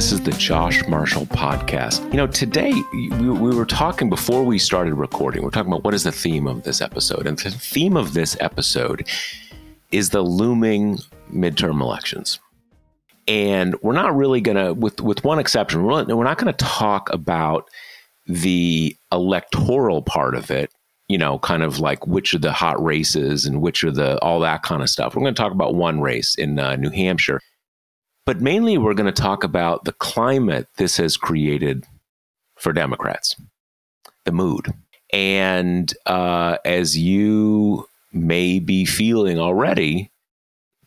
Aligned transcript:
This 0.00 0.12
is 0.12 0.22
the 0.22 0.32
Josh 0.32 0.82
Marshall 0.88 1.26
Podcast. 1.26 2.02
You 2.10 2.16
know, 2.16 2.26
today 2.26 2.72
we, 2.94 3.10
we 3.10 3.54
were 3.54 3.66
talking 3.66 4.08
before 4.08 4.42
we 4.42 4.58
started 4.58 4.94
recording, 4.94 5.42
we're 5.42 5.50
talking 5.50 5.70
about 5.70 5.84
what 5.84 5.92
is 5.92 6.04
the 6.04 6.10
theme 6.10 6.46
of 6.46 6.62
this 6.62 6.80
episode. 6.80 7.26
And 7.26 7.38
the 7.38 7.50
theme 7.50 7.98
of 7.98 8.14
this 8.14 8.34
episode 8.40 9.06
is 9.92 10.08
the 10.08 10.22
looming 10.22 11.00
midterm 11.30 11.82
elections. 11.82 12.40
And 13.28 13.74
we're 13.82 13.92
not 13.92 14.16
really 14.16 14.40
going 14.40 14.56
to, 14.56 14.72
with, 14.72 15.02
with 15.02 15.22
one 15.22 15.38
exception, 15.38 15.84
we're 15.84 16.02
not, 16.04 16.38
going 16.38 16.54
to 16.54 16.64
talk 16.64 17.12
about 17.12 17.68
the 18.26 18.96
electoral 19.12 20.00
part 20.00 20.34
of 20.34 20.50
it 20.50 20.72
you 21.08 21.18
know, 21.18 21.40
kind 21.40 21.64
of 21.64 21.80
like 21.80 22.06
which 22.06 22.32
are 22.34 22.38
the 22.38 22.52
hot 22.52 22.80
races 22.80 23.44
and 23.44 23.60
which 23.60 23.82
are 23.82 23.90
the 23.90 24.16
all 24.20 24.38
that 24.38 24.62
kind 24.62 24.80
of 24.80 24.88
stuff. 24.88 25.12
We're 25.12 25.22
going 25.22 25.34
to 25.34 25.42
talk 25.42 25.50
about 25.50 25.74
one 25.74 26.00
race 26.00 26.36
in 26.36 26.56
uh, 26.60 26.76
New 26.76 26.90
Hampshire, 26.90 27.40
but 28.26 28.40
mainly 28.40 28.78
we're 28.78 28.94
going 28.94 29.12
to 29.12 29.22
talk 29.22 29.44
about 29.44 29.84
the 29.84 29.92
climate 29.92 30.68
this 30.76 30.96
has 30.96 31.16
created 31.16 31.86
for 32.56 32.72
Democrats, 32.72 33.36
the 34.24 34.32
mood. 34.32 34.72
And 35.12 35.92
uh, 36.06 36.58
as 36.64 36.96
you 36.96 37.88
may 38.12 38.58
be 38.58 38.84
feeling 38.84 39.38
already, 39.38 40.10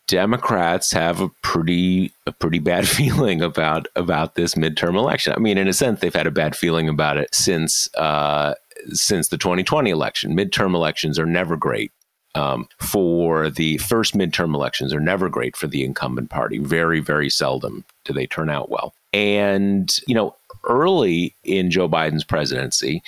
Democrats 0.07 0.91
have 0.91 1.21
a 1.21 1.29
pretty 1.41 2.13
a 2.27 2.31
pretty 2.31 2.59
bad 2.59 2.87
feeling 2.97 3.41
about 3.41 3.87
about 3.95 4.35
this 4.35 4.55
midterm 4.55 4.95
election. 4.95 5.33
I 5.33 5.39
mean, 5.39 5.57
in 5.57 5.67
a 5.67 5.73
sense, 5.73 5.99
they've 5.99 6.13
had 6.13 6.27
a 6.27 6.31
bad 6.31 6.55
feeling 6.55 6.89
about 6.89 7.17
it 7.17 7.33
since 7.33 7.93
uh, 7.95 8.53
since 8.89 9.29
the 9.29 9.37
2020 9.37 9.89
election. 9.89 10.35
Midterm 10.35 10.75
elections 10.75 11.17
are 11.17 11.25
never 11.25 11.55
great. 11.55 11.91
Um, 12.35 12.67
for 12.79 13.51
the 13.51 13.77
first 13.77 14.17
midterm 14.17 14.55
elections 14.55 14.91
are 14.91 14.99
never 14.99 15.29
great 15.29 15.55
for 15.55 15.67
the 15.67 15.83
incumbent 15.83 16.31
party. 16.31 16.57
Very, 16.57 16.99
very 16.99 17.29
seldom 17.29 17.85
do 18.05 18.13
they 18.13 18.25
turn 18.25 18.49
out 18.49 18.71
well. 18.71 18.93
And, 19.13 19.95
you 20.07 20.15
know, 20.15 20.35
early 20.63 21.35
in 21.43 21.69
Joe 21.69 21.87
Biden's 21.87 22.23
presidency, 22.23 23.03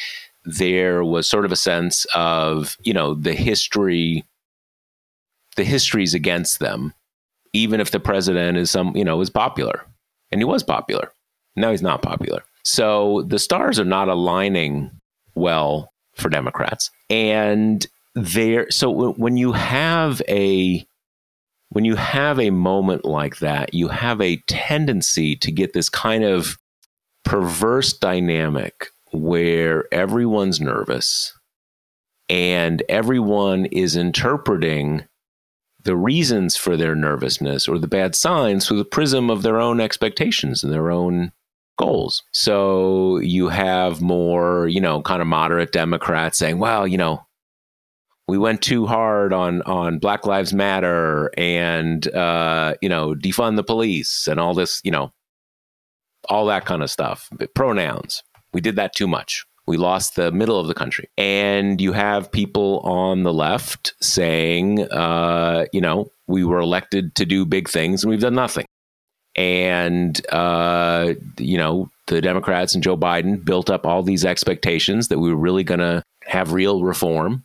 there 0.45 1.03
was 1.03 1.27
sort 1.27 1.45
of 1.45 1.51
a 1.51 1.55
sense 1.55 2.05
of, 2.13 2.77
you 2.83 2.93
know, 2.93 3.15
the 3.15 3.33
history, 3.33 4.23
the 5.55 5.63
history's 5.63 6.13
against 6.13 6.59
them, 6.59 6.93
even 7.51 7.81
if 7.81 7.89
the 7.89 7.99
president 7.99 8.57
is 8.59 8.69
some, 8.69 8.95
you 8.95 9.03
know, 9.03 9.19
is 9.21 9.31
popular. 9.31 9.83
And 10.31 10.39
he 10.39 10.45
was 10.45 10.61
popular. 10.61 11.11
Now 11.55 11.71
he's 11.71 11.81
not 11.81 12.03
popular. 12.03 12.43
So 12.63 13.23
the 13.27 13.39
stars 13.39 13.79
are 13.79 13.85
not 13.85 14.07
aligning 14.07 14.91
well 15.33 15.91
for 16.15 16.29
Democrats. 16.29 16.91
And 17.09 17.85
there, 18.15 18.71
so 18.71 19.11
when 19.11 19.37
you 19.37 19.51
have 19.51 20.21
a 20.27 20.85
when 21.69 21.83
you 21.83 21.95
have 21.95 22.39
a 22.39 22.51
moment 22.51 23.03
like 23.03 23.39
that, 23.39 23.73
you 23.73 23.89
have 23.89 24.21
a 24.21 24.37
tendency 24.47 25.35
to 25.35 25.51
get 25.51 25.73
this 25.73 25.89
kind 25.89 26.23
of 26.23 26.57
perverse 27.25 27.91
dynamic 27.91 28.87
where 29.11 29.85
everyone's 29.93 30.61
nervous 30.61 31.37
and 32.29 32.83
everyone 32.87 33.65
is 33.65 33.95
interpreting 33.95 35.03
the 35.83 35.95
reasons 35.95 36.55
for 36.55 36.77
their 36.77 36.95
nervousness 36.95 37.67
or 37.67 37.77
the 37.77 37.87
bad 37.87 38.15
signs 38.15 38.67
through 38.67 38.77
the 38.77 38.85
prism 38.85 39.29
of 39.29 39.43
their 39.43 39.59
own 39.59 39.79
expectations 39.79 40.63
and 40.63 40.71
their 40.71 40.89
own 40.89 41.31
goals. 41.77 42.23
So 42.31 43.19
you 43.19 43.49
have 43.49 44.01
more, 44.01 44.67
you 44.67 44.81
know, 44.81 45.01
kind 45.01 45.21
of 45.21 45.27
moderate 45.27 45.71
Democrats 45.71 46.37
saying, 46.37 46.57
well, 46.57 46.87
you 46.87 46.97
know, 46.97 47.24
we 48.27 48.37
went 48.37 48.61
too 48.61 48.85
hard 48.85 49.33
on 49.33 49.61
on 49.63 49.99
Black 49.99 50.25
Lives 50.25 50.53
Matter 50.53 51.31
and 51.37 52.07
uh, 52.13 52.75
you 52.81 52.89
know, 52.89 53.13
defund 53.13 53.55
the 53.55 53.63
police 53.63 54.27
and 54.27 54.39
all 54.39 54.53
this, 54.53 54.81
you 54.83 54.91
know, 54.91 55.11
all 56.29 56.45
that 56.47 56.65
kind 56.65 56.83
of 56.83 56.89
stuff. 56.89 57.29
Pronouns. 57.53 58.23
We 58.53 58.61
did 58.61 58.75
that 58.77 58.95
too 58.95 59.07
much. 59.07 59.45
We 59.67 59.77
lost 59.77 60.15
the 60.15 60.31
middle 60.31 60.59
of 60.59 60.67
the 60.67 60.73
country. 60.73 61.09
And 61.17 61.81
you 61.81 61.91
have 61.91 62.31
people 62.31 62.79
on 62.79 63.23
the 63.23 63.33
left 63.33 63.93
saying, 63.99 64.83
uh, 64.91 65.65
you 65.73 65.81
know, 65.81 66.11
we 66.27 66.45
were 66.45 66.59
elected 66.59 67.15
to 67.15 67.25
do 67.25 67.45
big 67.45 67.67
things 67.67 68.03
and 68.03 68.11
we've 68.11 68.21
done 68.21 68.35
nothing 68.35 68.65
and 69.35 70.25
uh, 70.31 71.13
you 71.37 71.57
know 71.57 71.89
the 72.07 72.21
Democrats 72.21 72.73
and 72.73 72.83
Joe 72.83 72.97
Biden 72.97 73.43
built 73.43 73.69
up 73.69 73.85
all 73.85 74.03
these 74.03 74.23
expectations 74.23 75.07
that 75.07 75.19
we 75.19 75.29
were 75.29 75.39
really 75.39 75.63
going 75.63 75.79
to 75.79 76.03
have 76.23 76.53
real 76.53 76.83
reform, 76.83 77.43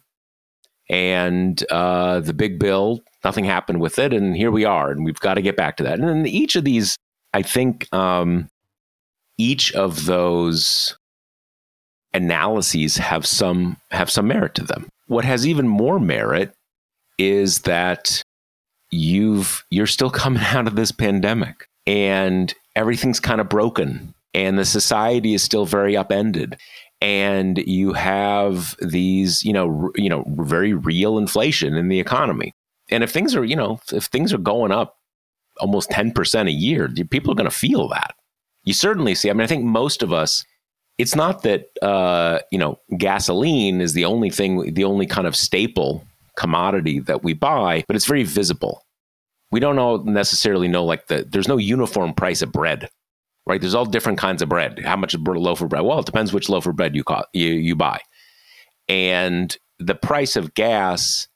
and 0.91 1.65
uh, 1.71 2.19
the 2.19 2.35
big 2.35 2.59
bill, 2.59 3.01
nothing 3.25 3.45
happened 3.45 3.81
with 3.81 3.99
it, 3.99 4.13
and 4.13 4.37
here 4.37 4.51
we 4.51 4.65
are, 4.65 4.91
and 4.91 5.05
we've 5.05 5.21
got 5.21 5.35
to 5.35 5.43
get 5.43 5.57
back 5.57 5.77
to 5.77 5.85
that. 5.85 6.01
And 6.01 6.09
then 6.09 6.27
each 6.27 6.57
of 6.57 6.65
these, 6.65 6.97
I 7.33 7.43
think, 7.43 7.87
um, 7.95 8.49
each 9.39 9.73
of 9.73 10.07
those 10.07 10.99
analyses 12.13 12.97
have 12.97 13.25
some 13.25 13.77
have 13.93 14.11
some 14.11 14.27
merit 14.27 14.57
to 14.57 14.65
them. 14.65 14.89
What 15.07 15.25
has 15.25 15.47
even 15.47 15.69
more 15.69 16.01
merit 16.01 16.53
is 17.19 17.61
that 17.61 18.23
you've 18.91 19.65
you're 19.71 19.87
still 19.87 20.11
coming 20.11 20.43
out 20.47 20.67
of 20.67 20.75
this 20.75 20.91
pandemic 20.91 21.69
and 21.87 22.53
everything's 22.75 23.21
kind 23.21 23.41
of 23.41 23.49
broken 23.49 24.13
and 24.35 24.59
the 24.59 24.65
society 24.65 25.35
is 25.35 25.43
still 25.43 25.67
very 25.67 25.97
upended 25.97 26.57
and 27.01 27.59
you 27.59 27.93
have 27.93 28.77
these 28.81 29.45
you 29.45 29.53
know 29.53 29.85
r- 29.85 29.93
you 29.95 30.09
know 30.09 30.25
very 30.29 30.73
real 30.73 31.19
inflation 31.19 31.75
in 31.75 31.89
the 31.89 32.01
economy. 32.01 32.53
And 32.91 33.05
if 33.05 33.11
things 33.11 33.35
are 33.35 33.45
you 33.45 33.57
know 33.57 33.81
if 33.93 34.05
things 34.05 34.33
are 34.33 34.39
going 34.39 34.73
up 34.73 34.97
almost 35.59 35.91
10% 35.91 36.49
a 36.49 36.53
year 36.53 36.89
people 37.11 37.31
are 37.31 37.35
going 37.35 37.51
to 37.51 37.55
feel 37.55 37.89
that. 37.89 38.15
You 38.65 38.73
certainly 38.75 39.15
see 39.15 39.31
i 39.31 39.33
mean 39.33 39.43
i 39.43 39.47
think 39.47 39.65
most 39.65 40.03
of 40.03 40.13
us 40.13 40.45
it's 40.99 41.17
not 41.17 41.43
that 41.45 41.69
uh, 41.81 42.41
you 42.51 42.59
know 42.59 42.79
gasoline 42.99 43.81
is 43.81 43.95
the 43.95 44.05
only 44.05 44.29
thing 44.29 44.75
the 44.75 44.85
only 44.85 45.07
kind 45.07 45.27
of 45.27 45.35
staple 45.35 46.05
commodity 46.37 46.99
that 47.01 47.25
we 47.25 47.33
buy 47.33 47.85
but 47.87 47.97
it's 47.97 48.07
very 48.07 48.25
visible. 48.25 48.85
We 49.51 49.61
don't 49.61 49.79
all 49.79 50.05
necessarily 50.05 50.69
know 50.69 50.85
like 50.85 51.07
the 51.09 51.27
there's 51.29 51.49
no 51.49 51.57
uniform 51.57 52.13
price 52.15 52.43
of 52.43 52.53
bread 52.53 52.89
right? 53.47 53.61
There's 53.61 53.75
all 53.75 53.87
different 53.87 54.19
kinds 54.19 54.43
of 54.43 54.49
bread. 54.49 54.81
How 54.81 54.97
much 54.97 55.15
is 55.15 55.21
a 55.21 55.31
loaf 55.31 55.61
of 55.61 55.69
bread? 55.71 55.83
Well 55.83 55.99
it 56.01 56.07
depends 56.07 56.33
which 56.33 56.49
loaf 56.49 56.67
of 56.67 56.77
bread 56.77 56.95
you, 56.95 57.05
call, 57.05 57.25
you, 57.33 57.49
you 57.49 57.75
buy. 57.75 58.01
And 58.89 59.57
the 59.79 59.95
price 59.95 60.37
of 60.37 60.55
gas 60.55 61.29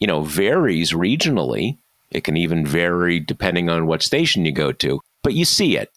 you 0.00 0.06
know 0.06 0.22
varies 0.22 0.92
regionally. 0.92 1.78
It 2.10 2.24
can 2.24 2.36
even 2.36 2.64
vary 2.64 3.20
depending 3.20 3.68
on 3.68 3.86
what 3.86 4.02
station 4.02 4.44
you 4.44 4.52
go 4.52 4.72
to 4.72 5.00
but 5.22 5.34
you 5.34 5.44
see 5.44 5.76
it. 5.76 5.90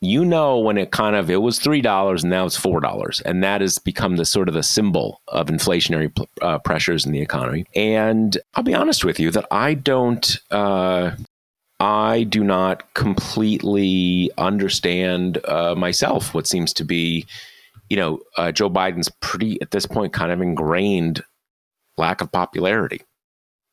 You 0.00 0.24
know 0.24 0.58
when 0.58 0.78
it 0.78 0.92
kind 0.92 1.16
of 1.16 1.28
it 1.28 1.38
was 1.38 1.58
three 1.58 1.80
dollars 1.80 2.22
and 2.22 2.30
now 2.30 2.46
it's 2.46 2.56
four 2.56 2.80
dollars 2.80 3.20
and 3.22 3.42
that 3.42 3.60
has 3.62 3.78
become 3.78 4.16
the 4.16 4.24
sort 4.24 4.48
of 4.48 4.54
the 4.54 4.62
symbol 4.62 5.20
of 5.28 5.48
inflationary 5.48 6.12
uh, 6.40 6.58
pressures 6.58 7.04
in 7.04 7.12
the 7.12 7.20
economy. 7.20 7.64
And 7.74 8.36
i'll 8.54 8.62
be 8.62 8.74
honest 8.74 9.04
with 9.04 9.18
you 9.18 9.30
that 9.32 9.46
i 9.50 9.74
don't 9.74 10.38
uh, 10.50 11.12
I 11.80 12.24
do 12.24 12.42
not 12.42 12.92
completely 12.94 14.30
understand 14.36 15.38
uh, 15.46 15.74
myself 15.76 16.34
what 16.34 16.46
seems 16.46 16.72
to 16.74 16.84
be, 16.84 17.26
you 17.88 17.96
know, 17.96 18.20
uh, 18.36 18.50
Joe 18.50 18.68
Biden's 18.68 19.10
pretty 19.20 19.60
at 19.62 19.70
this 19.70 19.86
point 19.86 20.12
kind 20.12 20.32
of 20.32 20.40
ingrained 20.40 21.22
lack 21.96 22.20
of 22.20 22.32
popularity, 22.32 23.02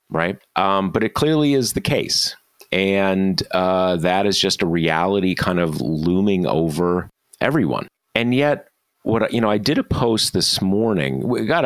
right? 0.10 0.38
Um, 0.56 0.92
but 0.92 1.04
it 1.04 1.16
clearly 1.16 1.56
is 1.56 1.74
the 1.74 1.82
case, 1.82 2.36
and 2.72 3.42
uh, 3.52 3.96
that 3.98 4.28
is 4.28 4.38
just 4.38 4.62
a 4.62 4.68
reality 4.68 5.34
kind 5.34 5.60
of 5.60 5.82
looming 5.82 6.46
over 6.46 7.10
everyone. 7.42 7.88
And 8.14 8.36
yet, 8.36 8.68
what 9.02 9.34
you 9.34 9.42
know, 9.42 9.50
I 9.50 9.58
did 9.58 9.80
a 9.80 9.84
post 9.84 10.34
this 10.34 10.62
morning. 10.62 11.28
We 11.28 11.48
got 11.48 11.66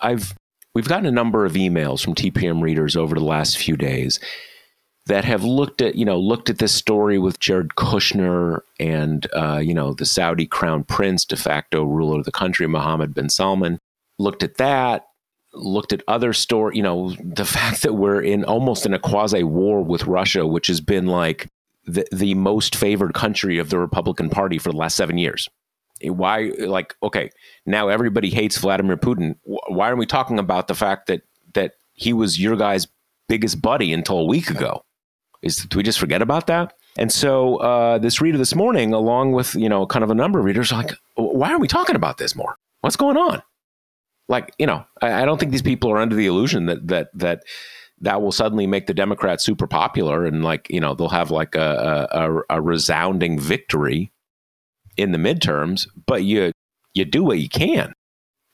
I've 0.00 0.32
we've 0.76 0.88
gotten 0.88 1.06
a 1.06 1.12
number 1.12 1.44
of 1.44 1.54
emails 1.54 2.04
from 2.04 2.14
TPM 2.14 2.62
readers 2.62 2.96
over 2.96 3.16
the 3.16 3.24
last 3.24 3.58
few 3.58 3.76
days 3.76 4.20
that 5.06 5.24
have 5.24 5.42
looked 5.42 5.82
at 5.82 5.94
you 5.94 6.04
know 6.04 6.18
looked 6.18 6.48
at 6.48 6.58
this 6.58 6.72
story 6.72 7.18
with 7.18 7.40
Jared 7.40 7.70
Kushner 7.70 8.60
and 8.78 9.26
uh, 9.34 9.58
you 9.58 9.74
know 9.74 9.94
the 9.94 10.06
Saudi 10.06 10.46
crown 10.46 10.84
prince, 10.84 11.24
de 11.24 11.36
facto 11.36 11.84
ruler 11.84 12.18
of 12.18 12.24
the 12.24 12.32
country, 12.32 12.66
Mohammed 12.66 13.14
bin 13.14 13.28
Salman. 13.28 13.78
Looked 14.18 14.42
at 14.42 14.58
that, 14.58 15.06
looked 15.54 15.92
at 15.92 16.02
other 16.06 16.32
story. 16.32 16.76
You 16.76 16.82
know 16.82 17.14
the 17.20 17.44
fact 17.58 17.82
that 17.82 17.94
we're 17.94 18.20
in 18.20 18.44
almost 18.44 18.86
in 18.86 18.94
a 18.94 18.98
quasi 18.98 19.42
war 19.42 19.82
with 19.82 20.06
Russia, 20.06 20.46
which 20.46 20.68
has 20.68 20.80
been 20.80 21.06
like 21.06 21.48
the 21.84 22.06
the 22.12 22.34
most 22.34 22.76
favored 22.76 23.14
country 23.14 23.58
of 23.58 23.70
the 23.70 23.78
Republican 23.78 24.30
Party 24.30 24.58
for 24.58 24.70
the 24.70 24.76
last 24.76 24.96
seven 24.96 25.18
years. 25.18 25.48
Why, 26.04 26.50
like, 26.58 26.96
okay, 27.04 27.30
now 27.64 27.86
everybody 27.86 28.28
hates 28.28 28.58
Vladimir 28.58 28.96
Putin. 28.96 29.36
Why 29.44 29.88
are 29.88 29.94
we 29.94 30.06
talking 30.06 30.40
about 30.40 30.66
the 30.66 30.74
fact 30.74 31.06
that 31.06 31.22
that 31.54 31.74
he 31.92 32.12
was 32.12 32.40
your 32.40 32.56
guy's 32.56 32.88
biggest 33.28 33.62
buddy 33.62 33.92
until 33.92 34.18
a 34.18 34.24
week 34.24 34.50
ago? 34.50 34.84
Is 35.42 35.56
do 35.56 35.76
we 35.76 35.82
just 35.82 35.98
forget 35.98 36.22
about 36.22 36.46
that? 36.46 36.74
And 36.96 37.10
so 37.10 37.56
uh, 37.56 37.98
this 37.98 38.20
reader 38.20 38.38
this 38.38 38.54
morning, 38.54 38.92
along 38.92 39.32
with 39.32 39.54
you 39.54 39.68
know 39.68 39.86
kind 39.86 40.04
of 40.04 40.10
a 40.10 40.14
number 40.14 40.38
of 40.38 40.44
readers, 40.44 40.72
like, 40.72 40.92
why 41.16 41.52
are 41.52 41.58
we 41.58 41.68
talking 41.68 41.96
about 41.96 42.18
this 42.18 42.36
more? 42.36 42.56
What's 42.80 42.96
going 42.96 43.16
on? 43.16 43.42
Like 44.28 44.54
you 44.58 44.66
know, 44.66 44.84
I, 45.00 45.22
I 45.22 45.24
don't 45.24 45.38
think 45.38 45.52
these 45.52 45.62
people 45.62 45.90
are 45.90 45.98
under 45.98 46.14
the 46.14 46.26
illusion 46.26 46.66
that 46.66 46.88
that 46.88 47.08
that 47.14 47.42
that 48.00 48.20
will 48.20 48.32
suddenly 48.32 48.66
make 48.66 48.86
the 48.86 48.94
Democrats 48.94 49.44
super 49.44 49.66
popular 49.66 50.24
and 50.24 50.44
like 50.44 50.66
you 50.70 50.80
know 50.80 50.94
they'll 50.94 51.08
have 51.08 51.30
like 51.30 51.54
a, 51.54 52.08
a, 52.10 52.56
a 52.56 52.60
resounding 52.60 53.38
victory 53.38 54.12
in 54.96 55.12
the 55.12 55.18
midterms. 55.18 55.88
But 56.06 56.24
you 56.24 56.52
you 56.94 57.04
do 57.04 57.24
what 57.24 57.38
you 57.38 57.48
can. 57.48 57.92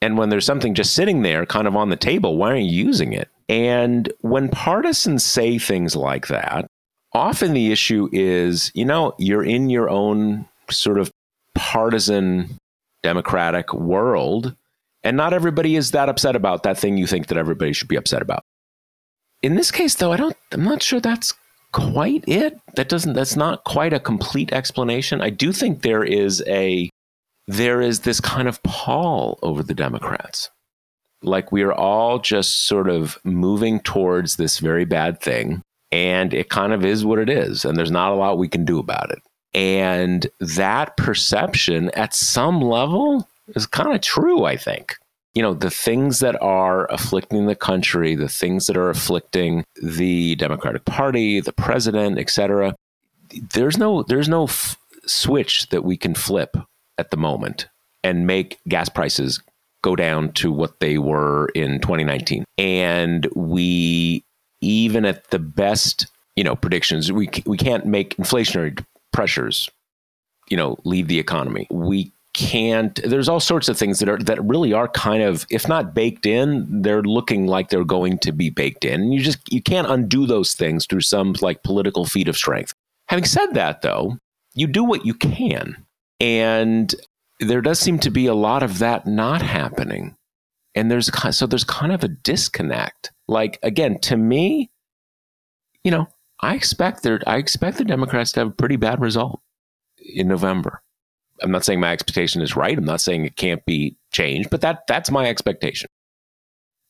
And 0.01 0.17
when 0.17 0.29
there's 0.29 0.47
something 0.47 0.75
just 0.75 0.95
sitting 0.95 1.23
there 1.23 1.45
kind 1.45 1.67
of 1.67 1.75
on 1.75 1.89
the 1.89 1.97
table, 1.97 2.37
why 2.37 2.51
aren't 2.51 2.67
you 2.67 2.85
using 2.85 3.13
it? 3.13 3.29
And 3.49 4.13
when 4.21 4.49
partisans 4.49 5.25
say 5.25 5.59
things 5.59 5.97
like 5.97 6.29
that, 6.29 6.69
often 7.13 7.53
the 7.53 7.73
issue 7.73 8.09
is, 8.13 8.71
you 8.75 8.85
know, 8.85 9.15
you're 9.19 9.45
in 9.45 9.71
your 9.71 9.89
own 9.89 10.47
sort 10.71 10.99
of 10.99 11.11
partisan 11.55 12.59
democratic 13.03 13.73
world, 13.73 14.55
and 15.03 15.17
not 15.17 15.33
everybody 15.33 15.77
is 15.77 15.93
that 15.93 16.09
upset 16.09 16.37
about 16.37 16.63
that 16.63 16.79
thing 16.79 16.97
you 16.97 17.07
think 17.07 17.29
that 17.29 17.39
everybody 17.39 17.73
should 17.73 17.89
be 17.89 17.97
upset 17.97 18.23
about. 18.23 18.43
In 19.43 19.55
this 19.55 19.71
case, 19.71 19.95
though, 19.95 20.13
I 20.13 20.17
don't. 20.17 20.37
I'm 20.53 20.65
not 20.65 20.83
sure 20.83 21.01
that's 21.01 21.33
quite 21.73 22.25
it. 22.27 22.59
That 22.75 22.89
doesn't. 22.89 23.15
That's 23.15 23.37
not 23.37 23.65
quite 23.65 23.93
a 23.93 24.01
complete 24.01 24.53
explanation. 24.53 25.21
I 25.21 25.31
do 25.31 25.53
think 25.53 25.83
there 25.83 26.05
is 26.05 26.43
a 26.47 26.91
there 27.47 27.81
is 27.81 28.01
this 28.01 28.21
kind 28.21 28.47
of 28.47 28.63
pall 28.63 29.39
over 29.43 29.63
the 29.63 29.75
Democrats. 29.75 30.51
Like 31.23 31.51
we 31.51 31.63
are 31.63 31.73
all 31.73 32.19
just 32.19 32.67
sort 32.67 32.89
of 32.89 33.19
moving 33.25 33.81
towards 33.81 34.37
this 34.37 34.59
very 34.59 34.85
bad 34.85 35.21
thing 35.21 35.63
and 35.91 36.35
it 36.35 36.51
kind 36.51 36.73
of 36.73 36.85
is 36.85 37.05
what 37.05 37.19
it 37.19 37.31
is 37.31 37.65
and 37.65 37.77
there's 37.77 37.91
not 37.91 38.13
a 38.13 38.15
lot 38.15 38.39
we 38.39 38.49
can 38.49 38.65
do 38.65 38.79
about 38.79 39.11
it. 39.11 39.23
And 39.55 40.27
that 40.41 40.97
perception 40.97 41.91
at 41.91 42.15
some 42.15 42.61
level 42.61 43.27
is 43.55 43.67
kind 43.67 43.95
of 43.95 44.01
true 44.01 44.45
i 44.45 44.57
think. 44.57 44.97
You 45.35 45.43
know 45.43 45.55
the 45.55 45.71
things 45.71 46.19
that 46.19 46.41
are 46.43 46.91
afflicting 46.91 47.47
the 47.47 47.55
country 47.55 48.17
the 48.17 48.29
things 48.29 48.67
that 48.67 48.77
are 48.77 48.91
afflicting 48.91 49.65
the 49.81 50.35
democratic 50.35 50.85
party 50.85 51.41
the 51.41 51.53
president 51.53 52.19
etc 52.19 52.75
there's 53.53 53.79
no 53.79 54.03
there's 54.03 54.29
no 54.29 54.45
f- 54.45 54.77
switch 55.07 55.69
that 55.69 55.85
we 55.85 55.97
can 55.97 56.15
flip 56.15 56.57
at 56.97 57.11
the 57.11 57.17
moment 57.17 57.69
and 58.03 58.27
make 58.27 58.59
gas 58.67 58.89
prices 58.89 59.41
go 59.83 59.95
down 59.95 60.33
to 60.33 60.51
what 60.51 60.81
they 60.81 60.99
were 60.99 61.49
in 61.55 61.81
2019 61.81 62.45
and 62.57 63.29
we 63.37 64.25
even 64.61 65.05
at 65.05 65.31
the 65.31 65.39
best, 65.39 66.07
you 66.37 66.45
know, 66.45 66.57
predictions, 66.57 67.11
we 67.13 67.29
we 67.47 67.57
can't 67.57 67.87
make 67.87 68.17
inflationary 68.17 68.85
pressures, 69.13 69.69
you 70.49 70.57
know, 70.57 70.79
leave 70.85 71.09
the 71.09 71.19
economy. 71.19 71.67
We 71.71 72.13
can't. 72.35 73.01
There's 73.03 73.29
all 73.29 73.41
sorts 73.41 73.69
of 73.69 73.77
things 73.77 73.99
that 73.99 74.09
are 74.09 74.19
that 74.19 74.43
really 74.45 74.73
are 74.73 74.89
kind 74.89 75.23
of, 75.23 75.47
if 75.51 75.69
not 75.69 75.95
baked 75.95 76.27
in, 76.27 76.83
they're 76.83 77.03
looking 77.03 77.47
like 77.47 77.71
they're 77.71 77.85
going 77.85 78.19
to 78.19 78.33
be 78.33 78.51
baked 78.51 78.85
in. 78.85 79.01
And 79.03 79.15
you 79.15 79.21
just 79.21 79.41
you 79.53 79.63
can't 79.63 79.91
undo 79.91 80.27
those 80.27 80.55
things 80.55 80.87
through 80.87 81.01
some 81.01 81.35
like 81.41 81.63
political 81.63 82.05
feat 82.05 82.29
of 82.29 82.37
strength. 82.37 82.75
Having 83.09 83.25
said 83.25 83.47
that, 83.55 83.83
though, 83.83 84.19
you 84.55 84.67
do 84.67 84.85
what 84.85 85.07
you 85.07 85.15
can, 85.15 85.85
and 86.21 86.95
there 87.41 87.61
does 87.61 87.79
seem 87.79 87.99
to 88.01 88.11
be 88.11 88.27
a 88.27 88.35
lot 88.35 88.63
of 88.63 88.79
that 88.81 89.07
not 89.07 89.43
happening 89.43 90.17
and 90.75 90.91
there's 90.91 91.11
so 91.37 91.47
there's 91.47 91.65
kind 91.65 91.93
of 91.93 92.05
a 92.05 92.09
disconnect. 92.09 93.13
Like 93.27 93.59
again, 93.63 93.99
to 94.01 94.17
me, 94.17 94.71
you 95.85 95.91
know, 95.91 96.09
I 96.41 96.55
expect 96.55 97.03
there 97.03 97.21
I 97.27 97.37
expect 97.37 97.79
the 97.79 97.85
Democrats 97.85 98.33
to 98.33 98.41
have 98.41 98.49
a 98.49 98.53
pretty 98.53 98.77
bad 98.77 99.01
result 99.01 99.41
in 99.99 100.29
November. 100.29 100.83
I'm 101.43 101.51
not 101.51 101.65
saying 101.65 101.81
my 101.81 101.93
expectation 101.93 102.43
is 102.43 102.57
right. 102.57 102.77
I'm 102.77 102.85
not 102.85 103.01
saying 103.01 103.25
it 103.25 103.37
can't 103.37 103.65
be 103.65 103.97
changed, 104.13 104.51
but 104.51 104.61
that 104.63 104.87
that's 104.87 105.11
my 105.11 105.27
expectation. 105.27 105.89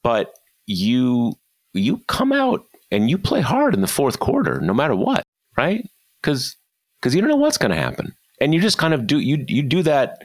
But 0.02 0.34
you 0.66 1.34
you 1.74 1.98
come 2.08 2.32
out 2.32 2.64
and 2.90 3.10
you 3.10 3.19
play 3.19 3.40
hard 3.40 3.74
in 3.74 3.81
the 3.81 3.86
fourth 3.86 4.19
quarter, 4.19 4.60
no 4.60 4.72
matter 4.72 4.96
what, 4.96 5.22
right? 5.56 5.88
Because 6.22 6.56
because 7.00 7.14
you 7.14 7.20
don't 7.20 7.31
know 7.31 7.36
what's 7.36 7.58
going 7.58 7.70
to 7.70 7.76
happen, 7.76 8.14
and 8.40 8.54
you 8.54 8.60
just 8.60 8.78
kind 8.78 8.94
of 8.94 9.06
do 9.06 9.19
you 9.19 9.44
you 9.48 9.62
do 9.62 9.82
that 9.82 10.22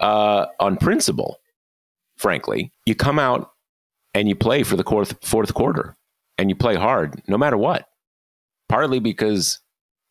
uh, 0.00 0.46
on 0.60 0.76
principle 0.76 1.38
frankly. 2.16 2.72
You 2.84 2.94
come 2.94 3.18
out 3.18 3.50
and 4.14 4.28
you 4.28 4.34
play 4.34 4.62
for 4.62 4.76
the 4.76 4.84
fourth, 4.84 5.16
fourth 5.22 5.54
quarter 5.54 5.94
and 6.38 6.50
you 6.50 6.56
play 6.56 6.74
hard 6.76 7.22
no 7.28 7.36
matter 7.38 7.56
what. 7.56 7.86
Partly 8.68 8.98
because 8.98 9.60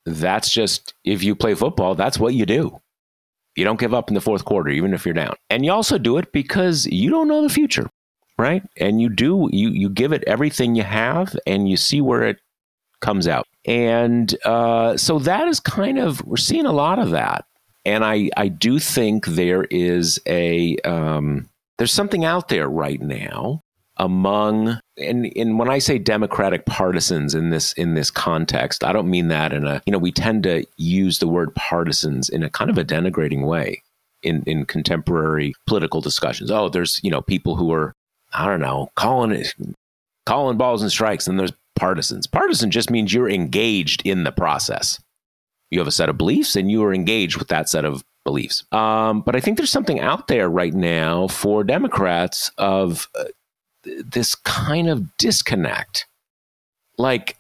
that's 0.06 0.50
just, 0.52 0.94
if 1.04 1.24
you 1.24 1.36
play 1.36 1.56
football, 1.56 1.96
that's 1.96 2.20
what 2.20 2.34
you 2.34 2.46
do. 2.46 2.80
You 3.56 3.64
don't 3.64 3.80
give 3.80 3.94
up 3.94 4.10
in 4.10 4.14
the 4.16 4.22
fourth 4.22 4.46
quarter, 4.46 4.70
even 4.70 4.94
if 4.94 5.06
you're 5.06 5.14
down. 5.14 5.36
And 5.50 5.66
you 5.66 5.72
also 5.72 5.98
do 5.98 6.18
it 6.18 6.32
because 6.32 6.86
you 6.86 7.10
don't 7.10 7.28
know 7.28 7.42
the 7.42 7.50
future, 7.50 7.90
right? 8.38 8.64
And 8.78 9.02
you 9.02 9.10
do, 9.10 9.50
you, 9.52 9.70
you 9.70 9.90
give 9.90 10.12
it 10.12 10.24
everything 10.28 10.76
you 10.76 10.84
have 10.84 11.36
and 11.48 11.70
you 11.70 11.78
see 11.78 12.02
where 12.02 12.24
it 12.24 12.38
comes 13.02 13.28
out. 13.28 13.48
And 13.66 14.36
uh, 14.46 14.98
so 14.98 15.20
that 15.20 15.48
is 15.48 15.60
kind 15.60 15.98
of, 15.98 16.24
we're 16.26 16.38
seeing 16.38 16.66
a 16.66 16.72
lot 16.72 17.00
of 17.00 17.12
that. 17.12 17.46
And 17.86 18.04
I, 18.04 18.30
I 18.38 18.48
do 18.48 18.80
think 18.80 19.26
there 19.26 19.64
is 19.66 20.20
a, 20.28 20.78
um, 20.86 21.50
there's 21.78 21.94
something 21.94 22.26
out 22.26 22.50
there 22.50 22.68
right 22.68 23.02
now 23.02 23.62
among 23.98 24.80
and, 24.98 25.32
and 25.36 25.58
when 25.60 25.70
I 25.70 25.80
say 25.80 25.98
democratic 25.98 26.66
partisans 26.66 27.34
in 27.34 27.50
this 27.50 27.74
in 27.74 27.96
this 27.96 28.12
context, 28.12 28.84
I 28.84 28.92
don't 28.92 29.10
mean 29.10 29.30
that 29.30 29.54
in 29.54 29.66
a 29.66 29.82
you 29.86 29.92
know 29.92 29.98
we 29.98 30.12
tend 30.12 30.44
to 30.44 30.66
use 30.78 31.20
the 31.20 31.28
word 31.28 31.54
partisans 31.56 32.30
in 32.30 32.44
a 32.44 32.50
kind 32.50 32.70
of 32.70 32.78
a 32.78 32.84
denigrating 32.84 33.46
way 33.46 33.82
in 34.24 34.44
in 34.44 34.66
contemporary 34.66 35.54
political 35.68 36.02
discussions. 36.02 36.52
Oh, 36.52 36.70
there's 36.70 37.00
you 37.04 37.12
know 37.12 37.22
people 37.22 37.56
who 37.56 37.72
are 37.74 37.94
I 38.34 38.48
don't 38.48 38.62
know 38.62 38.90
calling 38.96 39.32
it 39.32 39.54
calling 40.26 40.58
balls 40.58 40.82
and 40.82 40.92
strikes, 40.92 41.28
and 41.28 41.40
there's 41.40 41.54
partisans. 41.76 42.28
Partisan 42.28 42.72
just 42.72 42.90
means 42.90 43.14
you're 43.14 43.30
engaged 43.30 44.02
in 44.06 44.24
the 44.24 44.32
process. 44.32 45.00
You 45.72 45.80
have 45.80 45.88
a 45.88 45.92
set 45.92 46.10
of 46.10 46.18
beliefs, 46.18 46.56
and 46.56 46.70
you 46.70 46.84
are 46.84 46.94
engaged 46.94 47.38
with 47.38 47.48
that 47.50 47.70
set 47.70 47.86
of 47.86 48.04
beliefs. 48.26 48.66
Um, 48.74 49.22
but 49.22 49.38
I 49.38 49.40
think 49.40 49.56
there's 49.56 49.72
something 49.72 50.02
out 50.02 50.28
there 50.28 50.50
right 50.50 50.74
now 50.74 51.30
for 51.30 51.64
Democrats 51.64 52.52
of 52.58 53.08
uh, 53.18 53.24
this 53.84 54.36
kind 54.36 54.90
of 54.90 55.16
disconnect. 55.18 56.08
Like, 56.98 57.38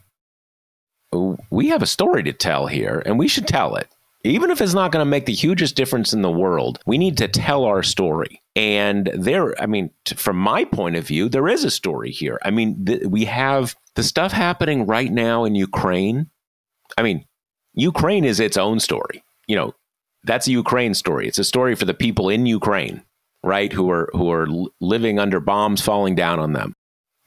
we 1.49 1.67
have 1.69 1.81
a 1.81 1.87
story 1.87 2.23
to 2.23 2.33
tell 2.33 2.67
here, 2.67 3.01
and 3.05 3.19
we 3.19 3.27
should 3.27 3.47
tell 3.47 3.75
it. 3.75 3.89
Even 4.23 4.49
if 4.49 4.59
it's 4.59 4.73
not 4.73 4.91
going 4.91 5.05
to 5.05 5.09
make 5.09 5.27
the 5.27 5.33
hugest 5.33 5.75
difference 5.75 6.11
in 6.11 6.23
the 6.23 6.31
world, 6.31 6.79
we 6.85 6.97
need 6.97 7.17
to 7.17 7.27
tell 7.27 7.63
our 7.63 7.83
story. 7.83 8.41
And 8.55 9.11
there, 9.13 9.59
I 9.61 9.67
mean, 9.67 9.91
t- 10.05 10.15
from 10.15 10.37
my 10.37 10.65
point 10.65 10.95
of 10.95 11.05
view, 11.05 11.29
there 11.29 11.47
is 11.47 11.63
a 11.63 11.69
story 11.69 12.09
here. 12.09 12.39
I 12.43 12.49
mean, 12.49 12.85
th- 12.85 13.03
we 13.03 13.25
have 13.25 13.75
the 13.93 14.03
stuff 14.03 14.31
happening 14.31 14.87
right 14.87 15.11
now 15.11 15.45
in 15.45 15.53
Ukraine. 15.53 16.29
I 16.97 17.03
mean, 17.03 17.25
Ukraine 17.75 18.25
is 18.25 18.39
its 18.39 18.57
own 18.57 18.79
story. 18.79 19.23
You 19.47 19.57
know, 19.57 19.75
that's 20.25 20.47
a 20.47 20.51
Ukraine 20.51 20.93
story. 20.93 21.27
It's 21.27 21.37
a 21.37 21.43
story 21.43 21.75
for 21.75 21.85
the 21.85 21.93
people 21.93 22.29
in 22.29 22.45
Ukraine, 22.45 23.03
right? 23.43 23.71
Who 23.71 23.89
are 23.89 24.09
who 24.13 24.31
are 24.31 24.47
living 24.81 25.19
under 25.19 25.39
bombs 25.39 25.81
falling 25.81 26.15
down 26.15 26.39
on 26.39 26.53
them. 26.53 26.73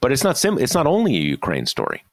But 0.01 0.11
it's 0.11 0.23
not 0.23 0.37
sim- 0.37 0.59
it's 0.59 0.73
not 0.73 0.87
only 0.87 1.15
a 1.15 1.21
Ukraine 1.21 1.65
story. 1.65 2.03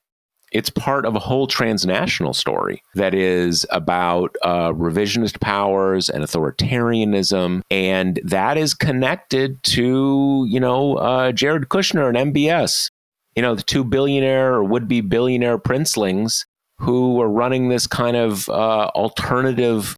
It's 0.53 0.71
part 0.71 1.05
of 1.05 1.17
a 1.17 1.19
whole 1.19 1.49
transnational 1.49 2.33
story 2.33 2.81
that 2.95 3.15
is 3.15 3.67
about 3.71 4.37
uh, 4.43 4.73
revisionist 4.73 5.41
powers 5.41 6.09
and 6.09 6.23
authoritarianism, 6.23 7.63
and 7.69 8.21
that 8.25 8.57
is 8.57 8.73
connected 8.73 9.63
to 9.65 10.47
you 10.49 10.61
know 10.61 10.97
uh, 10.97 11.33
Jared 11.33 11.69
Kushner 11.69 12.09
and 12.09 12.33
MBS, 12.33 12.91
you 13.35 13.43
know 13.43 13.55
the 13.55 13.63
two 13.63 13.85
billionaire 13.85 14.55
or 14.55 14.65
would-be 14.65 15.01
billionaire 15.01 15.59
princelings 15.59 16.45
who 16.79 17.21
are 17.21 17.29
running 17.29 17.69
this 17.69 17.87
kind 17.87 18.17
of 18.17 18.49
uh, 18.49 18.91
alternative 18.95 19.97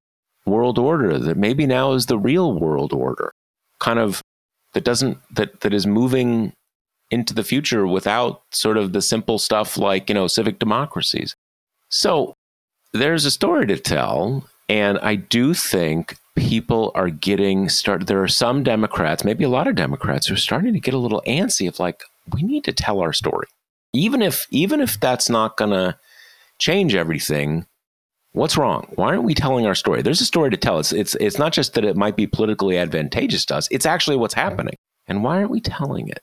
world 0.49 0.79
order 0.79 1.19
that 1.19 1.37
maybe 1.37 1.67
now 1.67 1.93
is 1.93 2.07
the 2.07 2.19
real 2.19 2.53
world 2.53 2.93
order, 2.93 3.33
kind 3.81 3.99
of 3.99 4.23
that 4.75 4.85
doesn't 4.85 5.19
that 5.35 5.61
that 5.61 5.73
is 5.73 5.87
moving 5.87 6.53
into 7.11 7.35
the 7.35 7.45
future 7.45 7.87
without 7.87 8.43
sort 8.51 8.77
of 8.77 8.93
the 8.93 9.03
simple 9.03 9.39
stuff 9.39 9.79
like, 9.79 10.09
you 10.09 10.15
know, 10.15 10.27
civic 10.27 10.59
democracies. 10.59 11.35
So 11.91 12.35
there's 12.93 13.25
a 13.25 13.31
story 13.31 13.67
to 13.67 13.79
tell. 13.79 14.47
And 14.69 14.99
I 14.99 15.15
do 15.15 15.55
think 15.55 16.17
people 16.37 16.93
are 16.95 17.09
getting 17.09 17.71
started. 17.71 18.07
There 18.07 18.23
are 18.23 18.29
some 18.29 18.63
Democrats, 18.63 19.25
maybe 19.25 19.45
a 19.45 19.49
lot 19.49 19.67
of 19.67 19.75
Democrats, 19.75 20.27
who 20.27 20.35
are 20.35 20.39
starting 20.39 20.75
to 20.75 20.81
get 20.81 20.95
a 20.95 20.99
little 20.99 21.23
antsy 21.27 21.67
of 21.67 21.81
like, 21.81 22.03
we 22.35 22.43
need 22.43 22.65
to 22.65 22.73
tell 22.73 23.01
our 23.01 23.15
story. 23.15 23.47
Even 23.95 24.21
if 24.21 24.47
even 24.51 24.81
if 24.81 25.01
that's 25.01 25.31
not 25.31 25.57
gonna 25.57 25.99
change 26.59 26.95
everything, 26.95 27.65
what's 28.33 28.57
wrong? 28.57 28.91
Why 28.95 29.09
aren't 29.09 29.25
we 29.25 29.35
telling 29.35 29.67
our 29.67 29.75
story? 29.75 30.03
There's 30.03 30.21
a 30.21 30.27
story 30.27 30.51
to 30.51 30.57
tell. 30.57 30.79
It's 30.79 30.93
it's 30.93 31.15
it's 31.17 31.39
not 31.39 31.53
just 31.53 31.75
that 31.75 31.85
it 31.85 31.97
might 31.97 32.17
be 32.17 32.27
politically 32.27 32.79
advantageous 32.79 33.45
to 33.47 33.57
us, 33.57 33.69
it's 33.71 33.87
actually 33.87 34.17
what's 34.17 34.35
happening. 34.35 34.75
And 35.07 35.25
why 35.25 35.39
aren't 35.39 35.51
we 35.51 35.61
telling 35.61 36.09
it? 36.09 36.23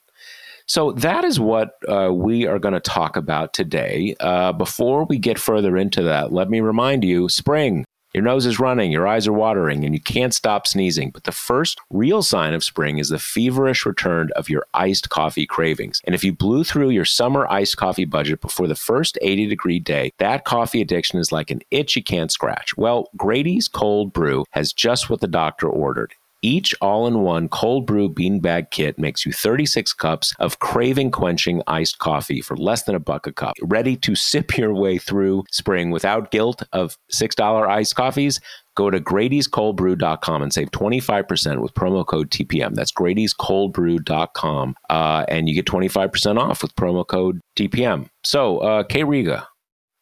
So 0.66 0.92
that 0.92 1.24
is 1.24 1.38
what 1.38 1.70
uh, 1.88 2.10
we 2.12 2.46
are 2.46 2.58
going 2.58 2.74
to 2.74 2.80
talk 2.80 3.16
about 3.16 3.52
today. 3.52 4.16
Uh, 4.18 4.52
before 4.52 5.04
we 5.04 5.18
get 5.18 5.38
further 5.38 5.76
into 5.76 6.02
that, 6.02 6.32
let 6.32 6.50
me 6.50 6.60
remind 6.60 7.04
you 7.04 7.28
spring. 7.28 7.84
Your 8.16 8.24
nose 8.24 8.46
is 8.46 8.58
running, 8.58 8.90
your 8.90 9.06
eyes 9.06 9.26
are 9.26 9.32
watering, 9.34 9.84
and 9.84 9.92
you 9.92 10.00
can't 10.00 10.32
stop 10.32 10.66
sneezing. 10.66 11.10
But 11.10 11.24
the 11.24 11.32
first 11.32 11.78
real 11.90 12.22
sign 12.22 12.54
of 12.54 12.64
spring 12.64 12.96
is 12.96 13.10
the 13.10 13.18
feverish 13.18 13.84
return 13.84 14.30
of 14.34 14.48
your 14.48 14.64
iced 14.72 15.10
coffee 15.10 15.44
cravings. 15.44 16.00
And 16.04 16.14
if 16.14 16.24
you 16.24 16.32
blew 16.32 16.64
through 16.64 16.88
your 16.88 17.04
summer 17.04 17.46
iced 17.50 17.76
coffee 17.76 18.06
budget 18.06 18.40
before 18.40 18.68
the 18.68 18.74
first 18.74 19.18
80 19.20 19.48
degree 19.48 19.78
day, 19.78 20.14
that 20.16 20.46
coffee 20.46 20.80
addiction 20.80 21.18
is 21.18 21.30
like 21.30 21.50
an 21.50 21.60
itch 21.70 21.94
you 21.94 22.02
can't 22.02 22.32
scratch. 22.32 22.74
Well, 22.74 23.10
Grady's 23.18 23.68
Cold 23.68 24.14
Brew 24.14 24.46
has 24.52 24.72
just 24.72 25.10
what 25.10 25.20
the 25.20 25.28
doctor 25.28 25.68
ordered. 25.68 26.14
Each 26.42 26.74
all 26.80 27.06
in 27.06 27.20
one 27.20 27.48
cold 27.48 27.86
brew 27.86 28.08
beanbag 28.08 28.70
kit 28.70 28.98
makes 28.98 29.24
you 29.24 29.32
36 29.32 29.92
cups 29.94 30.34
of 30.38 30.58
craving 30.58 31.10
quenching 31.10 31.62
iced 31.66 31.98
coffee 31.98 32.40
for 32.40 32.56
less 32.56 32.82
than 32.82 32.94
a 32.94 33.00
buck 33.00 33.26
a 33.26 33.32
cup. 33.32 33.54
Ready 33.62 33.96
to 33.96 34.14
sip 34.14 34.56
your 34.56 34.74
way 34.74 34.98
through 34.98 35.44
spring 35.50 35.90
without 35.90 36.30
guilt 36.30 36.62
of 36.72 36.96
$6 37.12 37.68
iced 37.68 37.96
coffees? 37.96 38.40
Go 38.76 38.90
to 38.90 39.00
Grady'sColdBrew.com 39.00 40.42
and 40.42 40.52
save 40.52 40.70
25% 40.70 41.62
with 41.62 41.72
promo 41.72 42.06
code 42.06 42.30
TPM. 42.30 42.74
That's 42.74 42.92
Grady'sColdBrew.com. 42.92 44.74
Uh, 44.90 45.24
and 45.28 45.48
you 45.48 45.54
get 45.54 45.64
25% 45.64 46.38
off 46.38 46.62
with 46.62 46.76
promo 46.76 47.06
code 47.06 47.40
TPM. 47.56 48.08
So, 48.22 48.58
uh, 48.58 48.82
Kate 48.82 49.04
Riga, 49.04 49.48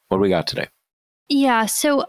what 0.09 0.19
do 0.19 0.23
we 0.23 0.29
got 0.29 0.49
today? 0.49 0.67
Yeah. 1.29 1.67
So, 1.67 2.05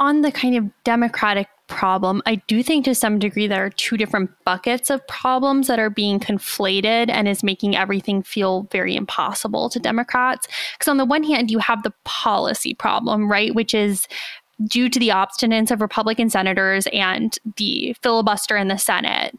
on 0.00 0.22
the 0.22 0.32
kind 0.32 0.56
of 0.56 0.64
Democratic 0.82 1.46
problem. 1.70 2.20
I 2.26 2.34
do 2.34 2.62
think 2.62 2.84
to 2.84 2.94
some 2.94 3.18
degree 3.18 3.46
there 3.46 3.64
are 3.64 3.70
two 3.70 3.96
different 3.96 4.30
buckets 4.44 4.90
of 4.90 5.06
problems 5.06 5.68
that 5.68 5.78
are 5.78 5.88
being 5.88 6.20
conflated 6.20 7.08
and 7.08 7.26
is 7.26 7.42
making 7.42 7.76
everything 7.76 8.22
feel 8.22 8.64
very 8.70 8.94
impossible 8.94 9.70
to 9.70 9.78
Democrats. 9.78 10.46
Because 10.74 10.88
on 10.88 10.98
the 10.98 11.06
one 11.06 11.22
hand, 11.22 11.50
you 11.50 11.58
have 11.60 11.82
the 11.82 11.94
policy 12.04 12.74
problem, 12.74 13.30
right? 13.30 13.54
Which 13.54 13.72
is 13.72 14.06
due 14.66 14.90
to 14.90 14.98
the 14.98 15.08
obstinance 15.08 15.70
of 15.70 15.80
Republican 15.80 16.28
senators 16.28 16.86
and 16.92 17.38
the 17.56 17.96
filibuster 18.02 18.58
in 18.58 18.68
the 18.68 18.76
Senate 18.76 19.38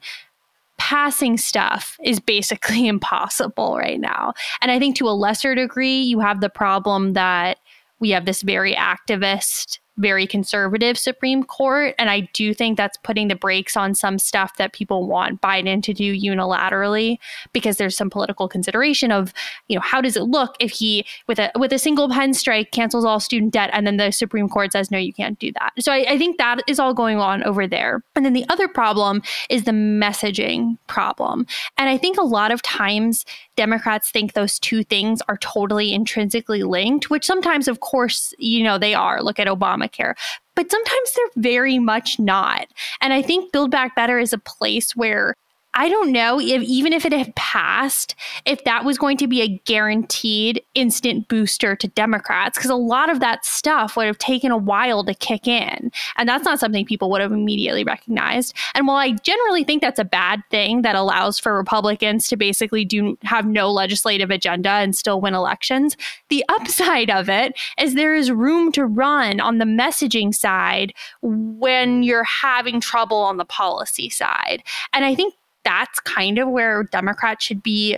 passing 0.79 1.37
stuff 1.37 1.99
is 2.03 2.19
basically 2.19 2.87
impossible 2.95 3.77
right 3.77 3.99
now. 3.99 4.33
And 4.61 4.71
I 4.71 4.79
think 4.79 4.95
to 4.95 5.07
a 5.07 5.11
lesser 5.11 5.53
degree, 5.53 6.01
you 6.01 6.19
have 6.21 6.41
the 6.41 6.49
problem 6.49 7.13
that 7.13 7.59
we 7.99 8.09
have 8.09 8.25
this 8.25 8.41
very 8.41 8.73
activist 8.73 9.77
very 10.01 10.27
conservative 10.27 10.97
Supreme 10.97 11.43
Court. 11.43 11.95
And 11.97 12.09
I 12.09 12.21
do 12.33 12.53
think 12.53 12.77
that's 12.77 12.97
putting 12.97 13.27
the 13.27 13.35
brakes 13.35 13.77
on 13.77 13.95
some 13.95 14.19
stuff 14.19 14.57
that 14.57 14.73
people 14.73 15.07
want 15.07 15.41
Biden 15.41 15.81
to 15.83 15.93
do 15.93 16.19
unilaterally 16.19 17.17
because 17.53 17.77
there's 17.77 17.95
some 17.95 18.09
political 18.09 18.47
consideration 18.47 19.11
of, 19.11 19.33
you 19.67 19.75
know, 19.75 19.81
how 19.81 20.01
does 20.01 20.17
it 20.17 20.23
look 20.23 20.55
if 20.59 20.71
he 20.71 21.05
with 21.27 21.39
a 21.39 21.51
with 21.55 21.71
a 21.71 21.79
single 21.79 22.09
pen 22.09 22.33
strike 22.33 22.71
cancels 22.71 23.05
all 23.05 23.19
student 23.19 23.53
debt 23.53 23.69
and 23.73 23.87
then 23.87 23.97
the 23.97 24.11
Supreme 24.11 24.49
Court 24.49 24.71
says, 24.71 24.91
no, 24.91 24.97
you 24.97 25.13
can't 25.13 25.39
do 25.39 25.51
that. 25.53 25.71
So 25.79 25.91
I, 25.91 26.05
I 26.09 26.17
think 26.17 26.37
that 26.37 26.61
is 26.67 26.79
all 26.79 26.93
going 26.93 27.19
on 27.19 27.43
over 27.43 27.67
there. 27.67 28.03
And 28.15 28.25
then 28.25 28.33
the 28.33 28.45
other 28.49 28.67
problem 28.67 29.21
is 29.49 29.63
the 29.63 29.71
messaging 29.71 30.77
problem. 30.87 31.45
And 31.77 31.89
I 31.89 31.97
think 31.97 32.17
a 32.17 32.23
lot 32.23 32.51
of 32.51 32.61
times 32.61 33.25
Democrats 33.55 34.09
think 34.09 34.33
those 34.33 34.57
two 34.59 34.83
things 34.83 35.21
are 35.27 35.37
totally 35.37 35.93
intrinsically 35.93 36.63
linked, 36.63 37.09
which 37.09 37.25
sometimes, 37.25 37.67
of 37.67 37.79
course, 37.79 38.33
you 38.39 38.63
know, 38.63 38.77
they 38.77 38.93
are. 38.93 39.21
Look 39.21 39.39
at 39.39 39.47
Obamacare. 39.91 40.13
But 40.55 40.69
sometimes 40.69 41.11
they're 41.15 41.43
very 41.43 41.79
much 41.79 42.19
not. 42.19 42.67
And 42.99 43.13
I 43.13 43.21
think 43.21 43.51
Build 43.51 43.71
Back 43.71 43.95
Better 43.95 44.19
is 44.19 44.33
a 44.33 44.37
place 44.37 44.95
where 44.95 45.35
I 45.73 45.87
don't 45.87 46.11
know 46.11 46.39
if 46.39 46.61
even 46.63 46.91
if 46.91 47.05
it 47.05 47.13
had 47.13 47.33
passed, 47.35 48.15
if 48.45 48.63
that 48.65 48.83
was 48.83 48.97
going 48.97 49.15
to 49.17 49.27
be 49.27 49.41
a 49.41 49.61
guaranteed 49.65 50.61
instant 50.75 51.29
booster 51.29 51.75
to 51.77 51.87
Democrats, 51.87 52.57
because 52.57 52.69
a 52.69 52.75
lot 52.75 53.09
of 53.09 53.21
that 53.21 53.45
stuff 53.45 53.95
would 53.95 54.07
have 54.07 54.17
taken 54.17 54.51
a 54.51 54.57
while 54.57 55.05
to 55.05 55.13
kick 55.13 55.47
in. 55.47 55.91
And 56.17 56.27
that's 56.27 56.43
not 56.43 56.59
something 56.59 56.85
people 56.85 57.09
would 57.11 57.21
have 57.21 57.31
immediately 57.31 57.85
recognized. 57.85 58.53
And 58.75 58.85
while 58.85 58.97
I 58.97 59.11
generally 59.11 59.63
think 59.63 59.81
that's 59.81 59.99
a 59.99 60.05
bad 60.05 60.43
thing 60.51 60.81
that 60.81 60.95
allows 60.95 61.39
for 61.39 61.55
Republicans 61.55 62.27
to 62.27 62.35
basically 62.35 62.83
do 62.83 63.17
have 63.23 63.45
no 63.45 63.71
legislative 63.71 64.29
agenda 64.29 64.69
and 64.69 64.95
still 64.95 65.21
win 65.21 65.33
elections, 65.33 65.95
the 66.29 66.43
upside 66.49 67.09
of 67.09 67.29
it 67.29 67.57
is 67.79 67.93
there 67.93 68.13
is 68.13 68.29
room 68.29 68.73
to 68.73 68.85
run 68.85 69.39
on 69.39 69.57
the 69.57 69.65
messaging 69.65 70.35
side 70.35 70.93
when 71.21 72.03
you're 72.03 72.23
having 72.23 72.81
trouble 72.81 73.17
on 73.17 73.37
the 73.37 73.45
policy 73.45 74.09
side. 74.09 74.63
And 74.93 75.05
I 75.05 75.15
think 75.15 75.33
that's 75.63 75.99
kind 76.01 76.37
of 76.37 76.49
where 76.49 76.83
Democrats 76.83 77.43
should 77.43 77.63
be 77.63 77.97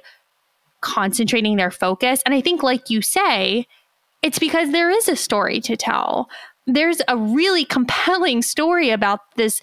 concentrating 0.82 1.56
their 1.56 1.72
focus. 1.72 2.22
And 2.26 2.34
I 2.34 2.42
think, 2.42 2.62
like 2.62 2.90
you 2.90 3.02
say, 3.02 3.66
it's 4.22 4.40
because 4.40 4.72
there 4.72 4.90
is 4.90 5.08
a 5.08 5.16
story 5.16 5.60
to 5.62 5.78
tell. 5.78 6.30
There's 6.66 7.02
a 7.08 7.18
really 7.18 7.66
compelling 7.66 8.42
story 8.42 8.90
about 8.90 9.20
this 9.36 9.62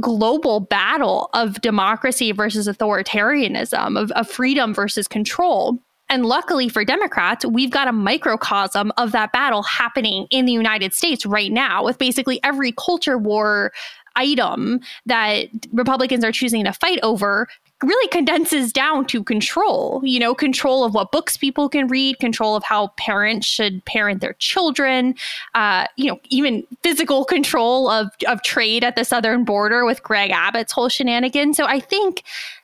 global 0.00 0.60
battle 0.60 1.30
of 1.32 1.60
democracy 1.62 2.32
versus 2.32 2.68
authoritarianism, 2.68 3.98
of, 3.98 4.10
of 4.12 4.28
freedom 4.28 4.74
versus 4.74 5.08
control. 5.08 5.78
And 6.08 6.26
luckily 6.26 6.68
for 6.68 6.84
Democrats, 6.84 7.44
we've 7.44 7.70
got 7.70 7.88
a 7.88 7.92
microcosm 7.92 8.92
of 8.96 9.12
that 9.12 9.32
battle 9.32 9.62
happening 9.62 10.26
in 10.30 10.44
the 10.44 10.52
United 10.52 10.94
States 10.94 11.26
right 11.26 11.50
now, 11.50 11.84
with 11.84 11.98
basically 11.98 12.38
every 12.44 12.72
culture 12.72 13.18
war 13.18 13.72
item 14.16 14.80
that 15.06 15.46
Republicans 15.72 16.24
are 16.24 16.32
choosing 16.32 16.64
to 16.64 16.72
fight 16.72 16.98
over 17.02 17.48
really 17.82 18.08
condenses 18.08 18.72
down 18.72 19.04
to 19.06 19.22
control, 19.22 20.00
you 20.02 20.18
know, 20.18 20.34
control 20.34 20.82
of 20.82 20.94
what 20.94 21.12
books 21.12 21.36
people 21.36 21.68
can 21.68 21.86
read, 21.88 22.18
control 22.18 22.56
of 22.56 22.64
how 22.64 22.88
parents 22.96 23.46
should 23.46 23.84
parent 23.84 24.22
their 24.22 24.32
children, 24.34 25.14
uh, 25.54 25.86
you 25.96 26.10
know, 26.10 26.18
even 26.30 26.66
physical 26.82 27.24
control 27.36 27.90
of, 27.90 28.08
of 28.26 28.42
trade 28.42 28.82
at 28.82 28.96
the 28.96 29.04
southern 29.04 29.44
border 29.44 29.84
with 29.84 30.02
Greg 30.02 30.30
Abbott's 30.30 30.72
whole 30.72 30.88
shenanigans. 30.88 31.56
So 31.56 31.66
I 31.66 31.80
think 31.80 32.22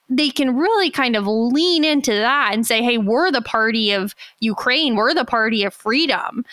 they 0.08 0.30
can 0.30 0.56
really 0.56 0.90
kind 0.90 1.14
of 1.14 1.26
lean 1.26 1.84
into 1.84 2.12
that 2.12 2.50
and 2.52 2.66
say, 2.66 2.82
hey, 2.82 2.98
we're 2.98 3.30
the 3.30 3.42
party 3.42 3.92
of 3.92 4.14
Ukraine, 4.40 4.96
we're 4.96 5.14
the 5.14 5.24
party 5.24 5.64
of 5.64 5.74
freedom. 5.74 6.44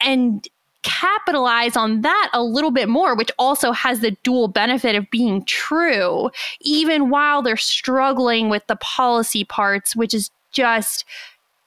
And 0.00 0.46
capitalize 0.86 1.76
on 1.76 2.02
that 2.02 2.30
a 2.32 2.42
little 2.42 2.70
bit 2.70 2.88
more, 2.88 3.16
which 3.16 3.32
also 3.40 3.72
has 3.72 4.00
the 4.00 4.12
dual 4.22 4.46
benefit 4.46 4.94
of 4.94 5.10
being 5.10 5.44
true, 5.44 6.30
even 6.60 7.10
while 7.10 7.42
they're 7.42 7.56
struggling 7.56 8.48
with 8.48 8.64
the 8.68 8.76
policy 8.76 9.44
parts, 9.44 9.96
which 9.96 10.14
is 10.14 10.30
just 10.52 11.04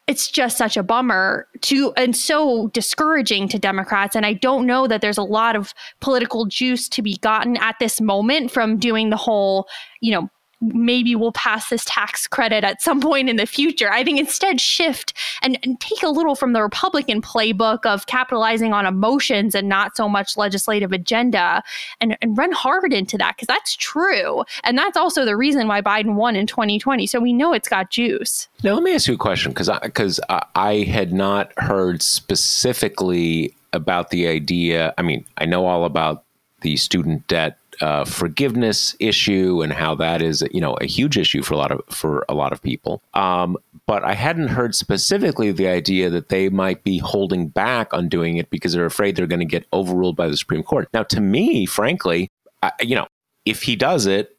it's 0.07 0.27
just 0.27 0.57
such 0.57 0.75
a 0.75 0.81
bummer 0.81 1.47
to 1.61 1.93
and 1.93 2.15
so 2.15 2.69
discouraging 2.69 3.47
to 3.49 3.59
Democrats. 3.59 4.15
And 4.15 4.25
I 4.25 4.33
don't 4.33 4.65
know 4.65 4.87
that 4.87 5.01
there's 5.01 5.19
a 5.19 5.23
lot 5.23 5.55
of 5.55 5.73
political 5.99 6.45
juice 6.45 6.89
to 6.89 7.03
be 7.03 7.17
gotten 7.17 7.57
at 7.57 7.75
this 7.79 8.01
moment 8.01 8.51
from 8.51 8.77
doing 8.77 9.11
the 9.11 9.17
whole, 9.17 9.67
you 10.01 10.11
know, 10.11 10.29
maybe 10.61 11.15
we'll 11.15 11.31
pass 11.31 11.69
this 11.69 11.85
tax 11.85 12.27
credit 12.27 12.63
at 12.63 12.81
some 12.81 12.99
point 12.99 13.29
in 13.29 13.37
the 13.37 13.45
future. 13.45 13.91
I 13.91 14.03
think 14.03 14.19
instead 14.19 14.59
shift 14.59 15.13
and, 15.41 15.57
and, 15.63 15.79
take 15.79 16.03
a 16.03 16.09
little 16.09 16.35
from 16.35 16.51
the 16.53 16.61
Republican 16.61 17.21
playbook 17.21 17.85
of 17.85 18.05
capitalizing 18.05 18.73
on 18.73 18.85
emotions 18.85 19.55
and 19.55 19.69
not 19.69 19.95
so 19.95 20.09
much 20.09 20.35
legislative 20.35 20.91
agenda 20.91 21.63
and, 22.01 22.17
and 22.21 22.37
run 22.37 22.51
hard 22.51 22.91
into 22.91 23.17
that 23.17 23.37
because 23.37 23.47
that's 23.47 23.77
true. 23.77 24.43
And 24.65 24.77
that's 24.77 24.97
also 24.97 25.23
the 25.23 25.37
reason 25.37 25.67
why 25.67 25.81
Biden 25.81 26.15
won 26.15 26.35
in 26.35 26.47
2020. 26.47 27.07
So 27.07 27.19
we 27.19 27.31
know 27.31 27.53
it's 27.53 27.69
got 27.69 27.91
juice. 27.91 28.49
Now, 28.63 28.73
let 28.73 28.83
me 28.83 28.93
ask 28.93 29.07
you 29.07 29.13
a 29.13 29.17
question 29.17 29.51
because 29.51 29.69
I, 29.69 29.79
cause 29.89 30.19
I, 30.27 30.43
I 30.55 30.73
had 30.83 31.13
not 31.13 31.53
heard 31.57 32.01
specifically 32.01 33.55
about 33.71 34.09
the 34.09 34.27
idea. 34.27 34.93
I 34.97 35.01
mean, 35.01 35.25
I 35.37 35.45
know 35.45 35.65
all 35.65 35.85
about 35.85 36.25
the 36.61 36.75
student 36.75 37.25
debt 37.27 37.57
uh, 37.81 38.05
forgiveness 38.05 38.95
issue 38.99 39.61
and 39.61 39.71
how 39.71 39.95
that 39.95 40.21
is 40.21 40.43
you 40.51 40.59
know 40.59 40.73
a 40.75 40.85
huge 40.85 41.17
issue 41.17 41.41
for 41.41 41.53
a 41.53 41.57
lot 41.57 41.71
of 41.71 41.81
for 41.89 42.25
a 42.27 42.33
lot 42.33 42.51
of 42.51 42.61
people. 42.61 43.01
Um, 43.13 43.57
but 43.85 44.03
I 44.03 44.13
hadn't 44.13 44.49
heard 44.49 44.75
specifically 44.75 45.51
the 45.51 45.67
idea 45.67 46.09
that 46.09 46.29
they 46.29 46.49
might 46.49 46.83
be 46.83 46.99
holding 46.99 47.47
back 47.47 47.93
on 47.93 48.09
doing 48.09 48.37
it 48.37 48.49
because 48.49 48.73
they're 48.73 48.85
afraid 48.85 49.15
they're 49.15 49.27
going 49.27 49.39
to 49.39 49.45
get 49.45 49.65
overruled 49.73 50.15
by 50.15 50.27
the 50.27 50.37
Supreme 50.37 50.63
Court. 50.63 50.89
Now, 50.93 51.03
to 51.03 51.21
me, 51.21 51.65
frankly, 51.65 52.29
I, 52.61 52.71
you 52.81 52.95
know, 52.95 53.07
if 53.45 53.63
he 53.63 53.75
does 53.75 54.05
it, 54.05 54.37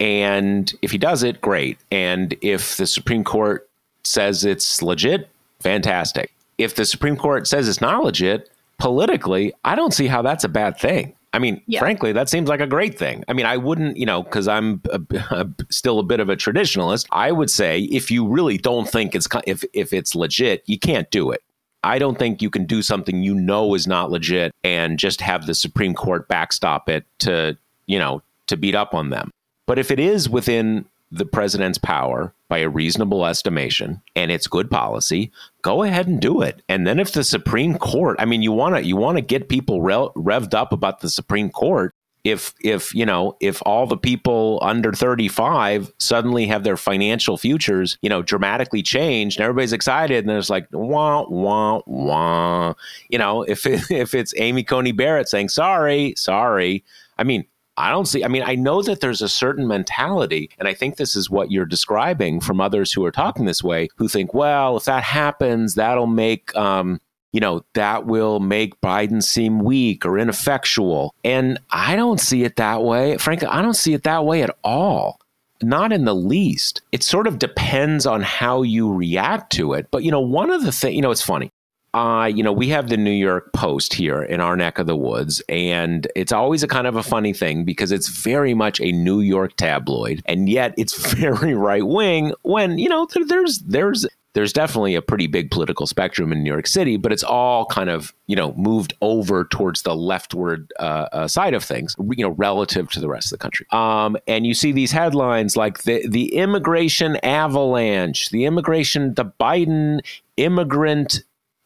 and 0.00 0.72
if 0.82 0.90
he 0.90 0.98
does 0.98 1.22
it, 1.22 1.40
great. 1.40 1.78
And 1.90 2.34
if 2.40 2.76
the 2.76 2.86
Supreme 2.86 3.22
Court 3.22 3.68
says 4.02 4.44
it's 4.44 4.82
legit, 4.82 5.28
fantastic. 5.60 6.32
If 6.58 6.74
the 6.74 6.84
Supreme 6.84 7.16
Court 7.16 7.46
says 7.46 7.68
it's 7.68 7.80
not 7.80 8.02
legit, 8.02 8.50
politically, 8.78 9.52
I 9.64 9.76
don't 9.76 9.94
see 9.94 10.08
how 10.08 10.22
that's 10.22 10.42
a 10.42 10.48
bad 10.48 10.78
thing. 10.78 11.14
I 11.34 11.38
mean, 11.38 11.62
yeah. 11.66 11.80
frankly, 11.80 12.12
that 12.12 12.28
seems 12.28 12.48
like 12.48 12.60
a 12.60 12.66
great 12.66 12.98
thing. 12.98 13.24
I 13.26 13.32
mean, 13.32 13.46
I 13.46 13.56
wouldn't, 13.56 13.96
you 13.96 14.04
know, 14.04 14.22
because 14.22 14.48
I'm 14.48 14.82
a, 14.90 15.00
a, 15.30 15.48
still 15.70 15.98
a 15.98 16.02
bit 16.02 16.20
of 16.20 16.28
a 16.28 16.36
traditionalist. 16.36 17.06
I 17.10 17.32
would 17.32 17.50
say 17.50 17.80
if 17.84 18.10
you 18.10 18.26
really 18.26 18.58
don't 18.58 18.88
think 18.88 19.14
it's 19.14 19.26
if 19.46 19.64
if 19.72 19.92
it's 19.92 20.14
legit, 20.14 20.62
you 20.66 20.78
can't 20.78 21.10
do 21.10 21.30
it. 21.30 21.42
I 21.84 21.98
don't 21.98 22.18
think 22.18 22.42
you 22.42 22.50
can 22.50 22.64
do 22.64 22.80
something 22.82 23.22
you 23.22 23.34
know 23.34 23.74
is 23.74 23.86
not 23.86 24.10
legit 24.10 24.52
and 24.62 24.98
just 24.98 25.20
have 25.20 25.46
the 25.46 25.54
Supreme 25.54 25.94
Court 25.94 26.28
backstop 26.28 26.88
it 26.88 27.04
to, 27.20 27.58
you 27.86 27.98
know, 27.98 28.22
to 28.46 28.56
beat 28.56 28.76
up 28.76 28.94
on 28.94 29.10
them. 29.10 29.32
But 29.66 29.78
if 29.78 29.90
it 29.90 29.98
is 29.98 30.28
within 30.28 30.84
the 31.10 31.24
president's 31.26 31.78
power 31.78 32.32
by 32.52 32.58
a 32.58 32.68
reasonable 32.68 33.24
estimation 33.24 34.02
and 34.14 34.30
it's 34.30 34.46
good 34.46 34.70
policy, 34.70 35.32
go 35.62 35.84
ahead 35.84 36.06
and 36.06 36.20
do 36.20 36.42
it. 36.42 36.60
And 36.68 36.86
then 36.86 37.00
if 37.00 37.12
the 37.12 37.24
Supreme 37.24 37.78
Court, 37.78 38.16
I 38.18 38.26
mean, 38.26 38.42
you 38.42 38.52
want 38.52 38.74
to 38.74 38.84
you 38.84 38.94
want 38.94 39.16
to 39.16 39.22
get 39.22 39.48
people 39.48 39.80
revved 39.80 40.52
up 40.52 40.70
about 40.70 41.00
the 41.00 41.08
Supreme 41.08 41.48
Court. 41.48 41.94
If 42.24 42.52
if 42.62 42.94
you 42.94 43.06
know 43.06 43.38
if 43.40 43.62
all 43.64 43.86
the 43.86 43.96
people 43.96 44.58
under 44.60 44.92
35 44.92 45.90
suddenly 45.98 46.46
have 46.46 46.62
their 46.62 46.76
financial 46.76 47.38
futures 47.38 47.96
you 48.02 48.10
know 48.10 48.20
dramatically 48.20 48.82
changed 48.82 49.38
and 49.38 49.44
everybody's 49.44 49.72
excited 49.72 50.24
and 50.24 50.36
it's 50.36 50.50
like 50.50 50.68
wah 50.72 51.24
wah 51.28 51.80
wah 51.86 52.74
you 53.08 53.18
know 53.18 53.42
if 53.42 53.66
it, 53.66 53.80
if 53.90 54.14
it's 54.14 54.34
Amy 54.36 54.62
Coney 54.62 54.92
Barrett 54.92 55.28
saying 55.28 55.48
sorry 55.48 56.14
sorry 56.16 56.84
I 57.18 57.24
mean 57.24 57.44
I 57.76 57.90
don't 57.90 58.06
see, 58.06 58.24
I 58.24 58.28
mean, 58.28 58.42
I 58.44 58.54
know 58.54 58.82
that 58.82 59.00
there's 59.00 59.22
a 59.22 59.28
certain 59.28 59.66
mentality, 59.66 60.50
and 60.58 60.68
I 60.68 60.74
think 60.74 60.96
this 60.96 61.16
is 61.16 61.30
what 61.30 61.50
you're 61.50 61.64
describing 61.64 62.40
from 62.40 62.60
others 62.60 62.92
who 62.92 63.04
are 63.04 63.12
talking 63.12 63.46
this 63.46 63.62
way, 63.62 63.88
who 63.96 64.08
think, 64.08 64.34
well, 64.34 64.76
if 64.76 64.84
that 64.84 65.02
happens, 65.02 65.74
that'll 65.74 66.06
make, 66.06 66.54
um, 66.54 67.00
you 67.32 67.40
know, 67.40 67.64
that 67.72 68.04
will 68.04 68.40
make 68.40 68.78
Biden 68.82 69.22
seem 69.22 69.60
weak 69.60 70.04
or 70.04 70.18
ineffectual. 70.18 71.14
And 71.24 71.58
I 71.70 71.96
don't 71.96 72.20
see 72.20 72.44
it 72.44 72.56
that 72.56 72.82
way. 72.82 73.16
Frankly, 73.16 73.48
I 73.48 73.62
don't 73.62 73.74
see 73.74 73.94
it 73.94 74.02
that 74.02 74.26
way 74.26 74.42
at 74.42 74.54
all. 74.62 75.18
Not 75.62 75.92
in 75.92 76.04
the 76.04 76.14
least. 76.14 76.82
It 76.90 77.02
sort 77.02 77.26
of 77.26 77.38
depends 77.38 78.04
on 78.04 78.20
how 78.20 78.62
you 78.62 78.92
react 78.92 79.52
to 79.52 79.72
it. 79.72 79.86
But, 79.90 80.02
you 80.02 80.10
know, 80.10 80.20
one 80.20 80.50
of 80.50 80.64
the 80.64 80.72
things, 80.72 80.94
you 80.94 81.00
know, 81.00 81.12
it's 81.12 81.22
funny 81.22 81.50
uh, 81.94 82.30
you 82.32 82.42
know, 82.42 82.52
we 82.52 82.68
have 82.68 82.88
the 82.88 82.96
New 82.96 83.10
York 83.10 83.52
Post 83.52 83.92
here 83.92 84.22
in 84.22 84.40
our 84.40 84.56
neck 84.56 84.78
of 84.78 84.86
the 84.86 84.96
woods, 84.96 85.42
and 85.48 86.06
it's 86.16 86.32
always 86.32 86.62
a 86.62 86.68
kind 86.68 86.86
of 86.86 86.96
a 86.96 87.02
funny 87.02 87.34
thing 87.34 87.64
because 87.64 87.92
it's 87.92 88.08
very 88.08 88.54
much 88.54 88.80
a 88.80 88.92
New 88.92 89.20
York 89.20 89.56
tabloid, 89.56 90.22
and 90.24 90.48
yet 90.48 90.74
it's 90.78 90.96
very 91.14 91.54
right 91.54 91.86
wing. 91.86 92.32
When 92.42 92.78
you 92.78 92.88
know, 92.88 93.06
there, 93.12 93.26
there's 93.26 93.58
there's 93.58 94.06
there's 94.34 94.54
definitely 94.54 94.94
a 94.94 95.02
pretty 95.02 95.26
big 95.26 95.50
political 95.50 95.86
spectrum 95.86 96.32
in 96.32 96.42
New 96.42 96.50
York 96.50 96.66
City, 96.66 96.96
but 96.96 97.12
it's 97.12 97.22
all 97.22 97.66
kind 97.66 97.90
of 97.90 98.14
you 98.26 98.36
know 98.36 98.54
moved 98.54 98.94
over 99.02 99.44
towards 99.44 99.82
the 99.82 99.94
leftward 99.94 100.72
uh, 100.80 101.08
uh, 101.12 101.28
side 101.28 101.52
of 101.52 101.62
things, 101.62 101.94
you 101.98 102.24
know, 102.24 102.30
relative 102.30 102.90
to 102.92 103.00
the 103.00 103.08
rest 103.08 103.26
of 103.26 103.38
the 103.38 103.42
country. 103.42 103.66
Um, 103.70 104.16
and 104.26 104.46
you 104.46 104.54
see 104.54 104.72
these 104.72 104.92
headlines 104.92 105.58
like 105.58 105.82
the 105.82 106.08
the 106.08 106.34
immigration 106.36 107.16
avalanche, 107.16 108.30
the 108.30 108.46
immigration, 108.46 109.12
the 109.12 109.26
Biden 109.26 110.00
immigrant 110.38 111.22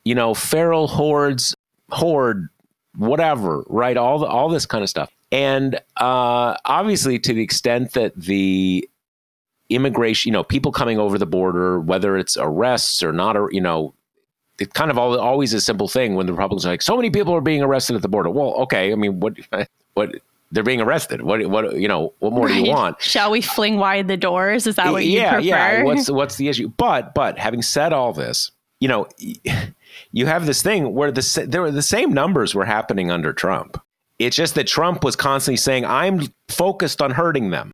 you 0.07 0.15
know, 0.15 0.35
feral 0.35 0.87
hordes, 0.87 1.53
horde, 1.91 2.49
whatever, 2.95 3.65
right? 3.67 3.97
All 3.97 4.21
the, 4.21 4.27
all 4.27 4.49
this 4.49 4.65
kind 4.65 4.85
of 4.85 4.89
stuff. 4.89 5.11
And 5.33 5.75
uh, 5.97 6.57
obviously, 6.65 7.19
to 7.19 7.35
the 7.35 7.43
extent 7.43 7.95
that 7.95 8.15
the 8.15 8.89
immigration, 9.69 10.29
you 10.29 10.33
know, 10.33 10.45
people 10.45 10.71
coming 10.71 11.01
over 11.01 11.19
the 11.19 11.27
border, 11.27 11.81
whether 11.81 12.17
it's 12.17 12.37
arrests 12.37 13.03
or 13.03 13.13
not, 13.13 13.37
or 13.37 13.51
you 13.51 13.61
know, 13.61 13.95
it's 14.61 14.73
kind 14.75 14.93
of 14.93 14.97
all, 14.97 15.19
always 15.19 15.53
a 15.53 15.61
simple 15.61 15.89
thing 15.89 16.15
when 16.15 16.27
the 16.27 16.33
Republicans 16.33 16.65
are 16.65 16.71
like, 16.71 16.83
so 16.83 16.95
many 16.95 17.11
people 17.11 17.35
are 17.35 17.41
being 17.41 17.61
arrested 17.61 17.97
at 17.97 18.03
the 18.03 18.09
border. 18.09 18.31
Well, 18.31 18.55
okay, 18.59 18.93
I 18.93 18.95
mean, 18.95 19.19
what, 19.19 19.35
what? 19.95 20.15
They're 20.53 20.63
being 20.63 20.81
arrested. 20.81 21.23
What, 21.23 21.45
what, 21.51 21.77
you 21.77 21.89
know, 21.89 22.15
what 22.21 22.33
more 22.33 22.47
right. 22.47 22.55
do 22.55 22.61
you 22.63 22.71
want? 22.71 23.03
Shall 23.03 23.33
we 23.33 23.41
fling 23.41 23.79
wide 23.79 24.07
the 24.07 24.17
doors? 24.17 24.69
Is 24.69 24.77
that 24.77 24.93
what 24.93 25.05
you 25.05 25.19
yeah. 25.19 25.41
Yeah, 25.41 25.83
What's 25.83 26.09
what's 26.21 26.37
the 26.37 26.47
issue? 26.47 26.69
But, 26.77 27.13
but 27.13 27.37
having 27.37 27.63
said 27.63 27.93
all 27.93 28.13
this, 28.13 28.53
you 28.81 28.89
know 28.89 29.07
you 30.13 30.27
have 30.27 30.47
this 30.47 30.63
thing 30.63 30.95
where 30.95 31.11
the 31.11 31.47
there 31.49 31.63
were 31.63 31.71
the 31.71 31.83
same 31.83 32.13
numbers 32.13 32.55
were 32.55 32.65
happening 32.65 33.11
under 33.11 33.33
Trump. 33.33 33.81
It's 34.19 34.37
just 34.37 34.55
that 34.55 34.67
Trump 34.67 35.05
was 35.05 35.17
constantly 35.17 35.59
saying, 35.59 35.85
"I'm 35.85 36.29
focused 36.49 37.03
on 37.03 37.13
hurting 37.13 37.51
them. 37.51 37.73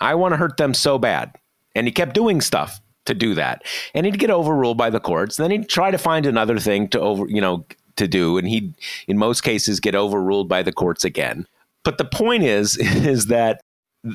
I 0.00 0.14
want 0.14 0.32
to 0.32 0.36
hurt 0.36 0.56
them 0.56 0.74
so 0.74 0.98
bad," 0.98 1.34
and 1.74 1.86
he 1.86 1.92
kept 1.92 2.14
doing 2.14 2.40
stuff 2.40 2.80
to 3.06 3.14
do 3.14 3.34
that. 3.34 3.64
And 3.94 4.06
he'd 4.06 4.18
get 4.18 4.30
overruled 4.30 4.78
by 4.78 4.90
the 4.90 5.00
courts. 5.00 5.36
Then 5.36 5.50
he'd 5.50 5.68
try 5.68 5.90
to 5.90 5.98
find 5.98 6.26
another 6.26 6.58
thing 6.58 6.88
to 6.88 7.00
over, 7.00 7.26
you 7.26 7.40
know, 7.40 7.66
to 7.96 8.06
do, 8.06 8.38
and 8.38 8.46
he'd 8.46 8.74
in 9.06 9.18
most 9.18 9.42
cases 9.42 9.80
get 9.80 9.94
overruled 9.94 10.48
by 10.48 10.62
the 10.62 10.72
courts 10.72 11.04
again. 11.04 11.46
But 11.84 11.98
the 11.98 12.04
point 12.04 12.44
is, 12.44 12.76
is 12.80 13.26
that 13.26 13.60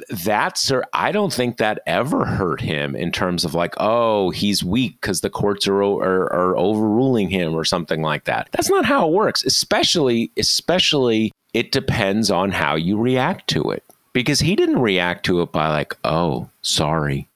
that's 0.09 0.71
or 0.71 0.85
I 0.93 1.11
don't 1.11 1.33
think 1.33 1.57
that 1.57 1.81
ever 1.85 2.25
hurt 2.25 2.61
him 2.61 2.95
in 2.95 3.11
terms 3.11 3.43
of 3.43 3.53
like, 3.53 3.75
oh, 3.77 4.29
he's 4.29 4.63
weak 4.63 4.99
because 5.01 5.21
the 5.21 5.29
courts 5.29 5.67
are, 5.67 5.81
are, 5.83 6.33
are 6.33 6.57
overruling 6.57 7.29
him 7.29 7.53
or 7.53 7.65
something 7.65 8.01
like 8.01 8.23
that. 8.25 8.49
That's 8.51 8.69
not 8.69 8.85
how 8.85 9.07
it 9.07 9.13
works. 9.13 9.43
Especially, 9.43 10.31
especially, 10.37 11.31
it 11.53 11.71
depends 11.71 12.31
on 12.31 12.51
how 12.51 12.75
you 12.75 12.97
react 12.97 13.49
to 13.49 13.71
it. 13.71 13.83
Because 14.13 14.39
he 14.39 14.55
didn't 14.55 14.79
react 14.79 15.25
to 15.25 15.41
it 15.41 15.51
by 15.51 15.69
like, 15.69 15.97
oh, 16.03 16.49
sorry. 16.61 17.27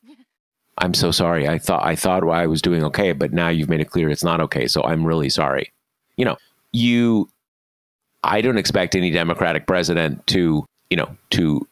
I'm 0.77 0.93
so 0.93 1.11
sorry. 1.11 1.47
I 1.47 1.57
thought 1.57 1.83
I 1.83 1.95
thought 1.95 2.27
I 2.29 2.45
was 2.45 2.61
doing 2.61 2.83
okay, 2.83 3.11
but 3.11 3.33
now 3.33 3.49
you've 3.49 3.69
made 3.69 3.81
it 3.81 3.89
clear 3.89 4.09
it's 4.09 4.23
not 4.23 4.39
okay. 4.41 4.67
So 4.67 4.83
I'm 4.83 5.05
really 5.05 5.29
sorry. 5.29 5.71
You 6.17 6.25
know, 6.25 6.37
you 6.71 7.29
I 8.23 8.41
don't 8.41 8.59
expect 8.59 8.95
any 8.95 9.09
Democratic 9.09 9.65
president 9.65 10.25
to, 10.27 10.65
you 10.91 10.97
know, 10.97 11.17
to 11.31 11.67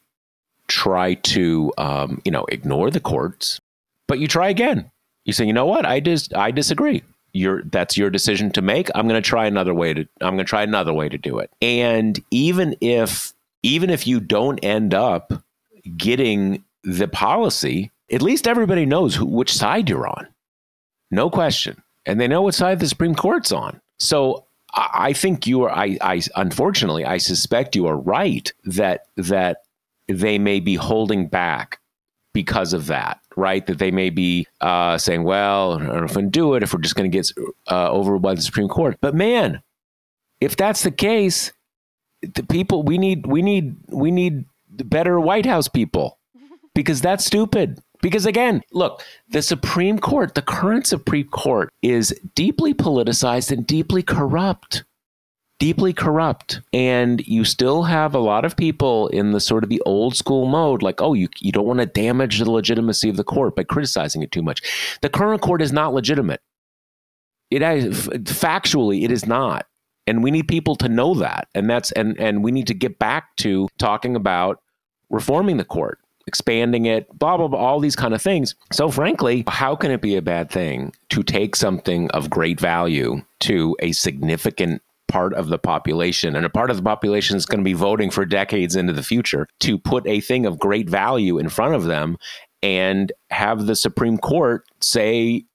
try 0.68 1.16
to 1.16 1.72
um, 1.78 2.22
you 2.26 2.32
know 2.32 2.46
ignore 2.50 2.90
the 2.92 3.00
courts, 3.00 3.60
but 4.08 4.20
you 4.20 4.28
try 4.28 4.50
again. 4.50 4.92
You 5.26 5.34
say, 5.34 5.46
you 5.46 5.54
know 5.54 5.66
what, 5.66 5.86
I 5.86 6.00
dis- 6.00 6.30
I 6.36 6.52
disagree. 6.52 7.04
Your 7.34 7.64
that's 7.64 7.98
your 7.98 8.10
decision 8.10 8.52
to 8.52 8.62
make. 8.62 8.90
I'm 8.96 9.08
going 9.08 9.22
to 9.22 9.28
try 9.28 9.46
another 9.46 9.74
way 9.74 9.94
to 9.94 10.02
I'm 10.22 10.36
going 10.36 10.38
to 10.38 10.44
try 10.46 10.64
another 10.64 10.94
way 10.94 11.10
to 11.10 11.18
do 11.18 11.40
it. 11.40 11.52
And 11.62 12.20
even 12.32 12.76
if 12.80 13.34
even 13.64 13.90
if 13.90 14.08
you 14.08 14.20
don't 14.20 14.60
end 14.64 14.94
up 14.94 15.34
getting 15.98 16.64
the 16.84 17.08
policy, 17.08 17.92
at 18.12 18.22
least 18.22 18.48
everybody 18.48 18.86
knows 18.86 19.16
who, 19.16 19.26
which 19.26 19.54
side 19.54 19.90
you're 19.90 20.08
on. 20.08 20.28
No 21.12 21.30
question. 21.30 21.82
And 22.06 22.20
they 22.20 22.28
know 22.28 22.44
what 22.44 22.54
side 22.54 22.80
the 22.80 22.88
Supreme 22.88 23.16
Court's 23.16 23.52
on. 23.52 23.82
So 23.98 24.46
I 24.74 25.14
think 25.14 25.48
you 25.48 25.64
are 25.64 25.72
I, 25.72 25.98
I 26.02 26.22
unfortunately 26.36 27.06
I 27.06 27.18
suspect 27.18 27.76
you 27.76 27.88
are 27.88 27.98
right 27.98 28.52
that 28.66 29.08
that 29.16 29.64
they 30.08 30.38
may 30.38 30.60
be 30.60 30.76
holding 30.76 31.28
back 31.28 31.80
because 32.34 32.74
of 32.74 32.88
that, 32.88 33.20
right? 33.36 33.66
That 33.66 33.80
they 33.80 33.92
may 33.92 34.10
be 34.10 34.46
uh, 34.62 34.98
saying, 34.98 35.24
well, 35.24 35.74
I 35.74 35.78
don't 35.78 35.98
know 35.98 36.04
if 36.04 36.16
we 36.16 36.22
can 36.24 36.30
do 36.30 36.54
it 36.56 36.64
if 36.64 36.74
we're 36.74 36.82
just 36.82 36.96
going 36.96 37.10
to 37.10 37.18
get 37.18 37.32
uh, 37.72 37.90
over 37.90 38.20
by 38.20 38.36
the 38.36 38.42
Supreme 38.42 38.68
Court. 38.68 38.98
But 39.02 39.16
man, 39.16 39.62
if 40.42 40.58
that's 40.58 40.84
the 40.84 40.92
case, 40.92 41.54
the 42.22 42.44
people 42.44 42.84
we 42.84 42.98
need, 42.98 43.26
we 43.26 43.42
need, 43.42 43.78
we 43.88 44.12
need 44.12 44.46
better 44.70 45.20
White 45.20 45.46
House 45.46 45.68
people 45.68 46.20
because 46.76 47.02
that's 47.02 47.26
stupid. 47.26 47.80
Because 48.02 48.26
again, 48.26 48.62
look, 48.74 49.02
the 49.30 49.42
Supreme 49.42 49.98
Court, 49.98 50.36
the 50.36 50.42
current 50.42 50.86
Supreme 50.86 51.30
Court 51.30 51.72
is 51.82 52.14
deeply 52.36 52.74
politicized 52.74 53.50
and 53.52 53.66
deeply 53.66 54.04
corrupt. 54.04 54.84
Deeply 55.60 55.94
corrupt 55.94 56.62
and 56.74 57.26
you 57.26 57.46
still 57.46 57.84
have 57.84 58.14
a 58.14 58.20
lot 58.20 58.44
of 58.44 58.58
people 58.58 59.08
in 59.10 59.32
the 59.32 59.40
sort 59.40 59.64
of 59.64 59.70
the 59.70 59.82
old 59.86 60.16
school 60.16 60.46
mode 60.46 60.84
like 60.84 61.02
oh 61.02 61.14
you, 61.14 61.30
you 61.40 61.52
don't 61.52 61.66
want 61.66 61.80
to 61.80 61.86
damage 61.86 62.40
the 62.40 62.52
legitimacy 62.52 63.10
of 63.10 63.16
the 63.16 63.24
court 63.24 63.56
by 63.56 63.64
criticizing 63.64 64.22
it 64.22 64.32
too 64.32 64.44
much. 64.44 64.98
The 65.02 65.10
current 65.10 65.42
court 65.42 65.62
is 65.62 65.72
not 65.72 65.94
legitimate. 65.94 66.42
It 67.52 67.62
is 67.62 68.08
factually 68.08 69.04
it 69.04 69.12
is 69.12 69.26
not. 69.26 69.68
And 70.08 70.24
we 70.24 70.30
need 70.30 70.48
people 70.48 70.76
to 70.78 70.90
know 70.90 71.16
that. 71.16 71.48
And 71.56 71.70
that's 71.70 71.92
and 71.94 72.20
and 72.20 72.44
we 72.44 72.52
need 72.52 72.68
to 72.68 72.74
get 72.74 73.00
back 73.00 73.36
to 73.38 73.68
talking 73.78 74.16
about 74.16 74.62
reforming 75.10 75.58
the 75.58 75.66
court 75.66 76.00
expanding 76.28 76.86
it, 76.86 77.08
blah, 77.18 77.38
blah, 77.38 77.48
blah, 77.48 77.60
all 77.60 77.80
these 77.80 77.96
kind 77.96 78.14
of 78.14 78.22
things. 78.22 78.56
So, 78.72 78.90
frankly, 78.90 79.44
how 79.48 79.76
can 79.76 79.92
it 79.92 80.02
be 80.02 80.16
a 80.16 80.22
bad 80.22 80.50
thing 80.50 80.94
to 81.10 81.24
take 81.24 81.56
something 81.56 82.10
of 82.12 82.30
great 82.30 82.60
value 82.60 83.22
to 83.42 83.76
a 83.80 83.92
significant 83.92 84.82
part 85.16 85.34
of 85.34 85.48
the 85.48 85.58
population 85.58 86.36
and 86.36 86.46
a 86.46 86.50
part 86.50 86.70
of 86.70 86.76
the 86.76 86.84
population 86.84 87.38
is 87.38 87.46
going 87.46 87.62
to 87.62 87.64
be 87.64 87.72
voting 87.72 88.12
for 88.12 88.26
decades 88.26 88.76
into 88.76 88.92
the 88.92 89.02
future 89.02 89.48
to 89.62 89.78
put 89.78 90.06
a 90.06 90.20
thing 90.20 90.46
of 90.46 90.60
great 90.60 90.90
value 90.90 91.38
in 91.38 91.48
front 91.48 91.74
of 91.74 91.86
them 91.86 92.18
and 92.62 93.14
have 93.30 93.66
the 93.66 93.78
Supreme 93.78 94.18
Court 94.18 94.66
say, 94.82 95.46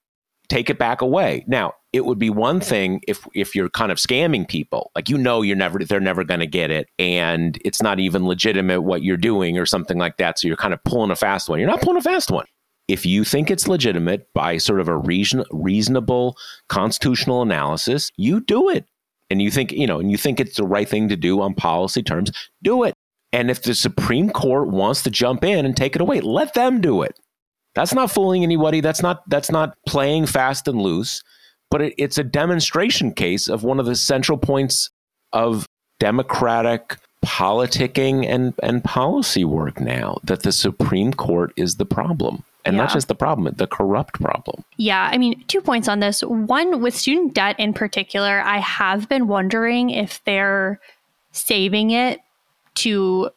take 0.49 0.71
it 0.71 0.79
back 0.79 1.03
away. 1.03 1.45
Now, 1.47 1.73
it 1.93 2.05
would 2.05 2.17
be 2.17 2.31
one 2.31 2.59
thing 2.59 3.01
if 3.07 3.27
if 3.35 3.53
you're 3.53 3.69
kind 3.69 3.91
of 3.91 3.99
scamming 3.99 4.47
people. 4.47 4.89
Like 4.95 5.09
you 5.09 5.17
know 5.19 5.43
you're 5.43 5.55
never 5.55 5.77
they're 5.77 5.99
never 5.99 6.23
going 6.23 6.39
to 6.39 6.47
get 6.47 6.71
it 6.71 6.87
and 6.97 7.59
it's 7.63 7.83
not 7.83 7.99
even 7.99 8.25
legitimate 8.25 8.81
what 8.81 9.03
you're 9.03 9.15
doing 9.15 9.59
or 9.59 9.67
something 9.67 9.99
like 9.99 10.17
that 10.17 10.39
so 10.39 10.47
you're 10.47 10.57
kind 10.57 10.73
of 10.73 10.83
pulling 10.85 11.11
a 11.11 11.15
fast 11.15 11.49
one. 11.49 11.59
You're 11.59 11.69
not 11.69 11.81
pulling 11.81 11.99
a 11.99 12.01
fast 12.01 12.31
one. 12.31 12.47
If 12.87 13.05
you 13.05 13.23
think 13.23 13.51
it's 13.51 13.67
legitimate 13.67 14.27
by 14.33 14.57
sort 14.57 14.79
of 14.79 14.87
a 14.87 14.97
reason, 14.97 15.43
reasonable 15.51 16.35
constitutional 16.67 17.43
analysis 17.43 18.09
you 18.17 18.41
do 18.41 18.69
it 18.69 18.85
and 19.31 19.41
you 19.41 19.49
think 19.49 19.71
you 19.71 19.87
know 19.87 19.99
and 19.99 20.11
you 20.11 20.17
think 20.17 20.39
it's 20.39 20.57
the 20.57 20.63
right 20.65 20.87
thing 20.87 21.09
to 21.09 21.15
do 21.15 21.41
on 21.41 21.53
policy 21.53 22.03
terms 22.03 22.31
do 22.61 22.83
it. 22.83 22.93
And 23.33 23.49
if 23.49 23.63
the 23.63 23.73
supreme 23.73 24.29
court 24.29 24.67
wants 24.67 25.03
to 25.03 25.09
jump 25.09 25.43
in 25.43 25.65
and 25.65 25.75
take 25.75 25.95
it 25.95 26.01
away 26.01 26.21
let 26.21 26.53
them 26.53 26.81
do 26.81 27.01
it. 27.01 27.17
That's 27.73 27.93
not 27.93 28.11
fooling 28.11 28.43
anybody. 28.43 28.81
That's 28.81 29.01
not 29.01 29.27
that's 29.29 29.51
not 29.51 29.75
playing 29.87 30.25
fast 30.25 30.67
and 30.67 30.81
loose. 30.81 31.23
But 31.69 31.81
it, 31.81 31.93
it's 31.97 32.17
a 32.17 32.23
demonstration 32.23 33.13
case 33.13 33.47
of 33.47 33.63
one 33.63 33.79
of 33.79 33.85
the 33.85 33.95
central 33.95 34.37
points 34.37 34.89
of 35.31 35.65
democratic 35.99 36.97
politicking 37.23 38.27
and, 38.27 38.53
and 38.61 38.83
policy 38.83 39.45
work 39.45 39.79
now 39.79 40.17
that 40.23 40.43
the 40.43 40.51
Supreme 40.51 41.13
Court 41.13 41.53
is 41.55 41.75
the 41.75 41.85
problem. 41.85 42.43
And 42.63 42.75
yeah. 42.75 42.83
not 42.83 42.93
just 42.93 43.07
the 43.07 43.15
problem, 43.15 43.53
the 43.55 43.67
corrupt 43.67 44.21
problem. 44.21 44.63
Yeah. 44.77 45.09
I 45.11 45.17
mean, 45.17 45.43
two 45.47 45.61
points 45.61 45.87
on 45.87 45.99
this. 45.99 46.21
One, 46.21 46.81
with 46.81 46.95
student 46.95 47.33
debt 47.33 47.55
in 47.59 47.73
particular, 47.73 48.41
I 48.41 48.59
have 48.59 49.09
been 49.09 49.27
wondering 49.27 49.89
if 49.89 50.23
they're 50.25 50.79
saving 51.31 51.91
it 51.91 52.19
to 52.75 53.31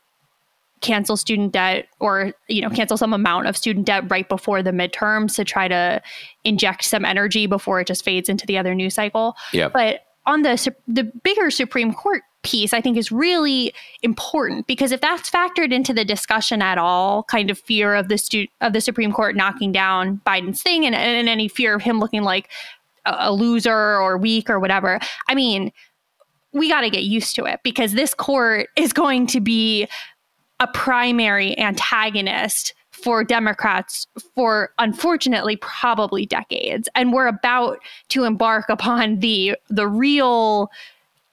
cancel 0.80 1.16
student 1.16 1.52
debt 1.52 1.86
or 1.98 2.34
you 2.46 2.60
know 2.60 2.68
cancel 2.68 2.98
some 2.98 3.14
amount 3.14 3.46
of 3.46 3.56
student 3.56 3.86
debt 3.86 4.04
right 4.10 4.28
before 4.28 4.62
the 4.62 4.70
midterms 4.70 5.34
to 5.34 5.42
try 5.42 5.66
to 5.66 6.02
inject 6.44 6.84
some 6.84 7.06
energy 7.06 7.46
before 7.46 7.80
it 7.80 7.86
just 7.86 8.04
fades 8.04 8.28
into 8.28 8.46
the 8.46 8.58
other 8.58 8.74
news 8.74 8.94
cycle. 8.94 9.34
Yeah. 9.54 9.68
But 9.68 10.00
on 10.26 10.42
the 10.42 10.74
the 10.86 11.04
bigger 11.04 11.50
Supreme 11.50 11.94
Court 11.94 12.22
piece, 12.44 12.72
I 12.72 12.80
think 12.80 12.96
is 12.96 13.10
really 13.10 13.74
important 14.02 14.66
because 14.66 14.92
if 14.92 15.00
that's 15.00 15.30
factored 15.30 15.72
into 15.72 15.92
the 15.92 16.04
discussion 16.04 16.62
at 16.62 16.78
all, 16.78 17.24
kind 17.24 17.50
of 17.50 17.58
fear 17.58 17.94
of 17.94 18.08
the 18.08 18.18
stu- 18.18 18.46
of 18.60 18.72
the 18.72 18.80
Supreme 18.80 19.12
Court 19.12 19.34
knocking 19.34 19.72
down 19.72 20.20
Biden's 20.26 20.62
thing 20.62 20.86
and, 20.86 20.94
and 20.94 21.28
any 21.28 21.48
fear 21.48 21.74
of 21.74 21.82
him 21.82 21.98
looking 21.98 22.22
like 22.22 22.50
a, 23.04 23.16
a 23.18 23.32
loser 23.32 23.98
or 23.98 24.16
weak 24.16 24.48
or 24.48 24.60
whatever. 24.60 25.00
I 25.28 25.34
mean, 25.34 25.72
we 26.52 26.68
got 26.68 26.82
to 26.82 26.90
get 26.90 27.02
used 27.02 27.34
to 27.36 27.44
it 27.44 27.60
because 27.64 27.94
this 27.94 28.14
court 28.14 28.68
is 28.76 28.92
going 28.92 29.26
to 29.28 29.40
be 29.40 29.88
a 30.60 30.68
primary 30.68 31.58
antagonist 31.58 32.74
for 32.92 33.24
Democrats 33.24 34.06
for 34.36 34.70
unfortunately 34.78 35.56
probably 35.56 36.24
decades 36.24 36.88
and 36.94 37.12
we're 37.12 37.26
about 37.26 37.78
to 38.08 38.22
embark 38.22 38.66
upon 38.68 39.18
the 39.18 39.56
the 39.68 39.88
real 39.88 40.70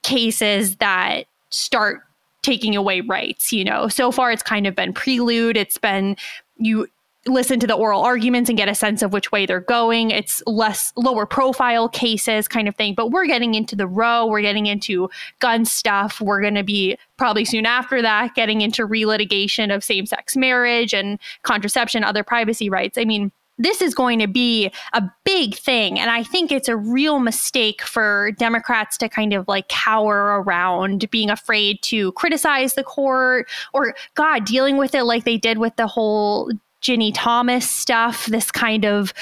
cases 0.02 0.76
that 0.76 1.24
start 1.50 2.02
taking 2.42 2.74
away 2.74 3.00
rights 3.00 3.52
you 3.52 3.64
know 3.64 3.88
so 3.88 4.10
far 4.10 4.32
it's 4.32 4.42
kind 4.42 4.66
of 4.66 4.74
been 4.74 4.92
prelude 4.92 5.56
it's 5.56 5.78
been 5.78 6.16
you 6.56 6.88
listen 7.26 7.60
to 7.60 7.66
the 7.66 7.74
oral 7.74 8.02
arguments 8.02 8.50
and 8.50 8.56
get 8.56 8.68
a 8.68 8.74
sense 8.74 9.02
of 9.02 9.12
which 9.12 9.30
way 9.30 9.46
they're 9.46 9.60
going. 9.60 10.10
It's 10.10 10.42
less 10.46 10.92
lower 10.96 11.24
profile 11.24 11.88
cases 11.88 12.48
kind 12.48 12.66
of 12.66 12.74
thing. 12.74 12.94
But 12.94 13.10
we're 13.10 13.26
getting 13.26 13.54
into 13.54 13.76
the 13.76 13.86
Roe, 13.86 14.26
we're 14.26 14.42
getting 14.42 14.66
into 14.66 15.08
gun 15.38 15.64
stuff. 15.64 16.20
We're 16.20 16.40
going 16.40 16.56
to 16.56 16.64
be 16.64 16.96
probably 17.16 17.44
soon 17.44 17.64
after 17.64 18.02
that 18.02 18.34
getting 18.34 18.60
into 18.60 18.86
relitigation 18.86 19.74
of 19.74 19.84
same 19.84 20.06
sex 20.06 20.36
marriage 20.36 20.92
and 20.92 21.18
contraception, 21.42 22.02
other 22.02 22.24
privacy 22.24 22.68
rights. 22.68 22.98
I 22.98 23.04
mean, 23.04 23.30
this 23.58 23.82
is 23.82 23.94
going 23.94 24.18
to 24.18 24.26
be 24.26 24.70
a 24.92 25.02
big 25.24 25.54
thing. 25.54 25.98
And 25.98 26.10
I 26.10 26.22
think 26.22 26.50
it's 26.50 26.68
a 26.68 26.76
real 26.76 27.18
mistake 27.18 27.82
for 27.82 28.32
Democrats 28.38 28.96
to 28.98 29.08
kind 29.08 29.32
of 29.32 29.46
like 29.46 29.68
cower 29.68 30.40
around 30.40 31.08
being 31.10 31.30
afraid 31.30 31.82
to 31.82 32.12
criticize 32.12 32.74
the 32.74 32.84
court 32.84 33.48
or, 33.72 33.94
God, 34.14 34.44
dealing 34.44 34.76
with 34.76 34.94
it 34.94 35.04
like 35.04 35.24
they 35.24 35.36
did 35.36 35.58
with 35.58 35.76
the 35.76 35.86
whole 35.86 36.50
Ginni 36.82 37.12
Thomas 37.14 37.68
stuff, 37.68 38.26
this 38.26 38.50
kind 38.50 38.84
of, 38.84 39.14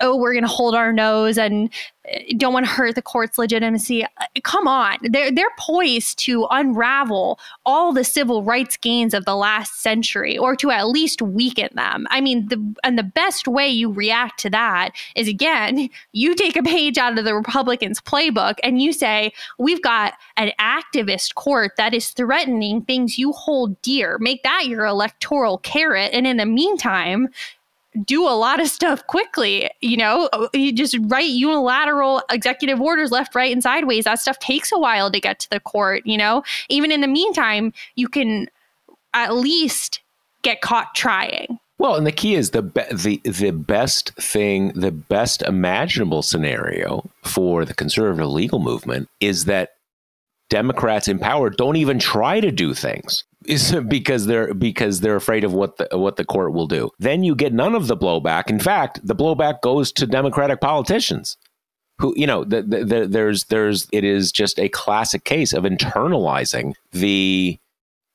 oh, 0.00 0.16
we're 0.16 0.32
going 0.32 0.44
to 0.44 0.48
hold 0.48 0.74
our 0.74 0.92
nose 0.92 1.38
and 1.38 1.70
eh, 2.06 2.32
don't 2.36 2.52
want 2.52 2.66
to 2.66 2.72
hurt 2.72 2.94
the 2.94 3.02
court's 3.02 3.38
legitimacy. 3.38 4.04
Uh, 4.04 4.08
come 4.42 4.66
on, 4.68 4.98
they're 5.02 5.30
they're 5.30 5.46
poised 5.58 6.18
to 6.20 6.46
unravel 6.50 7.38
all 7.66 7.92
the 7.92 8.04
civil 8.04 8.42
rights 8.42 8.76
gains 8.76 9.14
of 9.14 9.24
the 9.24 9.36
last 9.36 9.80
century, 9.82 10.36
or 10.38 10.56
to 10.56 10.70
at 10.70 10.88
least 10.88 11.22
weaken 11.22 11.68
them. 11.74 12.06
I 12.10 12.20
mean, 12.20 12.48
the 12.48 12.74
and 12.84 12.98
the 12.98 13.02
best 13.02 13.48
way 13.48 13.68
you 13.68 13.92
react 13.92 14.38
to 14.40 14.50
that 14.50 14.90
is 15.16 15.28
again, 15.28 15.88
you 16.12 16.34
take 16.34 16.56
a 16.56 16.62
page 16.62 16.98
out 16.98 17.18
of 17.18 17.24
the 17.24 17.34
Republicans' 17.34 18.00
playbook 18.00 18.54
and 18.62 18.80
you 18.80 18.92
say, 18.92 19.32
we've 19.58 19.82
got 19.82 20.14
an 20.36 20.52
activist 20.60 21.34
court 21.34 21.72
that 21.76 21.94
is 21.94 22.10
threatening 22.10 22.82
things 22.82 23.18
you 23.18 23.32
hold 23.32 23.80
dear. 23.82 24.18
Make 24.18 24.42
that 24.42 24.66
your 24.66 24.84
electoral 24.84 25.58
carrot, 25.58 26.12
and 26.12 26.26
in 26.26 26.36
the 26.36 26.46
meantime, 26.46 27.28
do 28.02 28.26
a 28.26 28.36
lot 28.36 28.60
of 28.60 28.68
stuff 28.68 29.06
quickly. 29.06 29.70
You 29.80 29.96
know, 29.96 30.28
uh, 30.32 30.48
you 30.52 30.72
just 30.72 30.96
write 31.02 31.30
unilateral 31.30 32.22
executive 32.30 32.80
orders 32.80 33.10
left, 33.10 33.34
right, 33.34 33.52
and 33.52 33.62
sideways. 33.62 34.04
That 34.04 34.18
stuff 34.18 34.38
takes 34.38 34.72
a 34.72 34.78
while 34.78 35.10
to 35.10 35.20
get 35.20 35.38
to 35.40 35.50
the 35.50 35.60
court. 35.60 36.02
You 36.04 36.18
know, 36.18 36.42
even 36.68 36.90
in 36.90 37.00
the 37.00 37.08
meantime, 37.08 37.72
you 37.94 38.08
can 38.08 38.48
at 39.12 39.34
least 39.34 40.00
get 40.42 40.60
caught 40.60 40.94
trying. 40.94 41.58
Well, 41.78 41.96
and 41.96 42.06
the 42.06 42.12
key 42.12 42.34
is 42.34 42.50
the 42.50 42.62
be- 42.62 42.82
the 42.92 43.20
the 43.24 43.50
best 43.50 44.14
thing, 44.14 44.68
the 44.74 44.92
best 44.92 45.42
imaginable 45.42 46.22
scenario 46.22 47.08
for 47.22 47.64
the 47.64 47.74
conservative 47.74 48.30
legal 48.30 48.60
movement 48.60 49.08
is 49.20 49.46
that 49.46 49.70
Democrats 50.50 51.08
in 51.08 51.18
power 51.18 51.50
don't 51.50 51.76
even 51.76 51.98
try 51.98 52.38
to 52.40 52.52
do 52.52 52.74
things 52.74 53.24
is 53.46 53.74
because 53.88 54.26
they're 54.26 54.54
because 54.54 55.00
they're 55.00 55.16
afraid 55.16 55.44
of 55.44 55.52
what 55.52 55.76
the 55.76 55.88
what 55.92 56.16
the 56.16 56.24
court 56.24 56.52
will 56.52 56.66
do. 56.66 56.90
Then 56.98 57.22
you 57.24 57.34
get 57.34 57.52
none 57.52 57.74
of 57.74 57.86
the 57.86 57.96
blowback. 57.96 58.50
In 58.50 58.58
fact, 58.58 59.00
the 59.04 59.14
blowback 59.14 59.60
goes 59.62 59.92
to 59.92 60.06
Democratic 60.06 60.60
politicians 60.60 61.36
who 61.98 62.12
you 62.16 62.26
know 62.26 62.44
the, 62.44 62.62
the, 62.62 62.84
the, 62.84 63.06
there's 63.06 63.44
there's 63.44 63.88
it 63.92 64.04
is 64.04 64.32
just 64.32 64.58
a 64.58 64.68
classic 64.68 65.24
case 65.24 65.52
of 65.52 65.64
internalizing 65.64 66.74
the 66.92 67.58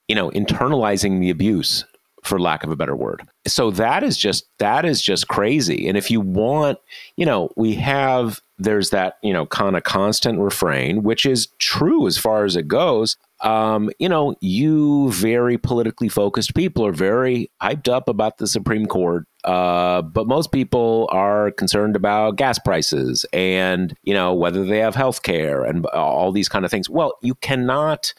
you 0.08 0.16
know 0.16 0.30
internalizing 0.32 1.20
the 1.20 1.30
abuse 1.30 1.86
for 2.24 2.40
lack 2.40 2.64
of 2.64 2.72
a 2.72 2.76
better 2.76 2.96
word. 2.96 3.28
So 3.48 3.72
that 3.72 4.04
is 4.04 4.18
just 4.18 4.46
that 4.60 4.86
is 4.86 5.02
just 5.02 5.28
crazy. 5.28 5.88
And 5.88 5.98
if 5.98 6.12
you 6.12 6.22
want, 6.22 6.80
you 7.16 7.26
know, 7.26 7.52
we 7.56 7.76
have 7.76 8.42
there's 8.58 8.90
that, 8.90 9.18
you 9.24 9.32
know, 9.32 9.46
kind 9.46 9.78
of 9.78 9.84
constant 9.84 10.40
refrain, 10.40 11.04
which 11.04 11.26
is 11.26 11.48
true 11.60 12.08
as 12.08 12.18
far 12.18 12.44
as 12.44 12.56
it 12.56 12.68
goes. 12.68 13.16
Um, 13.42 13.90
you 14.00 14.10
know, 14.10 14.36
you 14.42 15.12
very 15.14 15.58
politically 15.58 16.10
focused 16.10 16.54
people 16.56 16.86
are 16.86 16.92
very 16.92 17.50
hyped 17.62 17.88
up 17.88 18.10
about 18.10 18.38
the 18.38 18.48
Supreme 18.48 18.86
Court. 18.86 19.26
Uh, 19.46 20.02
but 20.02 20.28
most 20.28 20.52
people 20.52 21.08
are 21.12 21.52
concerned 21.52 21.96
about 21.96 22.36
gas 22.36 22.60
prices 22.60 23.26
and, 23.32 23.96
you 24.04 24.14
know, 24.14 24.34
whether 24.34 24.66
they 24.66 24.80
have 24.80 24.96
health 24.96 25.24
care 25.24 25.64
and 25.64 25.86
all 25.88 26.34
these 26.34 26.50
kind 26.50 26.66
of 26.66 26.72
things. 26.72 26.90
Well, 26.90 27.14
you 27.22 27.36
cannot 27.36 28.14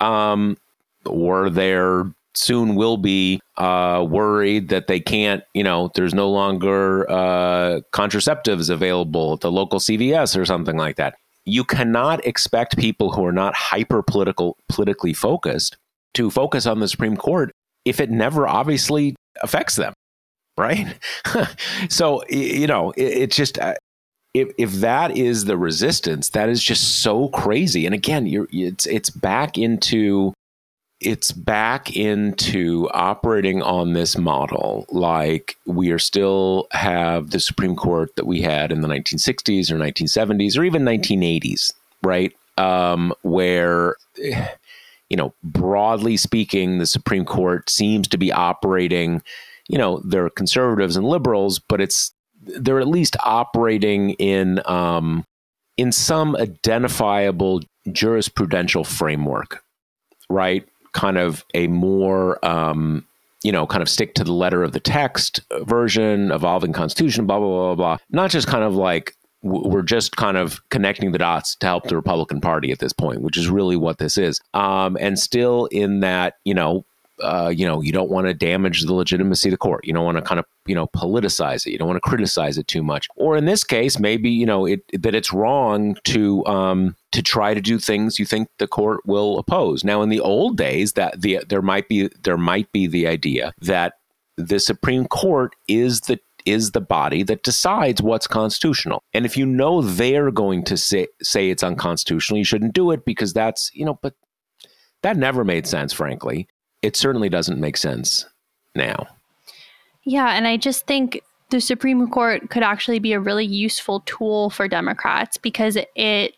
um, 0.00 0.56
or 1.06 1.50
they're 1.50 2.04
soon 2.34 2.74
will 2.74 2.96
be 2.96 3.40
uh, 3.56 4.04
worried 4.08 4.68
that 4.68 4.86
they 4.86 5.00
can't, 5.00 5.42
you 5.54 5.64
know, 5.64 5.90
there's 5.94 6.14
no 6.14 6.30
longer 6.30 7.10
uh, 7.10 7.80
contraceptives 7.92 8.70
available 8.70 9.34
at 9.34 9.40
the 9.40 9.50
local 9.50 9.78
CVS 9.78 10.38
or 10.38 10.44
something 10.44 10.76
like 10.76 10.96
that. 10.96 11.16
You 11.50 11.64
cannot 11.64 12.24
expect 12.24 12.78
people 12.78 13.10
who 13.12 13.24
are 13.26 13.32
not 13.32 13.54
hyper 13.54 14.02
political, 14.02 14.56
politically 14.68 15.12
focused 15.12 15.76
to 16.14 16.30
focus 16.30 16.64
on 16.64 16.78
the 16.78 16.88
Supreme 16.88 17.16
Court 17.16 17.50
if 17.84 18.00
it 18.00 18.10
never 18.10 18.46
obviously 18.46 19.16
affects 19.42 19.76
them, 19.76 19.92
right? 20.56 20.98
so 21.88 22.22
you 22.28 22.66
know, 22.66 22.92
it, 22.92 23.02
it's 23.02 23.36
just 23.36 23.58
uh, 23.58 23.74
if 24.32 24.48
if 24.58 24.72
that 24.74 25.16
is 25.16 25.46
the 25.46 25.56
resistance, 25.56 26.30
that 26.30 26.48
is 26.48 26.62
just 26.62 27.00
so 27.00 27.28
crazy. 27.28 27.84
And 27.84 27.94
again, 27.94 28.26
you're 28.26 28.46
it's 28.52 28.86
it's 28.86 29.10
back 29.10 29.58
into 29.58 30.32
it's 31.00 31.32
back 31.32 31.96
into 31.96 32.88
operating 32.92 33.62
on 33.62 33.94
this 33.94 34.18
model 34.18 34.86
like 34.90 35.56
we 35.66 35.90
are 35.90 35.98
still 35.98 36.66
have 36.72 37.30
the 37.30 37.40
Supreme 37.40 37.74
Court 37.74 38.14
that 38.16 38.26
we 38.26 38.42
had 38.42 38.70
in 38.70 38.82
the 38.82 38.88
1960s 38.88 39.70
or 39.70 39.76
1970s 39.76 40.58
or 40.58 40.64
even 40.64 40.82
1980s, 40.82 41.72
right? 42.02 42.32
Um, 42.58 43.14
where 43.22 43.96
you 45.10 45.16
know, 45.16 45.34
broadly 45.42 46.16
speaking, 46.16 46.78
the 46.78 46.86
Supreme 46.86 47.24
Court 47.24 47.68
seems 47.68 48.06
to 48.08 48.16
be 48.16 48.32
operating, 48.32 49.22
you 49.68 49.76
know, 49.76 50.00
there 50.04 50.24
are 50.24 50.30
conservatives 50.30 50.96
and 50.96 51.06
liberals, 51.06 51.58
but 51.58 51.80
it's 51.80 52.12
they're 52.42 52.80
at 52.80 52.88
least 52.88 53.16
operating 53.24 54.10
in 54.12 54.62
um, 54.66 55.24
in 55.76 55.92
some 55.92 56.36
identifiable 56.36 57.60
jurisprudential 57.88 58.86
framework, 58.86 59.62
right? 60.28 60.66
Kind 60.92 61.18
of 61.18 61.44
a 61.54 61.66
more 61.68 62.44
um, 62.44 63.06
you 63.42 63.52
know, 63.52 63.66
kind 63.66 63.82
of 63.82 63.88
stick 63.88 64.14
to 64.14 64.24
the 64.24 64.32
letter 64.32 64.62
of 64.62 64.72
the 64.72 64.80
text 64.80 65.40
version, 65.62 66.30
evolving 66.30 66.72
constitution, 66.72 67.26
blah 67.26 67.38
blah 67.38 67.48
blah 67.48 67.74
blah 67.74 67.96
blah. 67.96 67.96
Not 68.10 68.30
just 68.30 68.46
kind 68.46 68.64
of 68.64 68.74
like 68.74 69.16
we're 69.42 69.82
just 69.82 70.16
kind 70.16 70.36
of 70.36 70.60
connecting 70.68 71.12
the 71.12 71.18
dots 71.18 71.56
to 71.56 71.66
help 71.66 71.84
the 71.84 71.96
Republican 71.96 72.42
Party 72.42 72.70
at 72.72 72.78
this 72.78 72.92
point, 72.92 73.22
which 73.22 73.38
is 73.38 73.48
really 73.48 73.76
what 73.76 73.98
this 73.98 74.18
is. 74.18 74.38
Um, 74.52 74.98
and 75.00 75.18
still 75.18 75.64
in 75.66 76.00
that, 76.00 76.34
you 76.44 76.52
know, 76.52 76.84
uh, 77.22 77.52
you 77.54 77.66
know, 77.66 77.80
you 77.80 77.92
don't 77.92 78.10
want 78.10 78.26
to 78.26 78.34
damage 78.34 78.82
the 78.82 78.94
legitimacy 78.94 79.48
of 79.48 79.52
the 79.52 79.56
court. 79.58 79.86
You 79.86 79.92
don't 79.92 80.04
want 80.04 80.16
to 80.16 80.22
kind 80.22 80.38
of, 80.38 80.46
you 80.66 80.74
know, 80.74 80.86
politicize 80.88 81.66
it. 81.66 81.72
You 81.72 81.78
don't 81.78 81.88
want 81.88 82.02
to 82.02 82.08
criticize 82.08 82.58
it 82.58 82.68
too 82.68 82.82
much. 82.82 83.08
Or 83.16 83.36
in 83.36 83.44
this 83.44 83.64
case, 83.64 83.98
maybe 83.98 84.30
you 84.30 84.46
know 84.46 84.66
it, 84.66 84.82
that 85.02 85.14
it's 85.14 85.32
wrong 85.32 85.96
to 86.04 86.44
um, 86.46 86.96
to 87.12 87.22
try 87.22 87.54
to 87.54 87.60
do 87.60 87.78
things 87.78 88.18
you 88.18 88.26
think 88.26 88.48
the 88.58 88.66
court 88.66 89.00
will 89.06 89.38
oppose. 89.38 89.84
Now, 89.84 90.02
in 90.02 90.08
the 90.08 90.20
old 90.20 90.56
days, 90.56 90.94
that 90.94 91.20
the 91.20 91.40
there 91.48 91.62
might 91.62 91.88
be 91.88 92.08
there 92.22 92.38
might 92.38 92.70
be 92.72 92.86
the 92.86 93.06
idea 93.06 93.52
that 93.60 93.94
the 94.36 94.60
Supreme 94.60 95.06
Court 95.06 95.54
is 95.68 96.02
the 96.02 96.18
is 96.46 96.70
the 96.70 96.80
body 96.80 97.22
that 97.24 97.42
decides 97.42 98.00
what's 98.00 98.26
constitutional. 98.26 99.02
And 99.12 99.26
if 99.26 99.36
you 99.36 99.44
know 99.44 99.82
they're 99.82 100.30
going 100.30 100.64
to 100.64 100.76
say 100.76 101.08
say 101.22 101.50
it's 101.50 101.62
unconstitutional, 101.62 102.38
you 102.38 102.44
shouldn't 102.44 102.74
do 102.74 102.90
it 102.92 103.04
because 103.04 103.32
that's, 103.32 103.70
you 103.74 103.84
know, 103.84 103.98
but 104.02 104.14
that 105.02 105.16
never 105.16 105.44
made 105.44 105.66
sense, 105.66 105.92
frankly 105.92 106.48
it 106.82 106.96
certainly 106.96 107.28
doesn't 107.28 107.60
make 107.60 107.76
sense 107.76 108.26
now. 108.74 109.06
Yeah, 110.04 110.30
and 110.30 110.46
I 110.46 110.56
just 110.56 110.86
think 110.86 111.20
the 111.50 111.60
Supreme 111.60 112.08
Court 112.08 112.48
could 112.50 112.62
actually 112.62 112.98
be 112.98 113.12
a 113.12 113.20
really 113.20 113.44
useful 113.44 114.00
tool 114.06 114.50
for 114.50 114.68
Democrats 114.68 115.36
because 115.36 115.76
it 115.94 116.34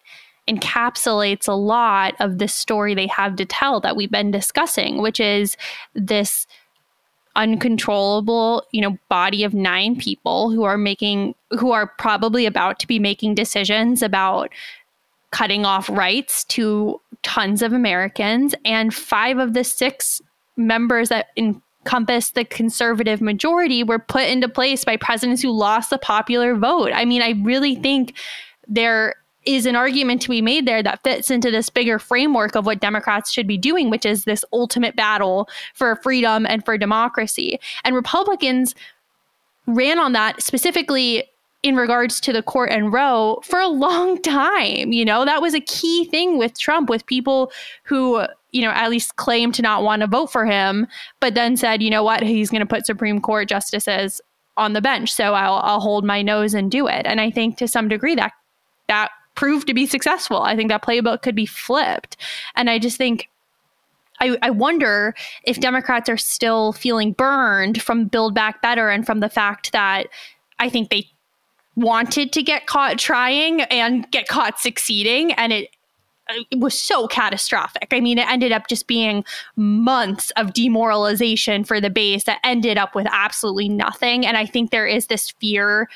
encapsulates 0.48 1.46
a 1.46 1.52
lot 1.52 2.14
of 2.18 2.38
the 2.38 2.48
story 2.48 2.94
they 2.94 3.06
have 3.06 3.36
to 3.36 3.44
tell 3.44 3.80
that 3.80 3.94
we've 3.94 4.10
been 4.10 4.30
discussing, 4.30 5.00
which 5.00 5.20
is 5.20 5.56
this 5.94 6.46
uncontrollable, 7.36 8.66
you 8.72 8.80
know, 8.80 8.98
body 9.08 9.44
of 9.44 9.54
nine 9.54 9.96
people 9.96 10.50
who 10.50 10.64
are 10.64 10.76
making 10.76 11.34
who 11.50 11.70
are 11.70 11.86
probably 11.98 12.44
about 12.46 12.78
to 12.80 12.86
be 12.86 12.98
making 12.98 13.34
decisions 13.34 14.02
about 14.02 14.50
cutting 15.30 15.64
off 15.64 15.88
rights 15.88 16.44
to 16.44 17.00
tons 17.22 17.62
of 17.62 17.72
Americans 17.72 18.54
and 18.64 18.92
five 18.92 19.38
of 19.38 19.54
the 19.54 19.64
six 19.64 20.20
members 20.66 21.08
that 21.08 21.28
encompass 21.36 22.30
the 22.30 22.44
conservative 22.44 23.20
majority 23.20 23.82
were 23.82 23.98
put 23.98 24.24
into 24.24 24.48
place 24.48 24.84
by 24.84 24.96
presidents 24.96 25.42
who 25.42 25.50
lost 25.50 25.90
the 25.90 25.98
popular 25.98 26.54
vote. 26.54 26.92
I 26.94 27.04
mean, 27.04 27.22
I 27.22 27.34
really 27.42 27.74
think 27.74 28.14
there 28.68 29.16
is 29.44 29.66
an 29.66 29.74
argument 29.74 30.22
to 30.22 30.28
be 30.28 30.40
made 30.40 30.66
there 30.66 30.82
that 30.82 31.02
fits 31.02 31.30
into 31.30 31.50
this 31.50 31.68
bigger 31.68 31.98
framework 31.98 32.54
of 32.54 32.64
what 32.64 32.80
Democrats 32.80 33.32
should 33.32 33.46
be 33.46 33.58
doing, 33.58 33.90
which 33.90 34.06
is 34.06 34.24
this 34.24 34.44
ultimate 34.52 34.94
battle 34.94 35.48
for 35.74 35.96
freedom 35.96 36.46
and 36.46 36.64
for 36.64 36.78
democracy. 36.78 37.58
And 37.84 37.96
Republicans 37.96 38.74
ran 39.66 39.98
on 39.98 40.12
that 40.12 40.42
specifically 40.42 41.24
in 41.62 41.76
regards 41.76 42.20
to 42.20 42.32
the 42.32 42.42
court 42.42 42.70
and 42.70 42.92
Roe 42.92 43.40
for 43.42 43.60
a 43.60 43.68
long 43.68 44.20
time. 44.22 44.92
You 44.92 45.04
know, 45.04 45.24
that 45.24 45.42
was 45.42 45.54
a 45.54 45.60
key 45.60 46.04
thing 46.04 46.38
with 46.38 46.58
Trump, 46.58 46.88
with 46.88 47.06
people 47.06 47.52
who, 47.84 48.24
you 48.52 48.62
know, 48.62 48.70
at 48.70 48.90
least 48.90 49.16
claimed 49.16 49.54
to 49.54 49.62
not 49.62 49.82
want 49.82 50.00
to 50.00 50.06
vote 50.06 50.30
for 50.30 50.44
him, 50.44 50.86
but 51.20 51.34
then 51.34 51.56
said, 51.56 51.82
you 51.82 51.90
know 51.90 52.04
what, 52.04 52.22
he's 52.22 52.50
going 52.50 52.60
to 52.60 52.66
put 52.66 52.86
Supreme 52.86 53.20
Court 53.20 53.48
justices 53.48 54.20
on 54.56 54.74
the 54.74 54.82
bench. 54.82 55.12
So 55.12 55.34
I'll, 55.34 55.60
I'll 55.64 55.80
hold 55.80 56.04
my 56.04 56.22
nose 56.22 56.54
and 56.54 56.70
do 56.70 56.86
it. 56.86 57.06
And 57.06 57.20
I 57.20 57.30
think 57.30 57.56
to 57.58 57.66
some 57.66 57.88
degree 57.88 58.14
that 58.14 58.32
that 58.88 59.10
proved 59.34 59.66
to 59.66 59.74
be 59.74 59.86
successful. 59.86 60.42
I 60.42 60.56
think 60.56 60.68
that 60.68 60.82
playbook 60.82 61.22
could 61.22 61.34
be 61.34 61.46
flipped. 61.46 62.16
And 62.54 62.68
I 62.68 62.78
just 62.78 62.98
think 62.98 63.28
I, 64.20 64.36
I, 64.42 64.50
wonder 64.50 65.14
if 65.44 65.58
Democrats 65.58 66.08
are 66.08 66.18
still 66.18 66.72
feeling 66.72 67.12
burned 67.12 67.82
from 67.82 68.06
Build 68.06 68.34
Back 68.34 68.62
Better 68.62 68.88
and 68.88 69.04
from 69.04 69.20
the 69.20 69.28
fact 69.28 69.72
that 69.72 70.06
I 70.58 70.68
think 70.68 70.90
they 70.90 71.08
wanted 71.74 72.32
to 72.32 72.42
get 72.42 72.66
caught 72.66 72.98
trying 72.98 73.62
and 73.62 74.08
get 74.10 74.28
caught 74.28 74.60
succeeding 74.60 75.32
and 75.32 75.52
it 75.52 75.70
it 76.50 76.58
was 76.58 76.80
so 76.80 77.06
catastrophic. 77.06 77.88
I 77.92 78.00
mean, 78.00 78.18
it 78.18 78.28
ended 78.28 78.52
up 78.52 78.68
just 78.68 78.86
being 78.86 79.24
months 79.56 80.30
of 80.36 80.52
demoralization 80.52 81.64
for 81.64 81.80
the 81.80 81.90
base 81.90 82.24
that 82.24 82.40
ended 82.44 82.78
up 82.78 82.94
with 82.94 83.06
absolutely 83.10 83.68
nothing. 83.68 84.26
And 84.26 84.36
I 84.36 84.46
think 84.46 84.70
there 84.70 84.86
is 84.86 85.06
this 85.06 85.30
fear 85.40 85.88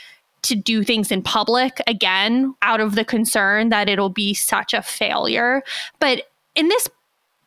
to 0.42 0.54
do 0.54 0.84
things 0.84 1.10
in 1.10 1.22
public 1.22 1.80
again 1.86 2.54
out 2.62 2.80
of 2.80 2.94
the 2.94 3.04
concern 3.04 3.68
that 3.70 3.88
it'll 3.88 4.10
be 4.10 4.32
such 4.32 4.74
a 4.74 4.82
failure. 4.82 5.62
But 5.98 6.22
in 6.54 6.68
this 6.68 6.88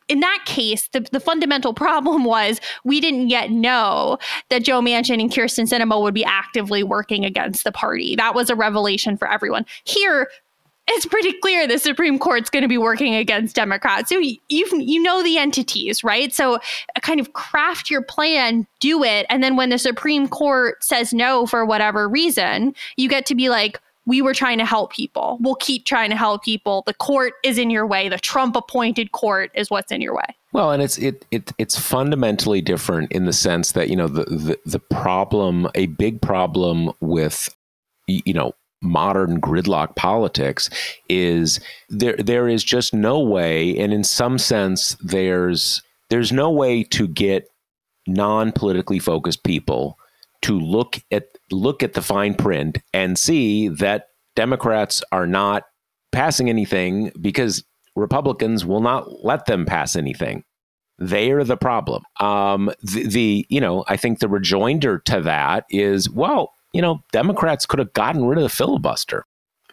in 0.08 0.18
that 0.20 0.42
case, 0.44 0.88
the, 0.88 1.06
the 1.12 1.20
fundamental 1.20 1.72
problem 1.74 2.24
was 2.24 2.60
we 2.84 3.00
didn't 3.00 3.28
yet 3.28 3.50
know 3.50 4.18
that 4.50 4.64
Joe 4.64 4.80
Manchin 4.80 5.20
and 5.20 5.30
Kyrsten 5.30 5.68
Sinema 5.68 6.02
would 6.02 6.14
be 6.14 6.24
actively 6.24 6.82
working 6.82 7.24
against 7.24 7.64
the 7.64 7.72
party. 7.72 8.16
That 8.16 8.34
was 8.34 8.50
a 8.50 8.56
revelation 8.56 9.16
for 9.16 9.30
everyone. 9.30 9.64
Here, 9.84 10.28
it's 10.90 11.06
pretty 11.06 11.32
clear 11.34 11.66
the 11.66 11.78
Supreme 11.78 12.18
Court's 12.18 12.50
going 12.50 12.62
to 12.62 12.68
be 12.68 12.78
working 12.78 13.14
against 13.14 13.54
Democrats. 13.56 14.08
So 14.08 14.18
you 14.18 14.38
you 14.48 15.02
know 15.02 15.22
the 15.22 15.38
entities, 15.38 16.02
right? 16.02 16.32
So 16.32 16.56
uh, 16.56 17.00
kind 17.00 17.20
of 17.20 17.32
craft 17.32 17.90
your 17.90 18.02
plan, 18.02 18.66
do 18.80 19.02
it, 19.04 19.26
and 19.30 19.42
then 19.42 19.56
when 19.56 19.70
the 19.70 19.78
Supreme 19.78 20.28
Court 20.28 20.82
says 20.82 21.12
no 21.12 21.46
for 21.46 21.64
whatever 21.64 22.08
reason, 22.08 22.74
you 22.96 23.08
get 23.08 23.26
to 23.26 23.34
be 23.34 23.48
like, 23.48 23.80
we 24.06 24.22
were 24.22 24.34
trying 24.34 24.58
to 24.58 24.64
help 24.64 24.92
people. 24.92 25.38
We'll 25.40 25.56
keep 25.56 25.84
trying 25.84 26.10
to 26.10 26.16
help 26.16 26.42
people. 26.42 26.82
The 26.86 26.94
court 26.94 27.34
is 27.44 27.58
in 27.58 27.70
your 27.70 27.86
way. 27.86 28.08
The 28.08 28.18
Trump 28.18 28.56
appointed 28.56 29.12
court 29.12 29.50
is 29.54 29.70
what's 29.70 29.92
in 29.92 30.00
your 30.00 30.14
way. 30.14 30.36
Well, 30.52 30.72
and 30.72 30.82
it's 30.82 30.98
it, 30.98 31.24
it 31.30 31.52
it's 31.58 31.78
fundamentally 31.78 32.60
different 32.60 33.12
in 33.12 33.26
the 33.26 33.32
sense 33.32 33.72
that 33.72 33.88
you 33.88 33.96
know 33.96 34.08
the, 34.08 34.24
the 34.24 34.58
the 34.66 34.80
problem, 34.80 35.68
a 35.74 35.86
big 35.86 36.20
problem 36.20 36.92
with 37.00 37.54
you 38.08 38.32
know 38.32 38.52
modern 38.82 39.40
gridlock 39.40 39.94
politics 39.96 40.70
is 41.08 41.60
there 41.88 42.16
there 42.16 42.48
is 42.48 42.64
just 42.64 42.94
no 42.94 43.20
way, 43.20 43.76
and 43.78 43.92
in 43.92 44.04
some 44.04 44.38
sense 44.38 44.96
there's 45.02 45.82
there's 46.08 46.32
no 46.32 46.50
way 46.50 46.82
to 46.84 47.06
get 47.08 47.48
non 48.06 48.52
politically 48.52 48.98
focused 48.98 49.44
people 49.44 49.98
to 50.42 50.58
look 50.58 50.98
at 51.10 51.28
look 51.50 51.82
at 51.82 51.92
the 51.92 52.02
fine 52.02 52.34
print 52.34 52.78
and 52.92 53.18
see 53.18 53.68
that 53.68 54.08
Democrats 54.36 55.02
are 55.12 55.26
not 55.26 55.64
passing 56.12 56.48
anything 56.48 57.12
because 57.20 57.64
Republicans 57.96 58.64
will 58.64 58.80
not 58.80 59.24
let 59.24 59.46
them 59.46 59.66
pass 59.66 59.96
anything. 59.96 60.44
They 60.98 61.30
are 61.30 61.44
the 61.44 61.56
problem. 61.56 62.02
Um, 62.20 62.70
the, 62.82 63.06
the, 63.06 63.46
you 63.48 63.60
know, 63.60 63.84
I 63.88 63.96
think 63.96 64.18
the 64.18 64.28
rejoinder 64.28 64.98
to 65.06 65.22
that 65.22 65.64
is, 65.70 66.10
well, 66.10 66.52
you 66.72 66.82
know, 66.82 67.02
Democrats 67.12 67.66
could 67.66 67.78
have 67.78 67.92
gotten 67.92 68.24
rid 68.24 68.38
of 68.38 68.42
the 68.42 68.48
filibuster 68.48 69.24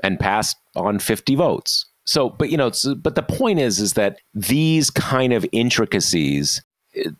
and 0.04 0.20
passed 0.20 0.58
on 0.76 1.00
50 1.00 1.36
votes. 1.36 1.86
So, 2.06 2.30
but 2.30 2.50
you 2.50 2.58
know, 2.58 2.72
but 2.98 3.16
the 3.16 3.24
point 3.24 3.60
is, 3.60 3.80
is 3.80 3.94
that 3.94 4.20
these 4.34 4.90
kind 4.90 5.34
of 5.34 5.46
intricacies, 5.52 6.62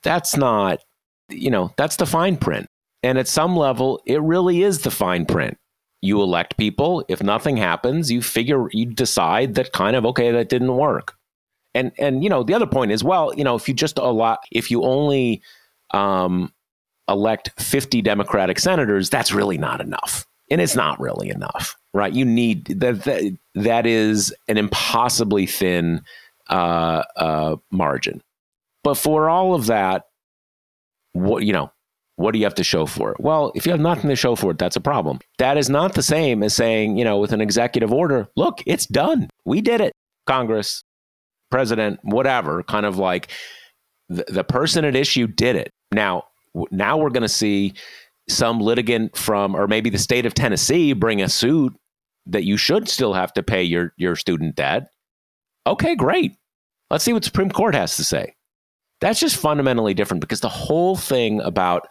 that's 0.02 0.38
not, 0.38 0.80
you 1.30 1.52
know, 1.52 1.74
that's 1.78 1.98
the 1.98 2.06
fine 2.06 2.38
print. 2.38 2.68
And 3.04 3.18
at 3.18 3.28
some 3.28 3.56
level, 3.56 4.02
it 4.06 4.22
really 4.22 4.64
is 4.64 4.82
the 4.82 4.92
fine 4.92 5.26
print. 5.26 5.58
You 6.02 6.22
elect 6.22 6.58
people. 6.58 7.04
If 7.10 7.22
nothing 7.22 7.58
happens, 7.58 8.12
you 8.12 8.22
figure, 8.22 8.70
you 8.72 8.86
decide 8.86 9.56
that 9.56 9.74
kind 9.74 9.96
of, 9.96 10.06
okay, 10.06 10.32
that 10.32 10.50
didn't 10.50 10.76
work. 10.76 11.16
And, 11.74 11.92
and, 12.00 12.24
you 12.24 12.30
know, 12.30 12.44
the 12.44 12.54
other 12.54 12.66
point 12.66 12.92
is, 12.92 13.04
well, 13.04 13.34
you 13.36 13.44
know, 13.44 13.56
if 13.56 13.68
you 13.68 13.74
just 13.74 13.98
a 13.98 14.10
lot, 14.10 14.40
if 14.52 14.72
you 14.72 14.84
only 14.84 15.42
um, 15.92 16.52
elect 17.10 17.52
50 17.60 18.02
Democratic 18.02 18.60
senators, 18.60 19.10
that's 19.10 19.32
really 19.32 19.58
not 19.58 19.82
enough. 19.82 20.26
And 20.50 20.62
it's 20.62 20.76
not 20.76 21.00
really 21.00 21.30
enough, 21.30 21.76
right? 21.94 22.14
You 22.14 22.26
need 22.26 22.66
that, 22.80 23.04
that, 23.04 23.38
that 23.56 23.86
is 23.86 24.34
an 24.48 24.58
impossibly 24.58 25.46
thin 25.46 26.02
uh, 26.50 27.04
uh, 27.18 27.56
margin. 27.72 28.22
But 28.84 28.96
for 28.96 29.30
all 29.30 29.54
of 29.54 29.66
that, 29.66 30.04
what, 31.14 31.44
you 31.44 31.52
know, 31.54 31.72
What 32.18 32.32
do 32.32 32.40
you 32.40 32.46
have 32.46 32.56
to 32.56 32.64
show 32.64 32.86
for 32.88 33.12
it? 33.12 33.20
Well, 33.20 33.52
if 33.56 33.66
you 33.66 33.72
have 33.72 33.80
nothing 33.80 34.10
to 34.10 34.16
show 34.16 34.36
for 34.36 34.52
it, 34.52 34.58
that's 34.58 34.76
a 34.76 34.82
problem. 34.82 35.20
That 35.38 35.56
is 35.58 35.70
not 35.70 35.94
the 35.94 36.02
same 36.02 36.42
as 36.42 36.56
saying, 36.56 36.98
you 36.98 37.04
know, 37.06 37.20
with 37.20 37.32
an 37.32 37.42
executive 37.42 37.94
order, 37.94 38.28
look, 38.36 38.64
it's 38.66 38.88
done. 38.88 39.30
We 39.46 39.62
did 39.62 39.82
it. 39.82 39.94
Congress, 40.26 40.84
president, 41.52 42.00
whatever, 42.02 42.64
kind 42.64 42.88
of 42.88 42.98
like 42.98 43.30
the, 44.10 44.26
the 44.28 44.44
person 44.44 44.84
at 44.84 44.96
issue 44.96 45.28
did 45.28 45.56
it. 45.56 45.70
Now, 45.92 46.24
now 46.72 46.98
we're 46.98 47.10
going 47.10 47.22
to 47.22 47.30
see 47.30 47.74
some 48.30 48.60
litigant 48.60 49.16
from, 49.16 49.56
or 49.56 49.68
maybe 49.68 49.90
the 49.90 49.98
state 49.98 50.26
of 50.26 50.34
Tennessee, 50.34 50.94
bring 50.94 51.22
a 51.22 51.30
suit 51.30 51.74
that 52.26 52.44
you 52.44 52.58
should 52.58 52.90
still 52.90 53.14
have 53.14 53.34
to 53.34 53.44
pay 53.44 53.64
your 53.64 53.94
your 53.98 54.16
student 54.16 54.56
debt. 54.56 54.90
Okay, 55.66 55.96
great. 55.96 56.34
Let's 56.90 57.04
see 57.04 57.14
what 57.14 57.24
Supreme 57.24 57.52
Court 57.52 57.76
has 57.76 57.96
to 57.98 58.04
say. 58.04 58.36
That's 59.02 59.20
just 59.20 59.38
fundamentally 59.38 59.94
different 59.94 60.22
because 60.22 60.42
the 60.42 60.50
whole 60.50 60.96
thing 60.96 61.42
about 61.42 61.88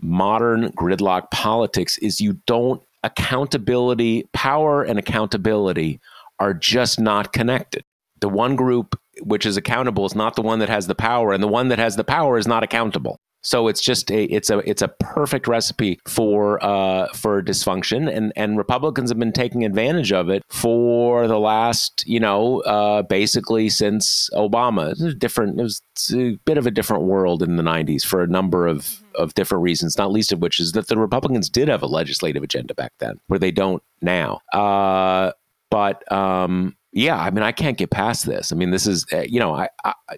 modern 0.00 0.70
gridlock 0.72 1.30
politics 1.30 1.98
is 1.98 2.20
you 2.20 2.34
don't 2.46 2.82
accountability, 3.02 4.28
power 4.32 4.82
and 4.82 4.98
accountability 4.98 6.00
are 6.38 6.54
just 6.54 7.00
not 7.00 7.32
connected. 7.32 7.84
The 8.20 8.28
one 8.28 8.56
group 8.56 8.98
which 9.22 9.46
is 9.46 9.56
accountable 9.56 10.06
is 10.06 10.14
not 10.14 10.34
the 10.34 10.42
one 10.42 10.58
that 10.58 10.68
has 10.68 10.86
the 10.86 10.94
power 10.94 11.32
and 11.32 11.42
the 11.42 11.48
one 11.48 11.68
that 11.68 11.78
has 11.78 11.96
the 11.96 12.04
power 12.04 12.36
is 12.38 12.46
not 12.46 12.62
accountable. 12.62 13.20
So 13.44 13.68
it's 13.68 13.82
just 13.82 14.10
a 14.10 14.24
it's 14.24 14.48
a 14.48 14.58
it's 14.68 14.80
a 14.80 14.88
perfect 14.88 15.46
recipe 15.46 16.00
for 16.08 16.64
uh, 16.64 17.08
for 17.12 17.42
dysfunction, 17.42 18.10
and 18.10 18.32
and 18.36 18.56
Republicans 18.56 19.10
have 19.10 19.18
been 19.18 19.32
taking 19.32 19.64
advantage 19.64 20.12
of 20.12 20.30
it 20.30 20.42
for 20.48 21.28
the 21.28 21.38
last 21.38 22.04
you 22.06 22.18
know 22.18 22.60
uh, 22.62 23.02
basically 23.02 23.68
since 23.68 24.30
Obama. 24.32 24.98
It 24.98 25.18
different. 25.18 25.60
It 25.60 25.62
was 25.62 25.82
a 26.14 26.36
bit 26.46 26.56
of 26.56 26.66
a 26.66 26.70
different 26.70 27.04
world 27.04 27.42
in 27.42 27.56
the 27.56 27.62
'90s 27.62 28.02
for 28.02 28.22
a 28.22 28.26
number 28.26 28.66
of 28.66 29.02
of 29.14 29.34
different 29.34 29.62
reasons, 29.62 29.98
not 29.98 30.10
least 30.10 30.32
of 30.32 30.40
which 30.40 30.58
is 30.58 30.72
that 30.72 30.88
the 30.88 30.98
Republicans 30.98 31.50
did 31.50 31.68
have 31.68 31.82
a 31.82 31.86
legislative 31.86 32.42
agenda 32.42 32.74
back 32.74 32.92
then, 32.98 33.20
where 33.26 33.38
they 33.38 33.52
don't 33.52 33.82
now. 34.00 34.40
Uh, 34.54 35.32
but 35.70 36.10
um, 36.10 36.74
yeah, 36.92 37.20
I 37.20 37.30
mean, 37.30 37.42
I 37.42 37.52
can't 37.52 37.76
get 37.76 37.90
past 37.90 38.24
this. 38.24 38.52
I 38.52 38.54
mean, 38.56 38.70
this 38.70 38.86
is 38.86 39.04
uh, 39.12 39.24
you 39.28 39.38
know, 39.38 39.54
I, 39.54 39.68
I 39.84 40.16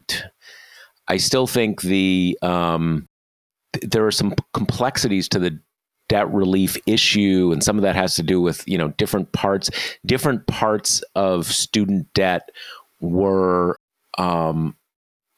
I 1.09 1.17
still 1.17 1.49
think 1.49 1.83
the 1.83 2.39
um, 2.43 3.09
there 3.83 4.07
are 4.07 4.13
some 4.13 4.35
complexities 4.53 5.29
to 5.29 5.39
the 5.39 5.59
debt 6.09 6.33
relief 6.33 6.77
issue 6.87 7.51
and 7.53 7.65
some 7.65 7.77
of 7.77 7.83
that 7.83 7.97
has 7.97 8.15
to 8.15 8.23
do 8.23 8.41
with 8.41 8.67
you 8.69 8.79
know 8.79 8.89
different 8.91 9.33
parts 9.33 9.71
different 10.05 10.47
parts 10.47 11.03
of 11.15 11.47
student 11.47 12.07
debt 12.15 12.49
were 13.01 13.77
um, 14.19 14.77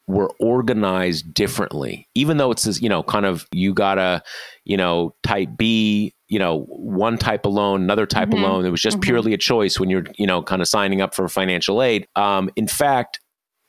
were 0.07 0.29
organized 0.39 1.33
differently 1.33 2.07
even 2.15 2.37
though 2.37 2.51
it's 2.51 2.63
this 2.63 2.81
you 2.81 2.89
know 2.89 3.03
kind 3.03 3.25
of 3.25 3.47
you 3.51 3.73
gotta 3.73 4.21
you 4.63 4.77
know 4.77 5.13
type 5.23 5.49
b 5.57 6.13
you 6.27 6.39
know 6.39 6.65
one 6.67 7.17
type 7.17 7.45
of 7.45 7.53
loan 7.53 7.81
another 7.81 8.05
type 8.05 8.29
mm-hmm. 8.29 8.43
of 8.43 8.51
loan 8.51 8.65
it 8.65 8.69
was 8.69 8.81
just 8.81 8.97
mm-hmm. 8.97 9.07
purely 9.07 9.33
a 9.33 9.37
choice 9.37 9.79
when 9.79 9.89
you're 9.89 10.05
you 10.17 10.25
know 10.25 10.41
kind 10.41 10.61
of 10.61 10.67
signing 10.67 11.01
up 11.01 11.13
for 11.13 11.27
financial 11.27 11.81
aid 11.81 12.07
um, 12.15 12.49
in 12.55 12.67
fact 12.67 13.19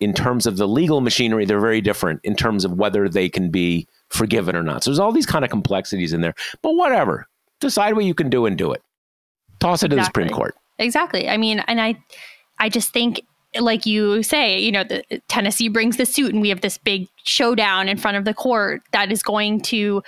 in 0.01 0.15
terms 0.15 0.47
of 0.47 0.57
the 0.57 0.69
legal 0.69 1.01
machinery 1.01 1.45
they're 1.45 1.61
very 1.61 1.81
different 1.81 2.21
in 2.25 2.35
terms 2.35 2.65
of 2.65 2.73
whether 2.73 3.09
they 3.09 3.29
can 3.29 3.51
be 3.51 3.87
forgiven 4.11 4.55
or 4.57 4.63
not. 4.63 4.85
So 4.85 4.91
there's 4.91 4.99
all 4.99 5.13
these 5.13 5.27
kind 5.27 5.45
of 5.45 5.51
complexities 5.51 6.13
in 6.13 6.21
there. 6.21 6.35
But 6.63 6.75
whatever. 6.75 7.27
Decide 7.61 7.95
what 7.95 8.05
you 8.05 8.15
can 8.15 8.31
do 8.31 8.47
and 8.47 8.57
do 8.57 8.73
it. 8.73 8.83
Toss 9.59 9.83
it 9.83 9.87
exactly. 9.87 9.97
to 9.97 10.01
the 10.01 10.05
Supreme 10.05 10.29
Court. 10.29 10.55
Exactly. 10.79 11.29
I 11.29 11.37
mean, 11.37 11.61
and 11.67 11.81
I 11.81 11.97
I 12.59 12.69
just 12.69 12.93
think 12.93 13.21
like 13.59 13.85
you 13.85 14.23
say, 14.23 14.59
you 14.59 14.71
know, 14.71 14.85
the 14.85 15.03
Tennessee 15.29 15.69
brings 15.69 15.97
the 15.97 16.07
suit 16.07 16.33
and 16.33 16.41
we 16.41 16.49
have 16.51 16.61
this 16.61 16.79
big 16.79 17.09
showdown 17.25 17.89
in 17.89 17.97
front 17.97 18.17
of 18.17 18.25
the 18.25 18.35
court 18.35 18.83
that 18.93 19.11
is 19.11 19.23
going 19.23 19.61
to 19.63 20.03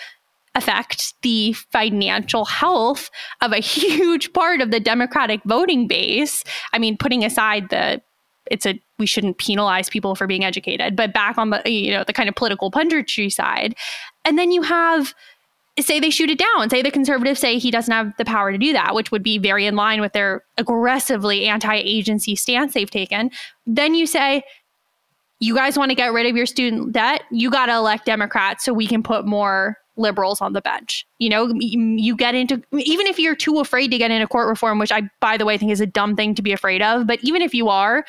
affect 0.54 1.14
the 1.22 1.52
financial 1.54 2.44
health 2.44 3.10
of 3.40 3.52
a 3.52 3.58
huge 3.60 4.32
part 4.32 4.60
of 4.60 4.70
the 4.70 4.80
Democratic 4.80 5.40
voting 5.44 5.88
base. 5.88 6.44
I 6.72 6.78
mean, 6.78 6.96
putting 6.96 7.24
aside 7.24 7.68
the 7.70 8.00
it's 8.52 8.66
a 8.66 8.80
we 8.98 9.06
shouldn't 9.06 9.38
penalize 9.38 9.88
people 9.88 10.14
for 10.14 10.28
being 10.28 10.44
educated, 10.44 10.94
but 10.94 11.12
back 11.12 11.38
on 11.38 11.50
the 11.50 11.62
you 11.68 11.90
know 11.90 12.04
the 12.04 12.12
kind 12.12 12.28
of 12.28 12.36
political 12.36 12.70
punditry 12.70 13.32
side, 13.32 13.74
and 14.24 14.38
then 14.38 14.52
you 14.52 14.62
have 14.62 15.14
say 15.80 15.98
they 15.98 16.10
shoot 16.10 16.30
it 16.30 16.38
down. 16.38 16.68
Say 16.68 16.82
the 16.82 16.90
conservatives 16.90 17.40
say 17.40 17.58
he 17.58 17.70
doesn't 17.70 17.92
have 17.92 18.12
the 18.18 18.26
power 18.26 18.52
to 18.52 18.58
do 18.58 18.74
that, 18.74 18.94
which 18.94 19.10
would 19.10 19.22
be 19.22 19.38
very 19.38 19.66
in 19.66 19.74
line 19.74 20.02
with 20.02 20.12
their 20.12 20.44
aggressively 20.58 21.46
anti-agency 21.46 22.36
stance 22.36 22.74
they've 22.74 22.90
taken. 22.90 23.30
Then 23.66 23.94
you 23.94 24.06
say 24.06 24.42
you 25.40 25.54
guys 25.54 25.78
want 25.78 25.90
to 25.90 25.94
get 25.94 26.12
rid 26.12 26.26
of 26.26 26.36
your 26.36 26.46
student 26.46 26.92
debt, 26.92 27.22
you 27.30 27.50
got 27.50 27.66
to 27.66 27.74
elect 27.74 28.04
Democrats 28.06 28.64
so 28.64 28.72
we 28.72 28.86
can 28.86 29.02
put 29.02 29.26
more 29.26 29.76
liberals 29.96 30.40
on 30.40 30.52
the 30.52 30.60
bench. 30.60 31.06
You 31.18 31.30
know, 31.30 31.52
you 31.58 32.16
get 32.16 32.34
into 32.34 32.62
even 32.72 33.06
if 33.06 33.18
you're 33.18 33.34
too 33.34 33.58
afraid 33.58 33.90
to 33.92 33.98
get 33.98 34.10
into 34.10 34.26
court 34.28 34.48
reform, 34.48 34.78
which 34.78 34.92
I 34.92 35.08
by 35.20 35.38
the 35.38 35.46
way 35.46 35.56
think 35.56 35.72
is 35.72 35.80
a 35.80 35.86
dumb 35.86 36.16
thing 36.16 36.34
to 36.34 36.42
be 36.42 36.52
afraid 36.52 36.82
of, 36.82 37.06
but 37.06 37.18
even 37.22 37.40
if 37.40 37.54
you 37.54 37.70
are, 37.70 38.04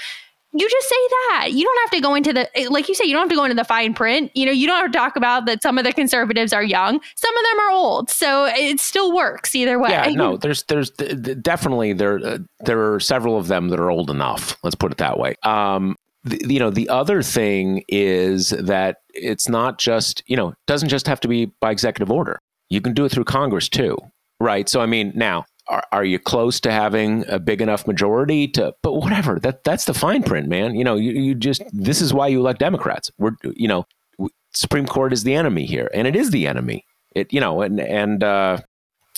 you 0.55 0.69
just 0.69 0.87
say 0.87 0.95
that. 1.29 1.49
You 1.51 1.65
don't 1.65 1.79
have 1.81 1.91
to 1.91 2.01
go 2.01 2.15
into 2.15 2.31
the 2.31 2.49
like 2.69 2.87
you 2.87 2.95
say, 2.95 3.05
you 3.05 3.13
don't 3.13 3.21
have 3.21 3.29
to 3.29 3.35
go 3.35 3.43
into 3.43 3.55
the 3.55 3.63
fine 3.63 3.93
print. 3.93 4.31
You 4.35 4.45
know, 4.45 4.51
you 4.51 4.67
don't 4.67 4.79
have 4.79 4.91
to 4.91 4.97
talk 4.97 5.15
about 5.15 5.45
that 5.47 5.63
some 5.63 5.77
of 5.77 5.83
the 5.83 5.91
conservatives 5.91 6.53
are 6.53 6.63
young, 6.63 6.99
some 7.15 7.37
of 7.37 7.43
them 7.43 7.59
are 7.59 7.71
old. 7.71 8.09
So 8.09 8.45
it 8.45 8.79
still 8.79 9.13
works 9.15 9.55
either 9.55 9.79
way. 9.79 9.89
Yeah, 9.89 10.09
no, 10.09 10.37
there's 10.41 10.63
there's 10.63 10.91
definitely 10.91 11.93
there 11.93 12.19
uh, 12.23 12.37
there 12.61 12.93
are 12.93 12.99
several 12.99 13.37
of 13.37 13.47
them 13.47 13.69
that 13.69 13.79
are 13.79 13.89
old 13.89 14.09
enough. 14.11 14.57
Let's 14.63 14.75
put 14.75 14.91
it 14.91 14.99
that 14.99 15.17
way. 15.17 15.35
Um, 15.43 15.95
the, 16.23 16.39
you 16.47 16.59
know, 16.59 16.69
the 16.69 16.87
other 16.87 17.21
thing 17.21 17.83
is 17.89 18.49
that 18.51 18.97
it's 19.13 19.49
not 19.49 19.79
just, 19.79 20.23
you 20.27 20.37
know, 20.37 20.53
doesn't 20.67 20.89
just 20.89 21.07
have 21.07 21.19
to 21.21 21.27
be 21.27 21.51
by 21.59 21.71
executive 21.71 22.11
order. 22.11 22.39
You 22.69 22.79
can 22.79 22.93
do 22.93 23.05
it 23.05 23.09
through 23.11 23.25
Congress 23.25 23.67
too. 23.67 23.97
Right. 24.39 24.69
So 24.69 24.81
I 24.81 24.85
mean, 24.85 25.11
now 25.15 25.45
are, 25.67 25.83
are 25.91 26.03
you 26.03 26.19
close 26.19 26.59
to 26.61 26.71
having 26.71 27.25
a 27.27 27.39
big 27.39 27.61
enough 27.61 27.87
majority 27.87 28.47
to 28.49 28.73
but 28.81 28.93
whatever 28.93 29.39
that 29.39 29.63
that's 29.63 29.85
the 29.85 29.93
fine 29.93 30.23
print 30.23 30.47
man. 30.47 30.75
You 30.75 30.83
know 30.83 30.95
you, 30.95 31.11
you 31.11 31.35
just 31.35 31.63
this 31.71 32.01
is 32.01 32.13
why 32.13 32.27
you 32.27 32.39
elect 32.39 32.59
democrats. 32.59 33.11
We're 33.17 33.35
you 33.43 33.67
know 33.67 33.85
supreme 34.53 34.85
court 34.85 35.13
is 35.13 35.23
the 35.23 35.33
enemy 35.33 35.65
here 35.65 35.89
and 35.93 36.07
it 36.07 36.15
is 36.15 36.31
the 36.31 36.47
enemy. 36.47 36.85
It 37.15 37.31
you 37.31 37.39
know 37.39 37.61
and 37.61 37.79
and 37.79 38.23
uh 38.23 38.57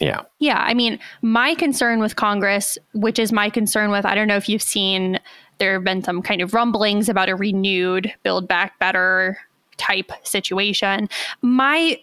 yeah. 0.02 0.24
Yeah 0.40 0.58
i 0.60 0.74
mean 0.74 1.00
my 1.22 1.56
concern 1.56 2.02
with 2.02 2.18
congress 2.18 2.78
which 2.94 3.18
is 3.18 3.32
my 3.32 3.50
concern 3.50 3.92
with 3.92 4.06
i 4.06 4.14
don't 4.14 4.28
know 4.28 4.36
if 4.36 4.50
you've 4.50 4.62
seen 4.62 5.22
there 5.58 5.74
have 5.74 5.84
been 5.84 6.04
some 6.04 6.22
kind 6.22 6.42
of 6.42 6.54
rumblings 6.54 7.08
about 7.08 7.30
a 7.30 7.36
renewed 7.36 8.14
build 8.24 8.48
back 8.48 8.78
better 8.80 9.38
type 9.78 10.12
situation. 10.24 11.10
My 11.42 12.00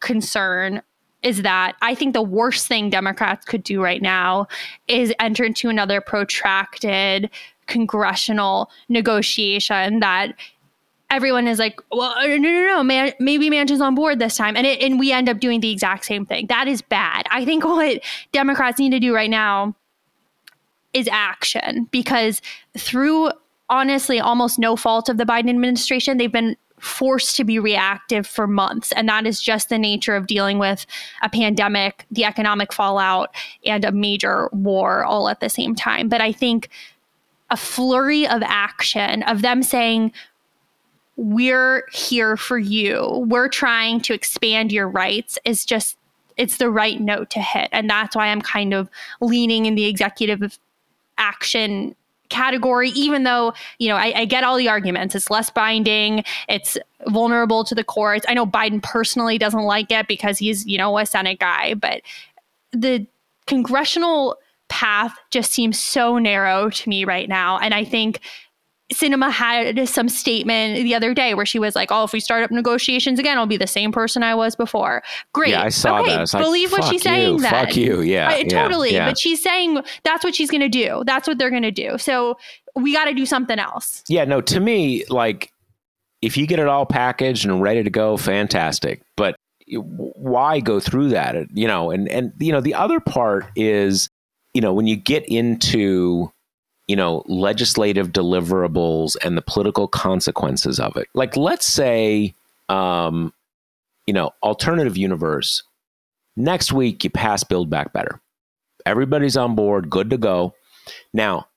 concern 0.00 0.82
is 1.26 1.42
that 1.42 1.74
I 1.82 1.96
think 1.96 2.12
the 2.14 2.22
worst 2.22 2.68
thing 2.68 2.88
Democrats 2.88 3.44
could 3.44 3.64
do 3.64 3.82
right 3.82 4.00
now 4.00 4.46
is 4.86 5.12
enter 5.18 5.42
into 5.42 5.68
another 5.68 6.00
protracted 6.00 7.28
congressional 7.66 8.70
negotiation 8.88 9.98
that 9.98 10.36
everyone 11.10 11.48
is 11.48 11.58
like, 11.58 11.80
well, 11.90 12.12
uh, 12.12 12.26
no, 12.28 12.36
no, 12.36 12.64
no, 12.64 12.82
man, 12.84 13.12
maybe 13.18 13.50
Manchin's 13.50 13.80
on 13.80 13.96
board 13.96 14.20
this 14.20 14.36
time. 14.36 14.56
And, 14.56 14.68
it, 14.68 14.80
and 14.80 15.00
we 15.00 15.10
end 15.10 15.28
up 15.28 15.40
doing 15.40 15.58
the 15.58 15.72
exact 15.72 16.04
same 16.04 16.24
thing. 16.26 16.46
That 16.46 16.68
is 16.68 16.80
bad. 16.80 17.26
I 17.32 17.44
think 17.44 17.64
what 17.64 18.00
Democrats 18.30 18.78
need 18.78 18.90
to 18.90 19.00
do 19.00 19.12
right 19.12 19.30
now 19.30 19.74
is 20.92 21.08
action 21.10 21.88
because 21.90 22.40
through 22.78 23.32
honestly 23.68 24.20
almost 24.20 24.60
no 24.60 24.76
fault 24.76 25.08
of 25.08 25.16
the 25.16 25.24
Biden 25.24 25.50
administration, 25.50 26.18
they've 26.18 26.30
been 26.30 26.56
forced 26.80 27.36
to 27.36 27.44
be 27.44 27.58
reactive 27.58 28.26
for 28.26 28.46
months. 28.46 28.92
And 28.92 29.08
that 29.08 29.26
is 29.26 29.40
just 29.40 29.68
the 29.68 29.78
nature 29.78 30.14
of 30.14 30.26
dealing 30.26 30.58
with 30.58 30.84
a 31.22 31.28
pandemic, 31.28 32.04
the 32.10 32.24
economic 32.24 32.72
fallout, 32.72 33.34
and 33.64 33.84
a 33.84 33.92
major 33.92 34.48
war 34.52 35.04
all 35.04 35.28
at 35.28 35.40
the 35.40 35.48
same 35.48 35.74
time. 35.74 36.08
But 36.08 36.20
I 36.20 36.32
think 36.32 36.68
a 37.50 37.56
flurry 37.56 38.26
of 38.26 38.42
action, 38.44 39.22
of 39.22 39.42
them 39.42 39.62
saying, 39.62 40.12
we're 41.16 41.86
here 41.92 42.36
for 42.36 42.58
you, 42.58 43.24
we're 43.26 43.48
trying 43.48 44.00
to 44.02 44.12
expand 44.12 44.70
your 44.70 44.88
rights, 44.88 45.38
is 45.46 45.64
just, 45.64 45.96
it's 46.36 46.58
the 46.58 46.70
right 46.70 47.00
note 47.00 47.30
to 47.30 47.40
hit. 47.40 47.70
And 47.72 47.88
that's 47.88 48.14
why 48.14 48.26
I'm 48.26 48.42
kind 48.42 48.74
of 48.74 48.90
leaning 49.22 49.64
in 49.64 49.76
the 49.76 49.86
executive 49.86 50.58
action 51.16 51.96
category, 52.28 52.90
even 52.90 53.24
though, 53.24 53.52
you 53.78 53.88
know, 53.88 53.96
I, 53.96 54.12
I, 54.16 54.24
get 54.24 54.44
all 54.44 54.56
the 54.56 54.68
arguments. 54.68 55.14
It's 55.14 55.30
less 55.30 55.50
binding, 55.50 56.24
it's 56.48 56.76
vulnerable 57.08 57.64
to 57.64 57.74
the 57.74 57.84
courts. 57.84 58.26
I 58.28 58.34
know 58.34 58.46
Biden 58.46 58.82
personally 58.82 59.38
doesn't 59.38 59.62
like 59.62 59.90
it 59.90 60.08
because 60.08 60.38
he's, 60.38 60.66
you 60.66 60.78
know, 60.78 60.98
a 60.98 61.06
Senate 61.06 61.38
guy, 61.38 61.74
but 61.74 62.02
the 62.72 63.06
congressional 63.46 64.36
path 64.68 65.16
just 65.30 65.52
seems 65.52 65.78
so 65.78 66.18
narrow 66.18 66.70
to 66.70 66.88
me 66.88 67.04
right 67.04 67.28
now. 67.28 67.58
And 67.58 67.72
I 67.72 67.84
think 67.84 68.20
Sinema 68.94 69.30
had 69.30 69.88
some 69.88 70.08
statement 70.08 70.84
the 70.84 70.94
other 70.94 71.12
day 71.12 71.34
where 71.34 71.46
she 71.46 71.58
was 71.58 71.74
like, 71.74 71.90
"Oh, 71.90 72.04
if 72.04 72.12
we 72.12 72.20
start 72.20 72.44
up 72.44 72.52
negotiations 72.52 73.18
again, 73.18 73.36
I'll 73.36 73.46
be 73.46 73.56
the 73.56 73.66
same 73.66 73.90
person 73.90 74.22
I 74.22 74.34
was 74.34 74.54
before." 74.54 75.02
Great. 75.32 75.50
Yeah, 75.50 75.62
I 75.62 75.70
saw 75.70 76.00
okay, 76.00 76.14
that. 76.14 76.32
I 76.32 76.40
believe 76.40 76.70
like, 76.70 76.82
what 76.82 76.90
she's 76.92 77.04
you, 77.04 77.10
saying. 77.10 77.36
Then 77.38 77.50
fuck 77.50 77.76
you. 77.76 78.00
Yeah, 78.02 78.28
I, 78.28 78.36
yeah 78.38 78.48
totally. 78.48 78.92
Yeah. 78.92 79.08
But 79.08 79.18
she's 79.18 79.42
saying 79.42 79.82
that's 80.04 80.22
what 80.22 80.36
she's 80.36 80.50
going 80.50 80.60
to 80.60 80.68
do. 80.68 81.02
That's 81.04 81.26
what 81.26 81.38
they're 81.38 81.50
going 81.50 81.62
to 81.62 81.72
do. 81.72 81.98
So 81.98 82.38
we 82.76 82.92
got 82.92 83.06
to 83.06 83.14
do 83.14 83.26
something 83.26 83.58
else. 83.58 84.04
Yeah. 84.08 84.24
No. 84.24 84.40
To 84.40 84.60
me, 84.60 85.04
like, 85.06 85.50
if 86.22 86.36
you 86.36 86.46
get 86.46 86.60
it 86.60 86.68
all 86.68 86.86
packaged 86.86 87.44
and 87.44 87.60
ready 87.60 87.82
to 87.82 87.90
go, 87.90 88.16
fantastic. 88.16 89.02
But 89.16 89.34
why 89.66 90.60
go 90.60 90.78
through 90.78 91.08
that? 91.08 91.50
You 91.50 91.66
know, 91.66 91.90
and 91.90 92.08
and 92.08 92.32
you 92.38 92.52
know 92.52 92.60
the 92.60 92.74
other 92.74 93.00
part 93.00 93.46
is, 93.56 94.08
you 94.54 94.60
know, 94.60 94.72
when 94.72 94.86
you 94.86 94.94
get 94.94 95.24
into 95.26 96.30
you 96.88 96.96
know 96.96 97.22
legislative 97.26 98.12
deliverables 98.12 99.16
and 99.24 99.36
the 99.36 99.42
political 99.42 99.88
consequences 99.88 100.78
of 100.80 100.96
it. 100.96 101.08
Like, 101.14 101.36
let's 101.36 101.66
say, 101.66 102.34
um, 102.68 103.32
you 104.06 104.14
know, 104.14 104.30
alternative 104.42 104.96
universe. 104.96 105.62
Next 106.36 106.72
week, 106.72 107.02
you 107.02 107.10
pass 107.10 107.44
Build 107.44 107.70
Back 107.70 107.92
Better. 107.92 108.20
Everybody's 108.84 109.36
on 109.36 109.54
board, 109.54 109.88
good 109.90 110.10
to 110.10 110.18
go. 110.18 110.54
Now, 111.12 111.48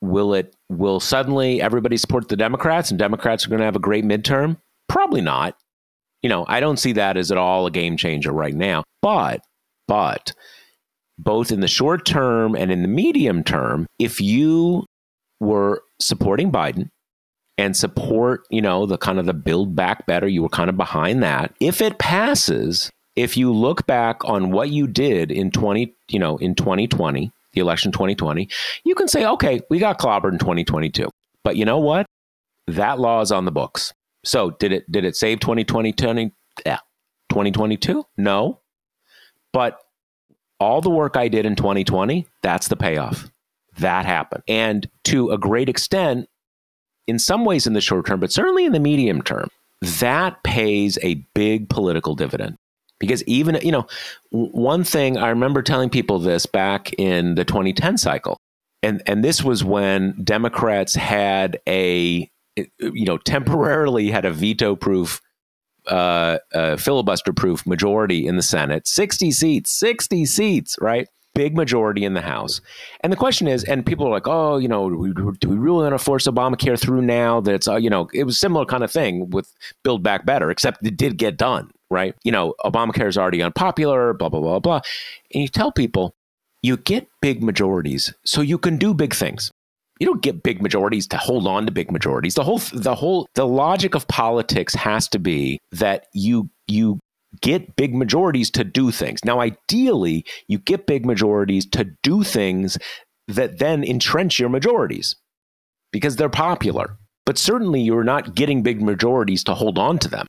will 0.00 0.32
it 0.34 0.56
will 0.68 1.00
suddenly 1.00 1.60
everybody 1.60 1.96
support 1.96 2.28
the 2.28 2.36
Democrats 2.36 2.90
and 2.90 2.98
Democrats 2.98 3.44
are 3.44 3.48
going 3.50 3.58
to 3.58 3.64
have 3.64 3.76
a 3.76 3.80
great 3.80 4.04
midterm? 4.04 4.56
Probably 4.88 5.20
not. 5.20 5.56
You 6.22 6.28
know, 6.28 6.44
I 6.48 6.60
don't 6.60 6.78
see 6.78 6.92
that 6.92 7.16
as 7.16 7.30
at 7.32 7.38
all 7.38 7.66
a 7.66 7.70
game 7.70 7.96
changer 7.96 8.32
right 8.32 8.54
now. 8.54 8.84
But 9.02 9.44
but 9.88 10.32
both 11.22 11.52
in 11.52 11.60
the 11.60 11.68
short 11.68 12.04
term 12.04 12.54
and 12.54 12.70
in 12.70 12.82
the 12.82 12.88
medium 12.88 13.44
term, 13.44 13.86
if 13.98 14.20
you 14.20 14.86
were 15.40 15.82
supporting 16.00 16.50
Biden 16.50 16.88
and 17.58 17.76
support, 17.76 18.44
you 18.50 18.62
know, 18.62 18.86
the 18.86 18.98
kind 18.98 19.18
of 19.18 19.26
the 19.26 19.34
build 19.34 19.76
back 19.76 20.06
better, 20.06 20.26
you 20.26 20.42
were 20.42 20.48
kind 20.48 20.70
of 20.70 20.76
behind 20.76 21.22
that. 21.22 21.54
If 21.60 21.80
it 21.80 21.98
passes, 21.98 22.90
if 23.16 23.36
you 23.36 23.52
look 23.52 23.86
back 23.86 24.24
on 24.24 24.50
what 24.50 24.70
you 24.70 24.86
did 24.86 25.30
in 25.30 25.50
20, 25.50 25.94
you 26.08 26.18
know, 26.18 26.38
in 26.38 26.54
2020, 26.54 27.30
the 27.52 27.60
election 27.60 27.92
2020, 27.92 28.48
you 28.84 28.94
can 28.94 29.08
say, 29.08 29.26
okay, 29.26 29.60
we 29.68 29.78
got 29.78 29.98
clobbered 29.98 30.32
in 30.32 30.38
2022. 30.38 31.10
But 31.44 31.56
you 31.56 31.64
know 31.64 31.78
what? 31.78 32.06
That 32.66 32.98
law 32.98 33.20
is 33.20 33.32
on 33.32 33.44
the 33.44 33.52
books. 33.52 33.92
So 34.24 34.50
did 34.52 34.72
it 34.72 34.90
did 34.90 35.04
it 35.04 35.16
save 35.16 35.40
2020 35.40 35.92
20, 35.92 36.32
yeah, 36.64 36.78
2022? 37.30 38.04
No. 38.18 38.60
But 39.52 39.80
all 40.60 40.80
the 40.80 40.90
work 40.90 41.16
I 41.16 41.28
did 41.28 41.46
in 41.46 41.56
2020, 41.56 42.26
that's 42.42 42.68
the 42.68 42.76
payoff. 42.76 43.30
That 43.78 44.04
happened. 44.04 44.44
And 44.46 44.88
to 45.04 45.30
a 45.30 45.38
great 45.38 45.68
extent, 45.68 46.28
in 47.06 47.18
some 47.18 47.44
ways 47.44 47.66
in 47.66 47.72
the 47.72 47.80
short 47.80 48.06
term, 48.06 48.20
but 48.20 48.30
certainly 48.30 48.64
in 48.64 48.72
the 48.72 48.80
medium 48.80 49.22
term, 49.22 49.48
that 49.80 50.42
pays 50.42 50.98
a 51.02 51.14
big 51.34 51.68
political 51.68 52.14
dividend 52.14 52.56
because 52.98 53.24
even 53.24 53.58
you 53.62 53.72
know 53.72 53.86
one 54.30 54.84
thing 54.84 55.16
i 55.16 55.28
remember 55.30 55.62
telling 55.62 55.88
people 55.88 56.18
this 56.18 56.44
back 56.46 56.92
in 56.98 57.34
the 57.34 57.44
2010 57.44 57.96
cycle 57.96 58.36
and 58.82 59.02
and 59.06 59.24
this 59.24 59.42
was 59.42 59.64
when 59.64 60.14
democrats 60.22 60.94
had 60.94 61.58
a 61.66 62.30
you 62.56 63.06
know 63.06 63.16
temporarily 63.16 64.10
had 64.10 64.26
a 64.26 64.30
veto 64.30 64.76
proof 64.76 65.22
uh, 65.86 66.38
uh, 66.54 66.76
filibuster 66.76 67.32
proof 67.32 67.66
majority 67.66 68.26
in 68.26 68.36
the 68.36 68.42
senate 68.42 68.86
60 68.86 69.30
seats 69.30 69.70
60 69.70 70.24
seats 70.26 70.76
right 70.80 71.08
big 71.34 71.56
majority 71.56 72.04
in 72.04 72.14
the 72.14 72.20
House. 72.20 72.60
And 73.00 73.12
the 73.12 73.16
question 73.16 73.46
is, 73.46 73.64
and 73.64 73.86
people 73.86 74.06
are 74.06 74.10
like, 74.10 74.26
oh, 74.26 74.58
you 74.58 74.68
know, 74.68 74.90
do 74.90 75.48
we 75.48 75.56
really 75.56 75.82
want 75.84 75.94
to 75.94 75.98
force 75.98 76.26
Obamacare 76.26 76.78
through 76.78 77.02
now? 77.02 77.40
That's, 77.40 77.68
uh, 77.68 77.76
you 77.76 77.90
know, 77.90 78.08
it 78.12 78.24
was 78.24 78.38
similar 78.38 78.64
kind 78.64 78.82
of 78.82 78.90
thing 78.90 79.30
with 79.30 79.52
Build 79.82 80.02
Back 80.02 80.26
Better, 80.26 80.50
except 80.50 80.84
it 80.86 80.96
did 80.96 81.16
get 81.16 81.36
done, 81.36 81.70
right? 81.90 82.14
You 82.24 82.32
know, 82.32 82.54
Obamacare 82.64 83.08
is 83.08 83.16
already 83.16 83.42
unpopular, 83.42 84.12
blah, 84.12 84.28
blah, 84.28 84.40
blah, 84.40 84.58
blah. 84.58 84.80
And 85.32 85.42
you 85.42 85.48
tell 85.48 85.72
people, 85.72 86.14
you 86.62 86.76
get 86.76 87.08
big 87.22 87.42
majorities 87.42 88.12
so 88.24 88.42
you 88.42 88.58
can 88.58 88.76
do 88.76 88.92
big 88.92 89.14
things. 89.14 89.50
You 90.00 90.06
don't 90.06 90.22
get 90.22 90.42
big 90.42 90.60
majorities 90.60 91.06
to 91.08 91.16
hold 91.16 91.46
on 91.46 91.66
to 91.66 91.72
big 91.72 91.92
majorities. 91.92 92.34
The 92.34 92.42
whole, 92.42 92.58
the 92.72 92.94
whole, 92.94 93.28
the 93.34 93.46
logic 93.46 93.94
of 93.94 94.08
politics 94.08 94.74
has 94.74 95.08
to 95.08 95.18
be 95.18 95.60
that 95.72 96.06
you, 96.12 96.50
you 96.66 96.98
get 97.40 97.76
big 97.76 97.94
majorities 97.94 98.50
to 98.52 98.64
do 98.64 98.90
things. 98.90 99.24
Now, 99.24 99.40
ideally, 99.40 100.24
you 100.48 100.58
get 100.58 100.86
big 100.86 101.06
majorities 101.06 101.66
to 101.66 101.84
do 102.02 102.24
things 102.24 102.78
that 103.28 103.58
then 103.58 103.84
entrench 103.84 104.40
your 104.40 104.48
majorities 104.48 105.16
because 105.92 106.16
they're 106.16 106.28
popular. 106.28 106.96
But 107.26 107.38
certainly, 107.38 107.80
you're 107.80 108.02
not 108.02 108.34
getting 108.34 108.62
big 108.62 108.82
majorities 108.82 109.44
to 109.44 109.54
hold 109.54 109.78
on 109.78 109.98
to 110.00 110.08
them. 110.08 110.26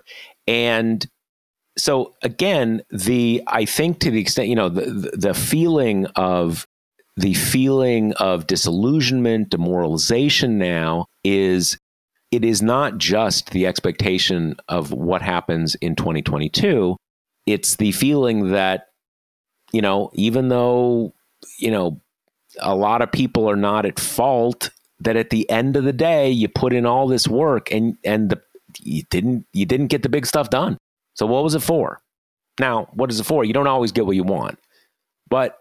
And 0.48 1.08
so 1.78 2.16
again, 2.22 2.82
the 2.90 3.42
I 3.48 3.66
think 3.66 4.00
to 4.00 4.12
the 4.12 4.20
extent 4.20 4.50
you 4.50 4.56
know 4.56 4.70
the 4.70 5.12
the 5.14 5.34
feeling 5.34 6.06
of 6.16 6.68
the 7.18 7.34
feeling 7.34 8.14
of 8.14 8.48
disillusionment, 8.48 9.50
demoralization 9.50 10.58
now 10.58 11.08
is 11.24 11.78
it 12.32 12.46
is 12.46 12.62
not 12.62 12.98
just 12.98 13.52
the 13.52 13.68
expectation 13.68 14.56
of 14.70 14.92
what 14.92 15.22
happens 15.22 15.76
in 15.76 15.96
2022. 15.96 16.96
It's 17.46 17.76
the 17.76 17.92
feeling 17.92 18.52
that, 18.52 18.88
you 19.74 19.82
know, 19.82 20.10
even 20.14 20.48
though, 20.48 21.14
you 21.60 21.72
know, 21.72 22.02
a 22.60 22.76
lot 22.76 23.02
of 23.02 23.12
people 23.12 23.50
are 23.50 23.58
not 23.58 23.86
at 23.86 24.00
fault, 24.00 24.70
that 25.00 25.18
at 25.18 25.30
the 25.30 25.50
end 25.50 25.76
of 25.76 25.84
the 25.84 25.94
day, 25.94 26.30
you 26.30 26.48
put 26.48 26.74
in 26.74 26.86
all 26.86 27.08
this 27.08 27.28
work 27.28 27.72
and, 27.72 27.98
and 28.06 28.30
the, 28.30 28.42
you 28.80 29.04
didn't, 29.10 29.46
you 29.52 29.66
didn't 29.66 29.88
get 29.88 30.04
the 30.04 30.10
big 30.10 30.26
stuff 30.26 30.50
done. 30.50 30.78
So 31.16 31.26
what 31.26 31.44
was 31.44 31.56
it 31.56 31.62
for? 31.62 32.00
Now, 32.60 32.88
what 32.94 33.12
is 33.12 33.20
it 33.20 33.26
for? 33.26 33.44
You 33.44 33.54
don't 33.54 33.68
always 33.68 33.92
get 33.92 34.06
what 34.06 34.16
you 34.16 34.24
want, 34.24 34.60
but 35.30 35.58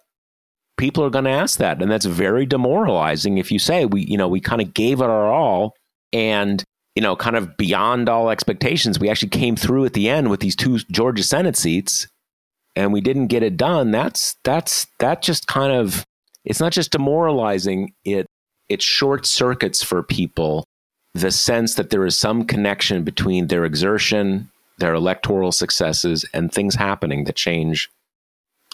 people 0.81 1.05
are 1.05 1.11
going 1.11 1.27
to 1.27 1.31
ask 1.31 1.59
that. 1.59 1.81
And 1.81 1.91
that's 1.91 2.07
very 2.07 2.47
demoralizing 2.47 3.39
if 3.39 3.53
you 3.53 3.59
say 3.59 3.85
we, 3.85 4.03
you 4.03 4.17
know, 4.17 4.29
we 4.29 4.41
kind 4.41 4.63
of 4.63 4.75
gave 4.75 5.01
it 5.01 5.05
our 5.05 5.31
all 5.31 5.77
and 6.13 6.65
you 6.97 7.03
know, 7.03 7.15
kind 7.15 7.37
of 7.37 7.57
beyond 7.57 8.09
all 8.09 8.31
expectations, 8.31 8.99
we 8.99 9.09
actually 9.09 9.29
came 9.29 9.55
through 9.55 9.85
at 9.85 9.93
the 9.93 10.09
end 10.09 10.29
with 10.29 10.41
these 10.41 10.57
two 10.57 10.79
Georgia 10.91 11.23
Senate 11.23 11.57
seats, 11.57 12.09
and 12.75 12.93
we 12.93 13.01
didn't 13.01 13.29
get 13.29 13.45
it 13.45 13.57
done. 13.57 13.93
That's 13.93 14.37
that's 14.43 14.89
that 14.99 15.23
just 15.23 15.47
kind 15.47 15.73
of 15.73 16.05
it's 16.45 16.61
not 16.61 16.73
just 16.73 16.91
demoralizing. 16.91 17.95
It 18.05 18.27
it 18.69 18.83
short 18.83 19.25
circuits 19.25 19.85
for 19.85 20.03
people 20.03 20.65
the 21.15 21.31
sense 21.31 21.75
that 21.75 21.91
there 21.91 22.05
is 22.07 22.19
some 22.19 22.45
connection 22.45 23.03
between 23.05 23.47
their 23.47 23.65
exertion, 23.65 24.51
their 24.79 24.95
electoral 24.95 25.53
successes, 25.53 26.25
and 26.35 26.53
things 26.53 26.75
happening 26.75 27.25
that 27.25 27.37
change 27.37 27.89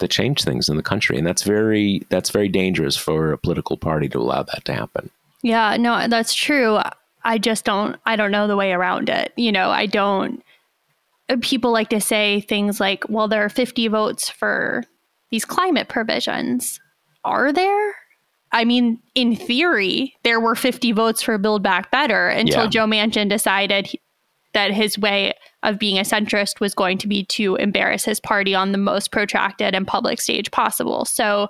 that 0.01 0.11
change 0.11 0.43
things 0.43 0.69
in 0.69 0.77
the 0.77 0.83
country, 0.83 1.17
and 1.19 1.27
that's 1.27 1.43
very 1.43 2.03
that's 2.09 2.31
very 2.31 2.49
dangerous 2.49 2.97
for 2.97 3.33
a 3.33 3.39
political 3.39 3.77
party 3.77 4.09
to 4.11 4.19
allow 4.19 4.43
that 4.43 4.65
to 4.67 4.75
happen. 4.75 5.11
Yeah, 5.43 5.77
no, 5.77 6.09
that's 6.09 6.35
true. 6.35 6.79
I 7.25 7.39
just 7.39 7.65
don't 7.65 7.97
I 8.07 8.17
don't 8.17 8.31
know 8.31 8.47
the 8.47 8.57
way 8.57 8.73
around 8.73 9.09
it. 9.09 9.33
You 9.37 9.53
know, 9.53 9.71
I 9.71 9.87
don't 9.87 10.43
people 11.41 11.73
like 11.73 11.89
to 11.91 12.01
say 12.01 12.41
things 12.43 12.79
like, 12.79 13.05
well, 13.09 13.27
there 13.27 13.45
are 13.45 13.49
50 13.49 13.89
votes 13.89 14.29
for 14.29 14.85
these 15.31 15.45
climate 15.45 15.89
provisions. 15.89 16.81
Are 17.25 17.53
there? 17.53 17.95
I 18.53 18.65
mean, 18.65 19.01
in 19.17 19.35
theory, 19.35 20.15
there 20.23 20.39
were 20.39 20.55
50 20.55 20.93
votes 20.93 21.21
for 21.21 21.37
Build 21.37 21.63
Back 21.63 21.91
Better 21.91 22.29
until 22.29 22.65
yeah. 22.65 22.71
Joe 22.71 22.87
Manchin 22.87 23.29
decided 23.29 23.91
that 24.57 24.73
his 24.73 24.99
way 24.99 25.35
of 25.63 25.79
being 25.79 25.99
a 25.99 26.03
centrist 26.03 26.61
was 26.61 26.75
going 26.75 26.97
to 26.97 27.07
be 27.07 27.27
to 27.27 27.57
embarrass 27.57 28.07
his 28.07 28.19
party 28.19 28.55
on 28.55 28.73
the 28.73 28.79
most 28.79 29.13
protracted 29.13 29.75
and 29.75 29.87
public 29.87 30.19
stage 30.19 30.51
possible. 30.51 31.05
So, 31.05 31.49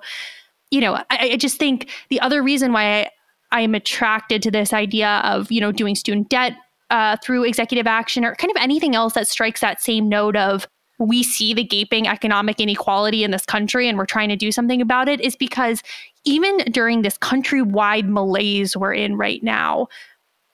you 0.71 0.81
know, 0.81 0.95
I, 1.09 1.29
I 1.31 1.37
just 1.37 1.57
think 1.57 1.89
the 2.09 2.19
other 2.19 2.43
reason 2.43 2.73
why 2.73 3.09
I, 3.53 3.61
am 3.61 3.75
attracted 3.75 4.41
to 4.43 4.51
this 4.51 4.73
idea 4.73 5.21
of, 5.23 5.49
you 5.49 5.61
know, 5.61 5.71
doing 5.71 5.95
student 5.95 6.27
debt 6.27 6.57
uh, 6.89 7.15
through 7.23 7.45
executive 7.45 7.87
action 7.87 8.25
or 8.25 8.35
kind 8.35 8.51
of 8.51 8.61
anything 8.61 8.93
else 8.93 9.13
that 9.13 9.29
strikes 9.29 9.61
that 9.61 9.81
same 9.81 10.09
note 10.09 10.35
of 10.35 10.67
we 10.99 11.23
see 11.23 11.53
the 11.53 11.63
gaping 11.63 12.09
economic 12.09 12.59
inequality 12.59 13.23
in 13.23 13.31
this 13.31 13.45
country 13.45 13.87
and 13.87 13.97
we're 13.97 14.05
trying 14.05 14.27
to 14.27 14.35
do 14.35 14.51
something 14.51 14.81
about 14.81 15.07
it 15.07 15.21
is 15.21 15.37
because 15.37 15.81
even 16.25 16.57
during 16.71 17.03
this 17.03 17.17
countrywide 17.19 18.09
malaise 18.09 18.75
we're 18.75 18.93
in 18.93 19.15
right 19.15 19.41
now, 19.43 19.87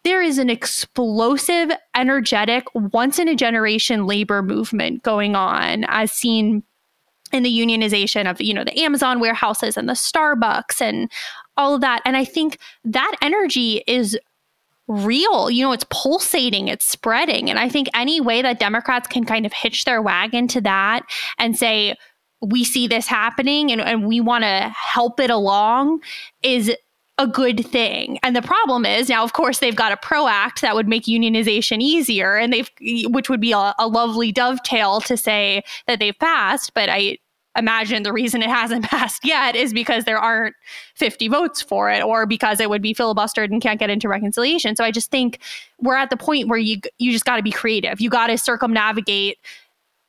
there 0.04 0.22
is 0.22 0.38
an 0.38 0.50
explosive, 0.50 1.72
energetic, 1.96 2.66
once 2.74 3.20
in 3.20 3.28
a 3.28 3.36
generation 3.36 4.06
labor 4.06 4.42
movement 4.42 5.04
going 5.04 5.36
on, 5.36 5.86
as 5.88 6.12
seen 6.12 6.64
in 7.32 7.44
the 7.44 7.50
unionization 7.50 8.30
of 8.30 8.40
you 8.40 8.54
know 8.54 8.64
the 8.64 8.80
Amazon 8.80 9.20
warehouses 9.20 9.78
and 9.78 9.90
the 9.90 9.94
Starbucks 9.94 10.82
and 10.82 11.12
all 11.58 11.76
of 11.76 11.82
that. 11.82 12.02
And 12.06 12.18
I 12.18 12.26
think 12.26 12.58
that 12.84 13.16
energy 13.22 13.84
is 13.88 14.18
real. 14.88 15.50
You 15.50 15.64
know, 15.64 15.72
it's 15.72 15.86
pulsating, 15.90 16.68
it's 16.68 16.86
spreading. 16.86 17.50
And 17.50 17.58
I 17.58 17.70
think 17.70 17.88
any 17.94 18.20
way 18.20 18.42
that 18.42 18.60
Democrats 18.60 19.08
can 19.08 19.26
kind 19.26 19.46
of 19.46 19.54
hitch 19.54 19.86
their 19.86 20.02
wagon 20.02 20.48
to 20.50 20.62
that 20.62 21.04
and 21.38 21.58
say, 21.58 21.96
we 22.42 22.64
see 22.66 22.88
this 22.88 23.08
happening 23.08 23.72
and, 23.72 23.80
and 23.80 24.06
we 24.06 24.20
want 24.20 24.44
to 24.44 24.74
help 24.76 25.20
it 25.20 25.30
along 25.30 26.02
is 26.42 26.76
a 27.18 27.28
good 27.28 27.66
thing. 27.66 28.18
And 28.24 28.36
the 28.36 28.42
problem 28.42 28.86
is 28.86 29.10
now, 29.10 29.24
of 29.24 29.34
course, 29.34 29.60
they've 29.60 29.76
got 29.76 29.92
a 29.92 29.98
PRO 29.98 30.28
Act 30.28 30.62
that 30.62 30.76
would 30.76 30.88
make 30.88 31.04
unionization 31.04 31.82
easier, 31.82 32.36
and 32.36 32.52
they've, 32.52 32.70
which 33.06 33.30
would 33.30 33.42
be 33.42 33.52
a, 33.52 33.74
a 33.78 33.88
lovely 33.88 34.32
dovetail 34.32 35.00
to 35.02 35.16
say 35.16 35.64
that 35.88 36.00
they've 36.00 36.18
passed. 36.18 36.74
But 36.74 36.90
I 36.90 37.18
imagine 37.56 38.02
the 38.02 38.14
reason 38.14 38.42
it 38.42 38.50
hasn't 38.50 38.86
passed 38.90 39.24
yet 39.24 39.56
is 39.56 39.74
because 39.74 40.06
there 40.06 40.18
aren't 40.18 40.56
50 40.96 41.28
votes 41.28 41.62
for 41.62 41.90
it 41.90 42.04
or 42.04 42.26
because 42.26 42.60
it 42.60 42.70
would 42.70 42.82
be 42.82 42.96
filibustered 42.96 43.52
and 43.52 43.62
can't 43.62 43.80
get 43.80 43.90
into 43.90 44.08
reconciliation. 44.08 44.76
So 44.76 44.84
I 44.84 44.92
just 44.92 45.12
think 45.12 45.40
we're 45.80 45.96
at 45.96 46.10
the 46.10 46.18
point 46.18 46.48
where 46.48 46.60
you 46.60 46.80
you 46.98 47.12
just 47.12 47.26
got 47.26 47.38
to 47.38 47.44
be 47.44 47.52
creative. 47.52 48.02
You 48.02 48.10
got 48.10 48.28
to 48.28 48.38
circumnavigate 48.38 49.38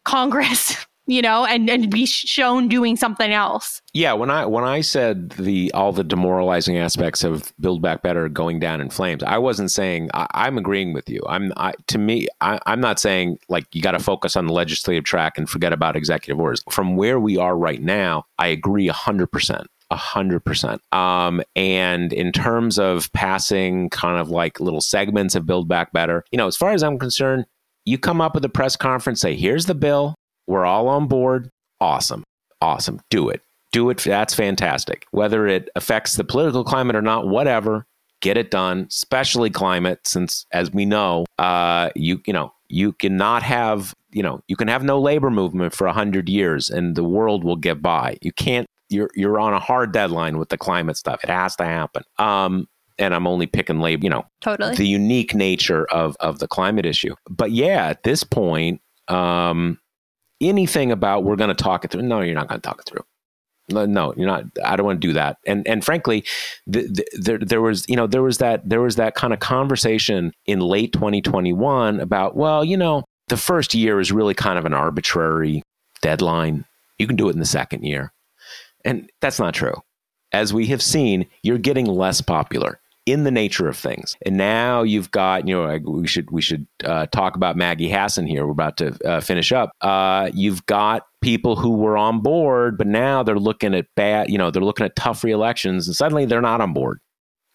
Congress 0.05 0.87
you 1.07 1.21
know, 1.21 1.45
and 1.45 1.69
and 1.69 1.91
be 1.91 2.07
shown 2.07 2.69
doing 2.69 2.97
something 2.97 3.31
else. 3.33 3.83
Yeah, 3.93 4.13
when 4.15 4.31
I 4.31 4.47
when 4.47 4.65
I 4.65 4.81
said 4.81 5.31
the 5.31 5.71
all 5.73 5.93
the 5.93 6.05
demoralizing 6.05 6.79
aspects 6.79 7.25
of 7.25 7.53
Build 7.61 7.83
Back 7.83 8.03
Better 8.03 8.29
going 8.29 8.59
down 8.59 8.81
in 8.81 8.91
flames, 8.91 9.23
I 9.23 9.39
wasn't 9.39 9.71
saying 9.71 10.11
I, 10.15 10.47
am 10.47 10.59
agreeing 10.59 10.93
with 10.93 11.09
you. 11.11 11.21
I'm 11.29 11.53
I, 11.57 11.75
to 11.89 11.99
me, 11.99 12.29
I, 12.41 12.59
I'm 12.67 12.81
not 12.81 12.99
saying 12.99 13.39
like 13.49 13.67
you 13.75 13.83
got 13.83 13.93
to 13.93 13.99
focus 13.99 14.37
on 14.37 14.47
the 14.47 14.53
legislative 14.53 15.05
track 15.05 15.37
and 15.37 15.49
forget 15.49 15.73
about 15.73 15.97
executive 15.97 16.41
orders. 16.41 16.63
From 16.71 16.97
where 16.97 17.21
we 17.21 17.37
are 17.37 17.57
right 17.57 17.83
now, 17.83 18.27
I 18.39 18.49
agree 18.49 18.89
hundred 18.89 19.29
percent. 19.29 19.67
A 19.91 19.97
hundred 19.97 20.41
percent. 20.45 20.81
Um, 20.93 21.43
and 21.55 22.13
in 22.13 22.33
terms 22.33 22.79
of 22.79 23.13
passing 23.13 23.91
kind 23.91 24.19
of 24.19 24.31
like 24.31 24.59
little 24.59 24.81
segments 24.81 25.35
of 25.35 25.45
Build 25.45 25.69
Back 25.69 25.93
Better, 25.93 26.25
you 26.33 26.39
know, 26.39 26.47
as 26.47 26.57
far 26.57 26.73
as 26.73 26.83
I'm 26.83 26.99
concerned, 26.99 27.45
you 27.85 27.99
come 27.99 28.21
up 28.21 28.35
with 28.35 28.45
a 28.45 28.49
press 28.49 28.77
conference, 28.77 29.21
say, 29.21 29.37
here's 29.37 29.67
the 29.67 29.75
bill, 29.75 30.15
we're 30.47 30.65
all 30.65 30.89
on 30.89 31.07
board. 31.07 31.51
Awesome. 31.81 32.25
Awesome. 32.61 33.01
Do 33.11 33.29
it. 33.29 33.43
Do 33.73 33.91
it. 33.91 33.99
That's 33.99 34.35
fantastic. 34.35 35.07
Whether 35.11 35.47
it 35.47 35.69
affects 35.75 36.17
the 36.17 36.25
political 36.25 36.65
climate 36.65 36.97
or 36.97 37.03
not, 37.03 37.27
whatever, 37.27 37.87
get 38.21 38.37
it 38.37 38.51
done, 38.51 38.87
especially 38.89 39.51
climate, 39.51 40.07
since 40.07 40.47
as 40.53 40.73
we 40.73 40.85
know, 40.85 41.27
uh, 41.39 41.91
you, 41.95 42.21
you 42.27 42.33
know, 42.33 42.53
you 42.69 42.93
cannot 42.93 43.43
have, 43.43 43.95
you 44.13 44.23
know, 44.23 44.41
you 44.49 44.57
can 44.57 44.69
have 44.69 44.85
no 44.85 45.01
labor 45.01 45.31
movement 45.31 45.75
for 45.75 45.87
a 45.87 45.93
hundred 45.93 46.29
years 46.29 46.71
and 46.71 46.97
the 46.97 47.05
world 47.05 47.45
will 47.45 47.57
get 47.57 47.83
by. 47.83 48.17
You 48.23 48.33
can't, 48.33 48.67
you're, 48.89 49.11
you're 49.15 49.41
on 49.41 49.53
a 49.53 49.61
hard 49.61 49.93
deadline 49.93 50.39
with 50.39 50.49
the 50.51 50.59
climate 50.59 50.97
stuff. 50.97 51.23
It 51.25 51.31
has 51.31 51.57
to 51.57 51.65
happen. 51.65 52.05
Um, 52.19 52.69
and 52.99 53.15
I'm 53.15 53.27
only 53.27 53.47
picking 53.47 53.81
labor, 53.81 54.05
you 54.05 54.11
know, 54.11 54.25
totally 54.41 54.77
the 54.77 54.87
unique 54.87 55.35
nature 55.35 55.85
of 55.87 56.17
of 56.21 56.39
the 56.39 56.49
climate 56.49 56.87
issue. 56.87 57.15
But 57.29 57.51
yeah, 57.51 57.89
at 57.89 58.03
this 58.05 58.23
point, 58.23 58.81
um, 59.09 59.79
anything 60.41 60.93
about 60.93 61.25
we're 61.25 61.37
going 61.37 61.55
to 61.55 61.63
talk 61.63 61.85
it 61.85 61.91
through. 61.91 62.03
No, 62.03 62.21
you're 62.21 62.35
not 62.35 62.49
going 62.49 62.61
to 62.61 62.69
talk 62.69 62.81
it 62.81 62.87
through. 62.87 63.05
No, 63.69 64.13
you're 64.17 64.27
not. 64.27 64.45
I 64.63 64.77
don't 64.77 64.85
want 64.85 65.01
to 65.01 65.07
do 65.07 65.15
that. 65.15 65.39
And 65.47 65.67
and 65.67 65.83
frankly, 65.83 66.25
the, 66.67 66.83
the, 66.83 67.07
there 67.19 67.39
there 67.39 67.61
was 67.63 67.89
you 67.89 67.97
know 67.97 68.07
there 68.07 68.23
was 68.23 68.39
that 68.39 68.69
there 68.69 68.83
was 68.83 68.97
that 68.97 69.15
kind 69.15 69.33
of 69.33 69.41
conversation 69.41 70.33
in 70.45 70.61
late 70.61 70.93
2021 70.93 71.99
about 71.99 72.37
well 72.37 72.63
you 72.63 72.77
know 72.77 73.05
the 73.29 73.39
first 73.39 73.75
year 73.75 74.01
is 74.01 74.13
really 74.13 74.35
kind 74.35 74.59
of 74.59 74.67
an 74.67 74.75
arbitrary 74.75 75.63
deadline. 76.03 76.67
You 76.99 77.07
can 77.07 77.17
do 77.17 77.29
it 77.29 77.33
in 77.33 77.39
the 77.39 77.47
second 77.47 77.85
year, 77.85 78.13
and 78.85 79.11
that's 79.23 79.39
not 79.39 79.55
true. 79.55 79.81
As 80.33 80.53
we 80.53 80.67
have 80.67 80.83
seen, 80.83 81.27
you're 81.43 81.59
getting 81.59 81.87
less 81.87 82.21
popular 82.21 82.81
in 83.07 83.25
the 83.25 83.31
nature 83.31 83.69
of 83.69 83.77
things. 83.77 84.17
And 84.25 84.37
now 84.37 84.83
you've 84.83 85.11
got, 85.11 85.47
you 85.47 85.55
know, 85.55 85.79
we 85.85 86.07
should 86.07 86.31
we 86.31 86.41
should 86.41 86.67
uh, 86.85 87.07
talk 87.07 87.37
about 87.37 87.57
Maggie 87.57 87.91
Hassan 87.91 88.27
here. 88.27 88.47
We're 88.47 88.53
about 88.53 88.77
to 88.79 88.97
uh, 89.07 89.21
finish 89.21 89.53
up. 89.53 89.73
Uh, 89.81 90.31
you've 90.33 90.65
got 90.67 91.07
people 91.21 91.57
who 91.57 91.71
were 91.77 91.97
on 91.97 92.21
board, 92.21 92.79
but 92.79 92.87
now 92.87 93.23
they're 93.23 93.39
looking 93.39 93.75
at 93.75 93.87
bad, 93.95 94.31
you 94.31 94.39
know, 94.39 94.51
they're 94.51 94.63
looking 94.63 94.87
at 94.87 94.97
tough 94.97 95.23
re-elections, 95.25 95.87
and 95.87 95.97
suddenly 95.97 96.25
they're 96.25 96.41
not 96.41 96.61
on 96.61 96.73
board. 96.73 97.01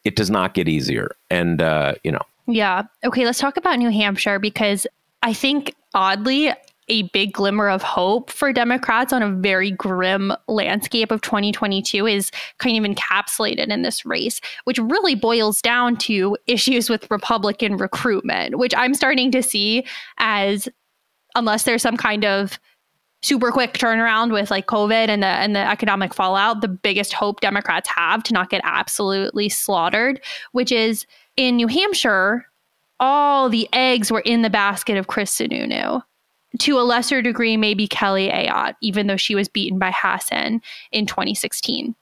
It 0.05 0.15
does 0.15 0.29
not 0.29 0.53
get 0.53 0.67
easier, 0.67 1.11
and 1.29 1.61
uh, 1.61 1.95
you 2.03 2.11
know. 2.11 2.21
Yeah. 2.47 2.83
Okay. 3.03 3.25
Let's 3.25 3.39
talk 3.39 3.57
about 3.57 3.77
New 3.77 3.89
Hampshire 3.89 4.39
because 4.39 4.87
I 5.21 5.33
think 5.33 5.75
oddly 5.93 6.53
a 6.89 7.03
big 7.03 7.33
glimmer 7.33 7.69
of 7.69 7.81
hope 7.81 8.29
for 8.31 8.51
Democrats 8.51 9.13
on 9.13 9.21
a 9.21 9.29
very 9.29 9.71
grim 9.71 10.33
landscape 10.47 11.11
of 11.11 11.21
2022 11.21 12.07
is 12.07 12.31
kind 12.57 12.83
of 12.83 12.91
encapsulated 12.91 13.67
in 13.67 13.83
this 13.83 14.05
race, 14.05 14.41
which 14.63 14.79
really 14.79 15.15
boils 15.15 15.61
down 15.61 15.95
to 15.97 16.35
issues 16.47 16.89
with 16.89 17.09
Republican 17.09 17.77
recruitment, 17.77 18.57
which 18.57 18.73
I'm 18.75 18.93
starting 18.93 19.31
to 19.31 19.43
see 19.43 19.85
as, 20.17 20.67
unless 21.35 21.63
there's 21.63 21.83
some 21.83 21.97
kind 21.97 22.25
of 22.25 22.59
super 23.21 23.51
quick 23.51 23.73
turnaround 23.73 24.31
with 24.31 24.49
like 24.49 24.65
COVID 24.67 25.09
and 25.09 25.21
the 25.21 25.27
and 25.27 25.55
the 25.55 25.69
economic 25.69 26.13
fallout, 26.13 26.61
the 26.61 26.67
biggest 26.67 27.13
hope 27.13 27.41
Democrats 27.41 27.89
have 27.89 28.23
to 28.23 28.33
not 28.33 28.49
get 28.49 28.61
absolutely 28.63 29.49
slaughtered, 29.49 30.21
which 30.53 30.71
is 30.71 31.05
in 31.37 31.57
New 31.57 31.67
Hampshire, 31.67 32.45
all 32.99 33.49
the 33.49 33.67
eggs 33.73 34.11
were 34.11 34.21
in 34.21 34.41
the 34.41 34.49
basket 34.49 34.97
of 34.97 35.07
Chris 35.07 35.37
Sununu 35.37 36.01
to 36.57 36.79
a 36.79 36.81
lesser 36.81 37.21
degree, 37.21 37.57
maybe 37.57 37.87
Kelly 37.87 38.29
Ayotte, 38.29 38.75
even 38.81 39.07
though 39.07 39.17
she 39.17 39.35
was 39.35 39.47
beaten 39.47 39.77
by 39.77 39.91
Hassan 39.93 40.61
in 40.91 41.05
2016. 41.05 41.95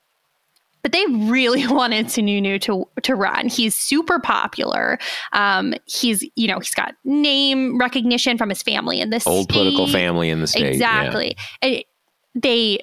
But 0.84 0.94
they 0.94 1.06
really 1.06 1.68
wanted 1.74 2.08
Sununu 2.08 2.62
to 2.62 2.88
to 3.04 3.16
run. 3.16 3.50
He's 3.50 3.76
super 3.76 4.20
popular. 4.20 5.00
Um, 5.34 5.74
he's 5.86 6.24
you 6.36 6.48
know 6.48 6.60
he's 6.60 6.76
got 6.76 6.96
name 7.04 7.78
recognition 7.78 8.38
from 8.38 8.50
his 8.50 8.64
family 8.64 9.02
in 9.02 9.10
this 9.10 9.28
old 9.28 9.46
state. 9.46 9.54
political 9.54 9.88
family 9.88 10.30
in 10.30 10.40
the 10.40 10.48
state. 10.48 10.74
Exactly. 10.74 11.36
Yeah. 11.62 11.82
they, 12.36 12.80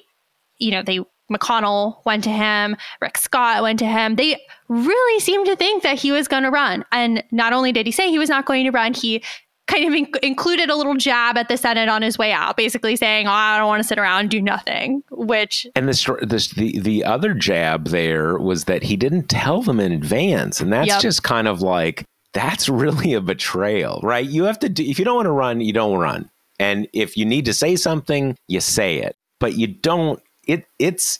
you 0.59 0.71
know, 0.71 0.83
they 0.83 0.99
McConnell 1.31 2.05
went 2.05 2.23
to 2.23 2.29
him, 2.29 2.75
Rick 3.01 3.17
Scott 3.17 3.63
went 3.63 3.79
to 3.79 3.85
him. 3.85 4.15
They 4.15 4.39
really 4.67 5.19
seemed 5.19 5.47
to 5.47 5.55
think 5.55 5.83
that 5.83 5.97
he 5.97 6.11
was 6.11 6.27
going 6.27 6.43
to 6.43 6.51
run. 6.51 6.85
And 6.91 7.23
not 7.31 7.53
only 7.53 7.71
did 7.71 7.85
he 7.85 7.91
say 7.91 8.09
he 8.09 8.19
was 8.19 8.29
not 8.29 8.45
going 8.45 8.65
to 8.65 8.71
run, 8.71 8.93
he 8.93 9.23
kind 9.67 9.85
of 9.85 9.93
in- 9.93 10.11
included 10.21 10.69
a 10.69 10.75
little 10.75 10.95
jab 10.95 11.37
at 11.37 11.49
the 11.49 11.57
Senate 11.57 11.89
on 11.89 12.01
his 12.01 12.17
way 12.17 12.31
out, 12.31 12.57
basically 12.57 12.95
saying, 12.95 13.27
"Oh, 13.27 13.31
I 13.31 13.57
don't 13.57 13.67
want 13.67 13.81
to 13.81 13.87
sit 13.87 13.97
around 13.97 14.21
and 14.21 14.29
do 14.29 14.41
nothing." 14.41 15.03
Which 15.11 15.67
and 15.75 15.87
this 15.87 16.05
the 16.05 16.79
the 16.79 17.03
other 17.03 17.33
jab 17.33 17.87
there 17.87 18.37
was 18.37 18.65
that 18.65 18.83
he 18.83 18.95
didn't 18.95 19.29
tell 19.29 19.61
them 19.61 19.79
in 19.79 19.91
advance, 19.91 20.59
and 20.59 20.71
that's 20.71 20.87
yep. 20.87 21.01
just 21.01 21.23
kind 21.23 21.47
of 21.47 21.61
like 21.61 22.05
that's 22.33 22.69
really 22.69 23.13
a 23.13 23.21
betrayal, 23.21 23.99
right? 24.03 24.25
You 24.25 24.43
have 24.43 24.59
to 24.59 24.69
do 24.69 24.83
if 24.83 24.99
you 24.99 25.05
don't 25.05 25.15
want 25.15 25.27
to 25.27 25.31
run, 25.31 25.61
you 25.61 25.73
don't 25.73 25.97
run, 25.97 26.29
and 26.59 26.87
if 26.93 27.17
you 27.17 27.25
need 27.25 27.45
to 27.45 27.53
say 27.53 27.75
something, 27.75 28.37
you 28.47 28.59
say 28.59 28.97
it, 28.97 29.15
but 29.39 29.55
you 29.55 29.67
don't. 29.67 30.21
It 30.47 30.67
it's 30.77 31.19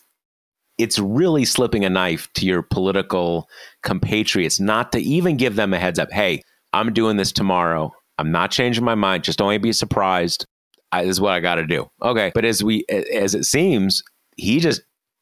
it's 0.78 1.00
really 1.00 1.46
slipping 1.46 1.86
a 1.86 1.90
knife 1.90 2.32
to 2.34 2.46
your 2.46 2.62
political 2.62 3.48
compatriots 3.82 4.60
not 4.60 4.92
to 4.92 5.00
even 5.00 5.38
give 5.38 5.56
them 5.56 5.74
a 5.74 5.80
heads 5.80 6.00
up. 6.00 6.12
Hey, 6.12 6.42
I'm 6.74 6.94
doing 6.94 7.18
this 7.18 7.32
tomorrow. 7.32 7.94
I'm 8.18 8.32
not 8.32 8.52
changing 8.52 8.84
my 8.84 8.96
mind. 8.96 9.24
Just 9.24 9.40
don't 9.40 9.62
be 9.62 9.74
surprised. 9.74 10.46
I, 10.92 11.04
this 11.04 11.12
is 11.12 11.22
what 11.22 11.34
I 11.34 11.40
got 11.40 11.56
to 11.56 11.66
do. 11.66 11.88
Okay. 12.02 12.32
But 12.34 12.46
as 12.46 12.64
we, 12.64 12.86
as 12.90 13.36
it 13.36 13.46
seems, 13.46 14.04
he 14.38 14.60
just 14.60 14.82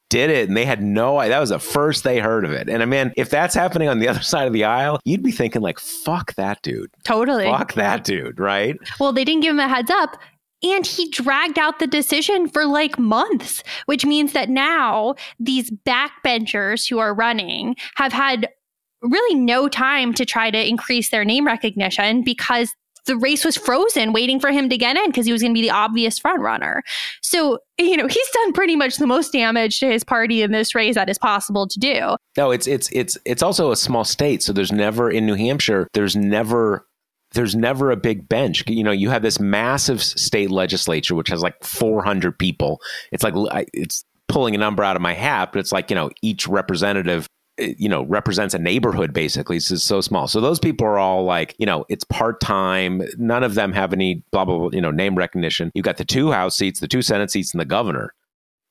did 0.10 0.30
it 0.30 0.48
and 0.48 0.56
they 0.56 0.66
had 0.66 0.84
no 0.84 1.18
that 1.20 1.39
was 1.39 1.50
the 1.50 1.58
first 1.58 2.04
they 2.04 2.20
heard 2.20 2.46
of 2.46 2.52
it 2.52 2.70
and 2.70 2.84
i 2.84 2.86
mean 2.86 3.12
if 3.18 3.32
that's 3.32 3.56
happening 3.56 3.89
on 3.89 3.98
the 3.98 4.08
other 4.10 4.22
side 4.22 4.46
of 4.46 4.54
the 4.54 4.64
aisle 4.64 5.00
you'd 5.06 5.24
be 5.24 5.32
thinking 5.32 5.60
like 5.60 5.80
fuck 5.80 6.36
that 6.36 6.62
dude 6.62 6.91
totally 7.04 7.46
fuck 7.46 7.74
that 7.74 8.04
dude 8.04 8.39
right 8.39 8.78
well 9.00 9.12
they 9.12 9.26
didn't 9.26 9.41
give 9.41 9.50
him 9.50 9.60
a 9.60 9.68
heads 9.68 9.89
up 9.89 10.20
and 10.64 10.86
he 10.86 11.10
dragged 11.10 11.60
out 11.60 11.80
the 11.80 11.88
decision 11.88 12.48
for 12.48 12.66
like 12.66 12.98
months, 12.98 13.64
which 13.86 14.06
means 14.06 14.32
that 14.32 14.50
now 14.50 15.16
these 15.39 15.70
backbenchers 15.70 16.89
who 16.89 17.00
are 17.00 17.14
running 17.14 17.76
have 17.96 18.14
had 18.14 18.48
really 19.02 19.36
no 19.36 19.68
time 19.68 20.14
to 20.14 20.26
try 20.26 20.50
to 20.50 20.68
increase 20.68 21.10
their 21.10 21.26
name 21.26 21.46
recognition 21.46 22.24
because 22.24 22.74
the 23.06 23.18
race 23.18 23.43
was 23.43 23.58
frozen 23.58 24.14
waiting 24.14 24.39
for 24.39 24.51
him 24.51 24.70
to 24.70 24.78
get 24.78 24.95
in 24.95 25.08
because 25.08 25.26
he 25.26 25.32
was 25.32 25.41
going 25.41 25.54
to 25.54 25.58
be 25.60 25.62
the 25.62 25.72
obvious 25.72 26.20
front 26.20 26.41
runner. 26.41 26.84
So, 27.22 27.60
you 27.78 27.97
know, 27.97 28.08
he's 28.08 28.30
done 28.30 28.54
pretty 28.54 28.76
much 28.76 28.97
the 28.97 29.08
most 29.08 29.34
damage 29.34 29.80
to 29.80 29.88
his 29.88 30.04
party 30.04 30.41
in 30.41 30.51
this 30.51 30.74
race 30.76 30.95
that 30.95 31.10
is 31.10 31.18
possible 31.18 31.68
to 31.68 31.80
do. 31.80 32.16
No, 32.38 32.51
it's 32.51 32.68
it's 32.68 32.89
it's 32.91 33.18
it's 33.26 33.43
also 33.43 33.72
a 33.72 33.76
small 33.76 34.04
state, 34.04 34.43
so 34.43 34.54
there's 34.54 34.72
never 34.72 35.10
in 35.10 35.26
New 35.26 35.36
Hampshire, 35.36 35.88
there's 35.93 36.16
never 36.16 36.86
there's 37.34 37.56
never 37.56 37.91
a 37.91 37.97
big 37.97 38.30
bench. 38.30 38.64
You 38.68 38.84
know, 38.84 38.91
you 38.91 39.10
have 39.10 39.24
this 39.24 39.39
massive 39.39 40.04
state 40.04 40.51
legislature 40.51 41.16
which 41.16 41.30
has 41.30 41.41
like 41.41 41.62
400 41.64 42.38
people. 42.38 42.80
It's 43.12 43.24
like 43.24 43.34
it's 43.74 44.06
pulling 44.28 44.56
a 44.56 44.60
number 44.60 44.84
out 44.84 44.95
of 44.95 45.01
my 45.01 45.14
hat, 45.14 45.51
but 45.51 45.60
it's 45.60 45.72
like, 45.72 45.89
you 45.89 45.95
know, 45.95 46.10
each 46.22 46.47
representative 46.47 47.28
Eh, 47.60 47.74
you 47.78 47.88
know 47.88 48.04
represents 48.06 48.56
a 48.56 48.60
neighborhood 48.60 49.14
basically 49.14 49.58
it's 49.58 49.84
so 49.84 50.01
small. 50.01 50.28
So 50.28 50.41
those 50.41 50.60
people 50.60 50.88
are 50.88 50.97
all 50.97 51.24
like 51.24 51.56
you 51.60 51.68
know 51.68 51.86
it's 51.88 52.04
part-time. 52.04 53.04
None 53.18 53.43
of 53.43 53.54
them 53.54 53.72
have 53.74 53.93
any 53.93 54.24
blah 54.32 54.45
blah 54.45 54.58
blah 54.58 54.70
you 54.72 54.82
know 54.82 54.89
name 54.89 55.16
recognition. 55.16 55.72
You've 55.76 55.86
got 55.86 55.97
the 55.97 56.06
two 56.06 56.32
house 56.32 56.58
seats 56.58 56.80
the 56.80 56.88
two 56.88 57.04
senate 57.04 57.30
seats 57.30 57.51
and 57.54 57.62
the 57.62 57.66
governor. 57.66 58.14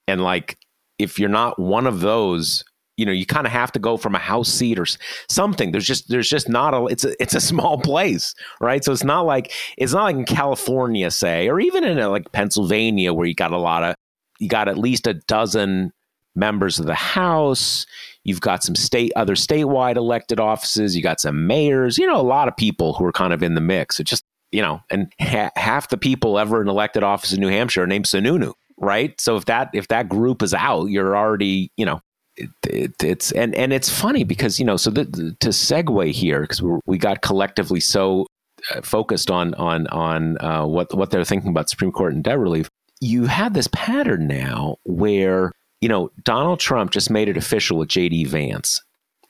And 0.08 0.20
like 0.22 0.58
if 0.98 1.18
you're 1.18 1.28
not 1.28 1.60
one 1.60 1.86
of 1.86 2.00
those 2.00 2.64
you 2.96 3.06
know 3.06 3.12
you 3.12 3.24
kind 3.24 3.46
of 3.46 3.52
have 3.52 3.70
to 3.72 3.78
go 3.78 3.96
from 3.96 4.16
a 4.16 4.18
house 4.18 4.48
seat 4.48 4.80
or 4.80 4.86
something. 5.28 5.70
There's 5.70 5.86
just 5.86 6.08
there's 6.08 6.28
just 6.28 6.48
not 6.48 6.74
a 6.74 6.86
it's 6.86 7.04
a 7.04 7.22
it's 7.22 7.34
a 7.34 7.40
small 7.40 7.78
place 7.78 8.34
right? 8.60 8.82
So 8.82 8.90
it's 8.90 9.04
not 9.04 9.26
like 9.26 9.52
it's 9.78 9.92
not 9.92 10.04
like 10.04 10.16
in 10.16 10.24
california 10.24 11.12
say 11.12 11.48
or 11.48 11.60
even 11.60 11.84
in 11.84 12.00
a, 12.00 12.08
like 12.08 12.32
pennsylvania 12.32 13.12
where 13.12 13.26
you 13.26 13.34
got 13.34 13.52
a 13.52 13.58
lot 13.58 13.84
of 13.84 13.94
you 14.40 14.48
got 14.48 14.66
at 14.68 14.76
least 14.76 15.06
a 15.06 15.14
dozen 15.14 15.92
members 16.34 16.78
of 16.78 16.86
the 16.86 16.94
house 16.94 17.86
You've 18.24 18.40
got 18.40 18.62
some 18.62 18.76
state, 18.76 19.12
other 19.16 19.34
statewide 19.34 19.96
elected 19.96 20.38
offices. 20.38 20.94
You 20.94 21.02
got 21.02 21.20
some 21.20 21.46
mayors. 21.46 21.98
You 21.98 22.06
know, 22.06 22.20
a 22.20 22.22
lot 22.22 22.46
of 22.46 22.56
people 22.56 22.92
who 22.92 23.04
are 23.04 23.12
kind 23.12 23.32
of 23.32 23.42
in 23.42 23.54
the 23.54 23.60
mix. 23.60 23.98
It 23.98 24.04
just 24.04 24.24
you 24.52 24.62
know, 24.62 24.80
and 24.90 25.12
ha- 25.20 25.50
half 25.56 25.88
the 25.88 25.96
people 25.96 26.38
ever 26.38 26.60
in 26.60 26.68
elected 26.68 27.02
office 27.02 27.32
in 27.32 27.40
New 27.40 27.48
Hampshire 27.48 27.82
are 27.82 27.86
named 27.86 28.04
Sununu, 28.04 28.52
right? 28.78 29.18
So 29.20 29.36
if 29.36 29.46
that 29.46 29.70
if 29.72 29.88
that 29.88 30.08
group 30.08 30.42
is 30.42 30.54
out, 30.54 30.86
you're 30.86 31.16
already 31.16 31.72
you 31.76 31.84
know 31.84 32.00
it, 32.36 32.50
it, 32.68 33.02
it's 33.02 33.32
and 33.32 33.54
and 33.56 33.72
it's 33.72 33.90
funny 33.90 34.22
because 34.24 34.60
you 34.60 34.64
know 34.64 34.76
so 34.76 34.90
the, 34.90 35.04
the, 35.04 35.36
to 35.40 35.48
segue 35.48 36.12
here 36.12 36.42
because 36.42 36.62
we 36.86 36.98
got 36.98 37.22
collectively 37.22 37.80
so 37.80 38.26
uh, 38.72 38.82
focused 38.82 39.32
on 39.32 39.54
on 39.54 39.88
on 39.88 40.38
uh, 40.40 40.64
what 40.64 40.94
what 40.94 41.10
they're 41.10 41.24
thinking 41.24 41.50
about 41.50 41.68
Supreme 41.68 41.90
Court 41.90 42.12
and 42.14 42.22
debt 42.22 42.38
relief. 42.38 42.68
You 43.00 43.24
have 43.24 43.52
this 43.54 43.68
pattern 43.72 44.28
now 44.28 44.76
where 44.84 45.50
you 45.82 45.88
know 45.88 46.10
Donald 46.22 46.60
Trump 46.60 46.92
just 46.92 47.10
made 47.10 47.28
it 47.28 47.36
official 47.36 47.76
with 47.76 47.88
J.D. 47.88 48.24
Vance 48.24 48.80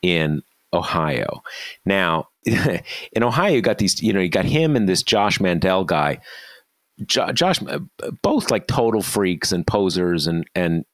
in 0.03 0.43
Ohio. 0.73 1.43
Now 1.85 2.29
in 2.45 3.23
Ohio, 3.23 3.55
you 3.55 3.63
got 3.63 3.79
these 3.79 4.01
you 4.01 4.13
know 4.13 4.21
you 4.21 4.29
got 4.29 4.45
him 4.45 4.77
and 4.77 4.89
this 4.89 5.03
Josh 5.03 5.41
Mandel 5.41 5.85
guy. 5.85 6.21
Jo- 7.07 7.33
Josh, 7.33 7.61
uh, 7.67 7.81
both 8.23 8.51
like 8.51 8.69
total 8.69 9.03
freaks 9.03 9.51
and 9.51 9.67
posers 9.67 10.29
and 10.29 10.47
and 10.55 10.85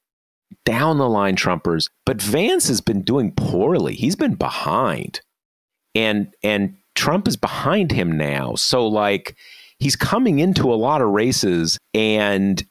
down 0.64 0.98
the 0.98 1.08
line 1.08 1.36
Trumpers. 1.36 1.90
But 2.06 2.22
Vance 2.22 2.68
has 2.68 2.80
been 2.80 3.02
doing 3.02 3.32
poorly. 3.32 3.94
He's 3.94 4.16
been 4.16 4.36
behind, 4.36 5.20
and 5.94 6.32
and 6.42 6.76
Trump 6.94 7.28
is 7.28 7.36
behind 7.36 7.92
him 7.92 8.16
now. 8.16 8.54
So, 8.54 8.86
like, 8.86 9.36
he's 9.78 9.96
coming 9.96 10.38
into 10.38 10.72
a 10.72 10.76
lot 10.76 11.00
of 11.00 11.10
races 11.10 11.78
and 11.94 12.62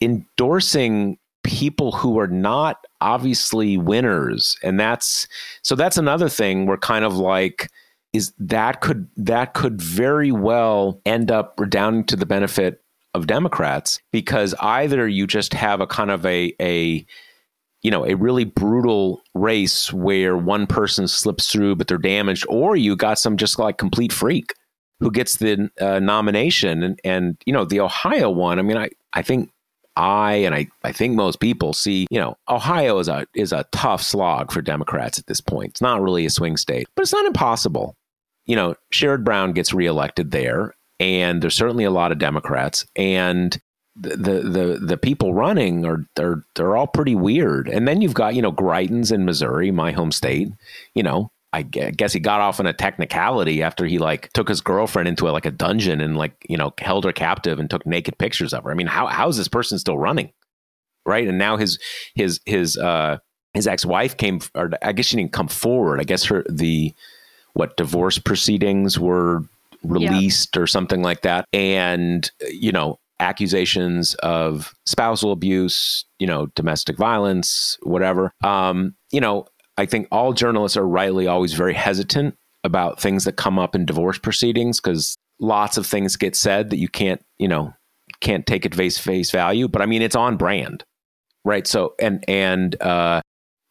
endorsing 0.00 1.18
people 1.42 1.92
who 1.92 2.18
are 2.18 2.28
not 2.28 2.84
obviously 3.00 3.76
winners. 3.76 4.56
And 4.62 4.78
that's 4.78 5.26
so 5.62 5.74
that's 5.74 5.96
another 5.96 6.28
thing 6.28 6.66
where 6.66 6.76
kind 6.76 7.04
of 7.04 7.16
like 7.16 7.68
is 8.12 8.32
that 8.38 8.80
could 8.80 9.08
that 9.16 9.54
could 9.54 9.80
very 9.80 10.32
well 10.32 11.00
end 11.06 11.30
up 11.30 11.54
redounding 11.58 12.04
to 12.04 12.16
the 12.16 12.26
benefit 12.26 12.82
of 13.14 13.26
Democrats 13.26 14.00
because 14.10 14.54
either 14.60 15.06
you 15.06 15.26
just 15.26 15.52
have 15.52 15.80
a 15.80 15.86
kind 15.86 16.10
of 16.10 16.24
a 16.26 16.54
a 16.60 17.04
you 17.82 17.90
know 17.90 18.06
a 18.06 18.14
really 18.14 18.44
brutal 18.44 19.22
race 19.34 19.92
where 19.92 20.36
one 20.36 20.66
person 20.66 21.06
slips 21.08 21.50
through 21.50 21.76
but 21.76 21.88
they're 21.88 21.98
damaged 21.98 22.46
or 22.48 22.76
you 22.76 22.96
got 22.96 23.18
some 23.18 23.36
just 23.36 23.58
like 23.58 23.76
complete 23.76 24.12
freak 24.12 24.54
who 25.00 25.10
gets 25.10 25.36
the 25.36 25.68
uh, 25.80 25.98
nomination 25.98 26.82
and 26.82 27.00
and 27.04 27.36
you 27.44 27.52
know 27.52 27.64
the 27.64 27.80
ohio 27.80 28.30
one 28.30 28.58
i 28.58 28.62
mean 28.62 28.76
i 28.76 28.88
i 29.12 29.20
think 29.20 29.51
i 29.96 30.34
and 30.34 30.54
i 30.54 30.66
i 30.84 30.92
think 30.92 31.14
most 31.14 31.40
people 31.40 31.72
see 31.72 32.06
you 32.10 32.18
know 32.18 32.36
ohio 32.48 32.98
is 32.98 33.08
a 33.08 33.26
is 33.34 33.52
a 33.52 33.64
tough 33.72 34.02
slog 34.02 34.50
for 34.52 34.62
democrats 34.62 35.18
at 35.18 35.26
this 35.26 35.40
point 35.40 35.70
it's 35.70 35.82
not 35.82 36.00
really 36.00 36.26
a 36.26 36.30
swing 36.30 36.56
state 36.56 36.88
but 36.94 37.02
it's 37.02 37.12
not 37.12 37.26
impossible 37.26 37.96
you 38.46 38.56
know 38.56 38.74
sherrod 38.92 39.24
brown 39.24 39.52
gets 39.52 39.74
reelected 39.74 40.30
there 40.30 40.74
and 41.00 41.42
there's 41.42 41.54
certainly 41.54 41.84
a 41.84 41.90
lot 41.90 42.12
of 42.12 42.18
democrats 42.18 42.86
and 42.96 43.60
the 43.94 44.16
the 44.16 44.78
the 44.80 44.96
people 44.96 45.34
running 45.34 45.84
are 45.84 46.06
they're 46.16 46.44
they're 46.54 46.76
all 46.76 46.86
pretty 46.86 47.14
weird. 47.14 47.68
And 47.68 47.86
then 47.86 48.00
you've 48.00 48.14
got 48.14 48.34
you 48.34 48.42
know 48.42 48.52
Greitens 48.52 49.12
in 49.12 49.24
Missouri, 49.24 49.70
my 49.70 49.92
home 49.92 50.12
state. 50.12 50.48
You 50.94 51.02
know, 51.02 51.30
I 51.52 51.62
guess 51.62 52.12
he 52.12 52.20
got 52.20 52.40
off 52.40 52.60
on 52.60 52.66
a 52.66 52.72
technicality 52.72 53.62
after 53.62 53.84
he 53.84 53.98
like 53.98 54.32
took 54.32 54.48
his 54.48 54.62
girlfriend 54.62 55.08
into 55.08 55.28
a, 55.28 55.32
like 55.32 55.44
a 55.44 55.50
dungeon 55.50 56.00
and 56.00 56.16
like 56.16 56.34
you 56.48 56.56
know 56.56 56.72
held 56.78 57.04
her 57.04 57.12
captive 57.12 57.58
and 57.58 57.68
took 57.68 57.86
naked 57.86 58.16
pictures 58.18 58.54
of 58.54 58.64
her. 58.64 58.70
I 58.70 58.74
mean, 58.74 58.86
how 58.86 59.06
how 59.06 59.28
is 59.28 59.36
this 59.36 59.48
person 59.48 59.78
still 59.78 59.98
running? 59.98 60.32
Right, 61.04 61.28
and 61.28 61.38
now 61.38 61.56
his 61.56 61.78
his 62.14 62.40
his 62.46 62.78
uh 62.78 63.18
his 63.52 63.66
ex 63.66 63.84
wife 63.84 64.16
came, 64.16 64.40
or 64.54 64.70
I 64.82 64.92
guess 64.92 65.06
she 65.06 65.16
didn't 65.16 65.32
come 65.32 65.48
forward. 65.48 66.00
I 66.00 66.04
guess 66.04 66.24
her 66.24 66.44
the 66.48 66.94
what 67.52 67.76
divorce 67.76 68.18
proceedings 68.18 68.98
were 68.98 69.42
released 69.82 70.56
or 70.56 70.66
something 70.66 71.02
like 71.02 71.22
that, 71.22 71.46
and 71.52 72.30
you 72.48 72.72
know 72.72 72.98
accusations 73.22 74.14
of 74.16 74.74
spousal 74.84 75.32
abuse, 75.32 76.04
you 76.18 76.26
know, 76.26 76.46
domestic 76.54 76.98
violence, 76.98 77.78
whatever. 77.82 78.32
Um, 78.42 78.94
you 79.12 79.20
know, 79.20 79.46
I 79.76 79.86
think 79.86 80.08
all 80.10 80.32
journalists 80.32 80.76
are 80.76 80.86
rightly 80.86 81.26
always 81.26 81.54
very 81.54 81.74
hesitant 81.74 82.36
about 82.64 83.00
things 83.00 83.24
that 83.24 83.36
come 83.36 83.58
up 83.58 83.74
in 83.74 83.86
divorce 83.86 84.18
proceedings 84.18 84.80
because 84.80 85.16
lots 85.40 85.76
of 85.76 85.86
things 85.86 86.16
get 86.16 86.36
said 86.36 86.70
that 86.70 86.78
you 86.78 86.88
can't, 86.88 87.22
you 87.38 87.48
know, 87.48 87.74
can't 88.20 88.46
take 88.46 88.64
at 88.66 88.74
face 88.74 88.98
face 88.98 89.30
value. 89.30 89.68
But 89.68 89.82
I 89.82 89.86
mean, 89.86 90.02
it's 90.02 90.16
on 90.16 90.36
brand, 90.36 90.84
right? 91.44 91.66
So, 91.66 91.94
and 91.98 92.24
and 92.28 92.80
uh, 92.80 93.22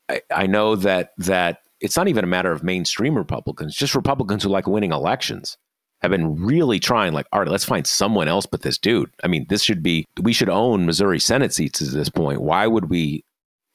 I, 0.10 0.22
I 0.34 0.48
know 0.48 0.76
that 0.76 1.12
that 1.20 1.60
it's 1.80 1.98
not 1.98 2.08
even 2.08 2.24
a 2.24 2.28
matter 2.28 2.52
of 2.52 2.64
mainstream 2.64 3.16
Republicans, 3.18 3.76
just 3.76 3.96
Republicans 3.96 4.44
who 4.44 4.50
like 4.50 4.68
winning 4.68 4.92
elections 4.92 5.58
have 6.02 6.12
been 6.12 6.36
really 6.36 6.80
trying, 6.80 7.14
like, 7.14 7.28
all 7.32 7.40
right, 7.40 7.50
let's 7.50 7.66
find 7.66 7.86
someone 7.86 8.28
else 8.28 8.46
but 8.46 8.62
this 8.62 8.78
dude. 8.78 9.12
I 9.24 9.28
mean, 9.28 9.46
this 9.50 9.62
should 9.62 9.84
be, 9.84 10.08
we 10.20 10.34
should 10.34 10.50
own 10.50 10.86
Missouri 10.86 11.20
Senate 11.20 11.54
seats 11.54 11.82
at 11.82 11.94
this 11.94 12.10
point. 12.10 12.42
Why 12.42 12.66
would 12.66 12.90
we, 12.90 13.24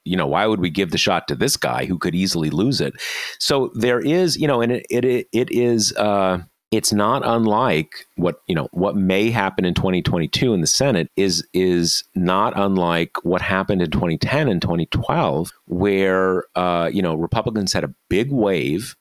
you 0.07 0.17
know, 0.17 0.27
why 0.27 0.47
would 0.47 0.61
we 0.61 0.71
give 0.71 0.91
the 0.91 0.99
shot 0.99 1.29
to 1.29 1.35
this 1.35 1.57
guy 1.57 1.85
who 1.85 1.99
could 1.99 2.15
easily 2.15 2.51
lose 2.51 2.81
it? 2.81 2.95
So 3.39 3.71
there 3.75 4.01
is, 4.01 4.37
you 4.37 4.47
know, 4.47 4.61
and 4.61 4.73
it, 4.73 4.87
it, 4.91 5.29
it 5.33 5.51
is, 5.51 5.93
uh, 5.97 6.43
it's 6.73 6.93
not 6.93 7.23
unlike 7.25 8.07
what 8.17 8.41
you 8.49 8.55
know 8.55 8.69
what 8.73 8.97
may 8.97 9.31
happen 9.31 9.65
in 9.65 9.73
2022 9.73 10.53
in 10.53 10.61
the 10.61 10.67
Senate 10.67 11.09
is 11.17 11.47
is 11.55 12.03
not 12.17 12.53
unlike 12.57 13.25
what 13.25 13.41
happened 13.41 13.81
in 13.81 13.91
2010 13.91 14.49
and 14.49 14.61
2012 14.61 15.53
where 15.67 16.45
uh, 16.57 16.91
you 16.93 17.01
know 17.01 17.15
Republicans 17.15 17.73
had 17.73 17.85
a 17.85 17.95
big 18.09 18.33
wave 18.33 18.97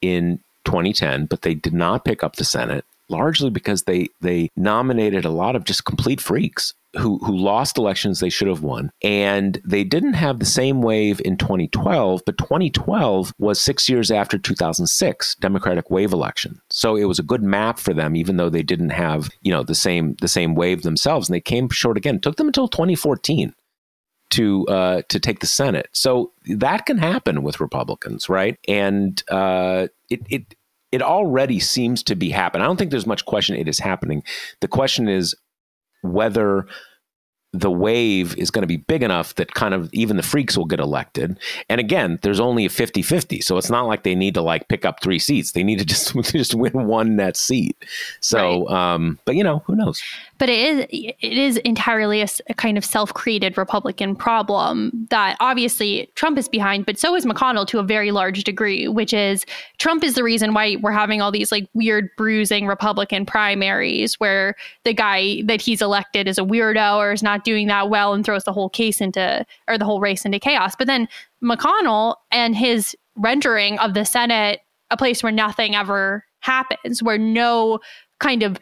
in 0.00 0.38
2010, 0.64 1.26
but 1.26 1.42
they 1.42 1.54
did 1.54 1.74
not 1.74 2.04
pick 2.04 2.22
up 2.22 2.36
the 2.36 2.44
Senate 2.44 2.84
largely 3.08 3.50
because 3.50 3.82
they 3.82 4.08
they 4.20 4.48
nominated 4.56 5.24
a 5.24 5.30
lot 5.30 5.56
of 5.56 5.64
just 5.64 5.84
complete 5.84 6.20
freaks 6.20 6.74
who 6.98 7.18
who 7.18 7.36
lost 7.36 7.78
elections 7.78 8.20
they 8.20 8.30
should 8.30 8.48
have 8.48 8.62
won 8.62 8.90
and 9.02 9.60
they 9.64 9.84
didn't 9.84 10.14
have 10.14 10.38
the 10.38 10.44
same 10.44 10.82
wave 10.82 11.20
in 11.24 11.36
2012 11.36 12.22
but 12.26 12.38
2012 12.38 13.32
was 13.38 13.60
6 13.60 13.88
years 13.88 14.10
after 14.10 14.38
2006 14.38 15.34
democratic 15.36 15.90
wave 15.90 16.12
election 16.12 16.60
so 16.68 16.96
it 16.96 17.04
was 17.04 17.18
a 17.18 17.24
good 17.24 17.42
map 17.42 17.78
for 17.78 17.94
them 17.94 18.16
even 18.16 18.36
though 18.36 18.50
they 18.50 18.62
didn't 18.62 18.90
have 18.90 19.30
you 19.42 19.52
know 19.52 19.62
the 19.62 19.74
same 19.74 20.16
the 20.20 20.28
same 20.28 20.54
wave 20.54 20.82
themselves 20.82 21.28
and 21.28 21.34
they 21.34 21.40
came 21.40 21.68
short 21.68 21.96
again 21.96 22.16
it 22.16 22.22
took 22.22 22.36
them 22.36 22.48
until 22.48 22.66
2014 22.66 23.54
to 24.30 24.66
uh, 24.68 25.02
to 25.08 25.20
take 25.20 25.40
the 25.40 25.46
Senate. 25.46 25.88
So 25.92 26.32
that 26.46 26.86
can 26.86 26.98
happen 26.98 27.42
with 27.42 27.60
Republicans, 27.60 28.28
right? 28.28 28.58
And 28.66 29.22
uh, 29.28 29.88
it 30.08 30.20
it 30.30 30.54
it 30.92 31.02
already 31.02 31.60
seems 31.60 32.02
to 32.04 32.16
be 32.16 32.30
happening. 32.30 32.62
I 32.62 32.66
don't 32.66 32.76
think 32.76 32.90
there's 32.90 33.06
much 33.06 33.24
question 33.24 33.56
it 33.56 33.68
is 33.68 33.78
happening. 33.78 34.22
The 34.60 34.68
question 34.68 35.08
is 35.08 35.34
whether 36.02 36.66
the 37.52 37.70
wave 37.70 38.36
is 38.38 38.50
going 38.50 38.62
to 38.62 38.68
be 38.68 38.76
big 38.76 39.02
enough 39.02 39.34
that 39.34 39.54
kind 39.54 39.74
of 39.74 39.92
even 39.92 40.16
the 40.16 40.22
freaks 40.22 40.56
will 40.56 40.66
get 40.66 40.78
elected. 40.78 41.36
And 41.68 41.80
again, 41.80 42.18
there's 42.22 42.38
only 42.38 42.64
a 42.64 42.68
50-50. 42.68 43.42
So 43.42 43.56
it's 43.56 43.70
not 43.70 43.86
like 43.86 44.04
they 44.04 44.14
need 44.14 44.34
to 44.34 44.42
like 44.42 44.68
pick 44.68 44.84
up 44.84 45.02
three 45.02 45.18
seats. 45.18 45.52
They 45.52 45.64
need 45.64 45.80
to 45.80 45.84
just 45.84 46.14
just 46.32 46.54
win 46.54 46.86
one 46.86 47.16
net 47.16 47.36
seat. 47.36 47.76
So 48.20 48.66
right. 48.66 48.94
um 48.94 49.18
but 49.24 49.34
you 49.34 49.42
know, 49.42 49.64
who 49.66 49.74
knows. 49.74 50.00
But 50.40 50.48
it 50.48 50.58
is 50.58 50.86
it 50.90 51.38
is 51.38 51.56
entirely 51.58 52.20
a, 52.20 52.28
a 52.48 52.54
kind 52.54 52.76
of 52.76 52.84
self-created 52.84 53.56
Republican 53.56 54.16
problem 54.16 55.06
that 55.10 55.36
obviously 55.40 56.10
Trump 56.16 56.36
is 56.36 56.48
behind, 56.48 56.86
but 56.86 56.98
so 56.98 57.14
is 57.14 57.24
McConnell 57.24 57.66
to 57.68 57.78
a 57.78 57.82
very 57.82 58.10
large 58.10 58.44
degree, 58.44 58.88
which 58.88 59.12
is 59.12 59.46
Trump 59.78 60.04
is 60.04 60.14
the 60.14 60.24
reason 60.24 60.54
why 60.54 60.76
we're 60.82 60.92
having 60.92 61.22
all 61.22 61.30
these 61.30 61.52
like 61.52 61.68
weird 61.74 62.10
bruising 62.16 62.66
Republican 62.66 63.24
primaries 63.24 64.18
where 64.18 64.56
the 64.84 64.92
guy 64.92 65.42
that 65.46 65.60
he's 65.60 65.80
elected 65.80 66.26
is 66.26 66.38
a 66.38 66.42
weirdo 66.42 66.96
or 66.96 67.12
is 67.12 67.22
not 67.22 67.30
not 67.30 67.44
doing 67.44 67.68
that 67.68 67.88
well 67.88 68.12
and 68.12 68.24
throws 68.24 68.44
the 68.44 68.52
whole 68.52 68.68
case 68.68 69.00
into 69.00 69.44
or 69.68 69.78
the 69.78 69.84
whole 69.84 70.00
race 70.00 70.24
into 70.24 70.40
chaos. 70.40 70.74
But 70.76 70.88
then 70.88 71.08
McConnell 71.42 72.16
and 72.32 72.56
his 72.56 72.96
rendering 73.16 73.78
of 73.78 73.94
the 73.94 74.04
Senate 74.04 74.60
a 74.90 74.96
place 74.96 75.22
where 75.22 75.30
nothing 75.30 75.76
ever 75.76 76.24
happens, 76.40 77.02
where 77.02 77.18
no 77.18 77.78
kind 78.18 78.42
of 78.42 78.58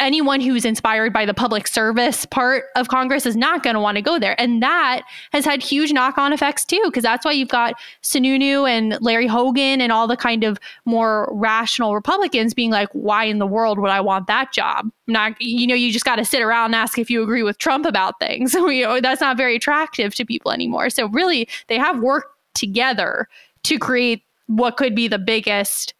anyone 0.00 0.40
who's 0.40 0.64
inspired 0.64 1.12
by 1.12 1.24
the 1.24 1.34
public 1.34 1.66
service 1.66 2.26
part 2.26 2.64
of 2.76 2.88
Congress 2.88 3.26
is 3.26 3.36
not 3.36 3.62
going 3.62 3.74
to 3.74 3.80
want 3.80 3.96
to 3.96 4.02
go 4.02 4.18
there. 4.18 4.40
And 4.40 4.62
that 4.62 5.02
has 5.32 5.44
had 5.44 5.62
huge 5.62 5.92
knock 5.92 6.18
on 6.18 6.32
effects 6.32 6.64
too, 6.64 6.80
because 6.84 7.02
that's 7.02 7.24
why 7.24 7.32
you've 7.32 7.48
got 7.48 7.74
Sununu 8.02 8.68
and 8.68 8.98
Larry 9.00 9.26
Hogan 9.26 9.80
and 9.80 9.92
all 9.92 10.06
the 10.06 10.16
kind 10.16 10.44
of 10.44 10.58
more 10.84 11.28
rational 11.32 11.94
Republicans 11.94 12.54
being 12.54 12.70
like, 12.70 12.88
why 12.92 13.24
in 13.24 13.38
the 13.38 13.46
world 13.46 13.78
would 13.78 13.90
I 13.90 14.00
want 14.00 14.26
that 14.26 14.52
job? 14.52 14.90
Not, 15.06 15.40
you 15.40 15.66
know, 15.66 15.74
you 15.74 15.92
just 15.92 16.04
got 16.04 16.16
to 16.16 16.24
sit 16.24 16.42
around 16.42 16.66
and 16.66 16.74
ask 16.76 16.98
if 16.98 17.10
you 17.10 17.22
agree 17.22 17.42
with 17.42 17.58
Trump 17.58 17.86
about 17.86 18.18
things. 18.20 18.54
You 18.66 18.82
know, 18.82 19.00
that's 19.00 19.20
not 19.20 19.36
very 19.36 19.56
attractive 19.56 20.14
to 20.16 20.24
people 20.24 20.50
anymore. 20.50 20.90
So 20.90 21.08
really, 21.08 21.48
they 21.68 21.78
have 21.78 22.00
worked 22.00 22.36
together 22.54 23.28
to 23.62 23.78
create 23.78 24.22
what 24.48 24.76
could 24.76 24.94
be 24.94 25.08
the 25.08 25.18
biggest 25.18 25.94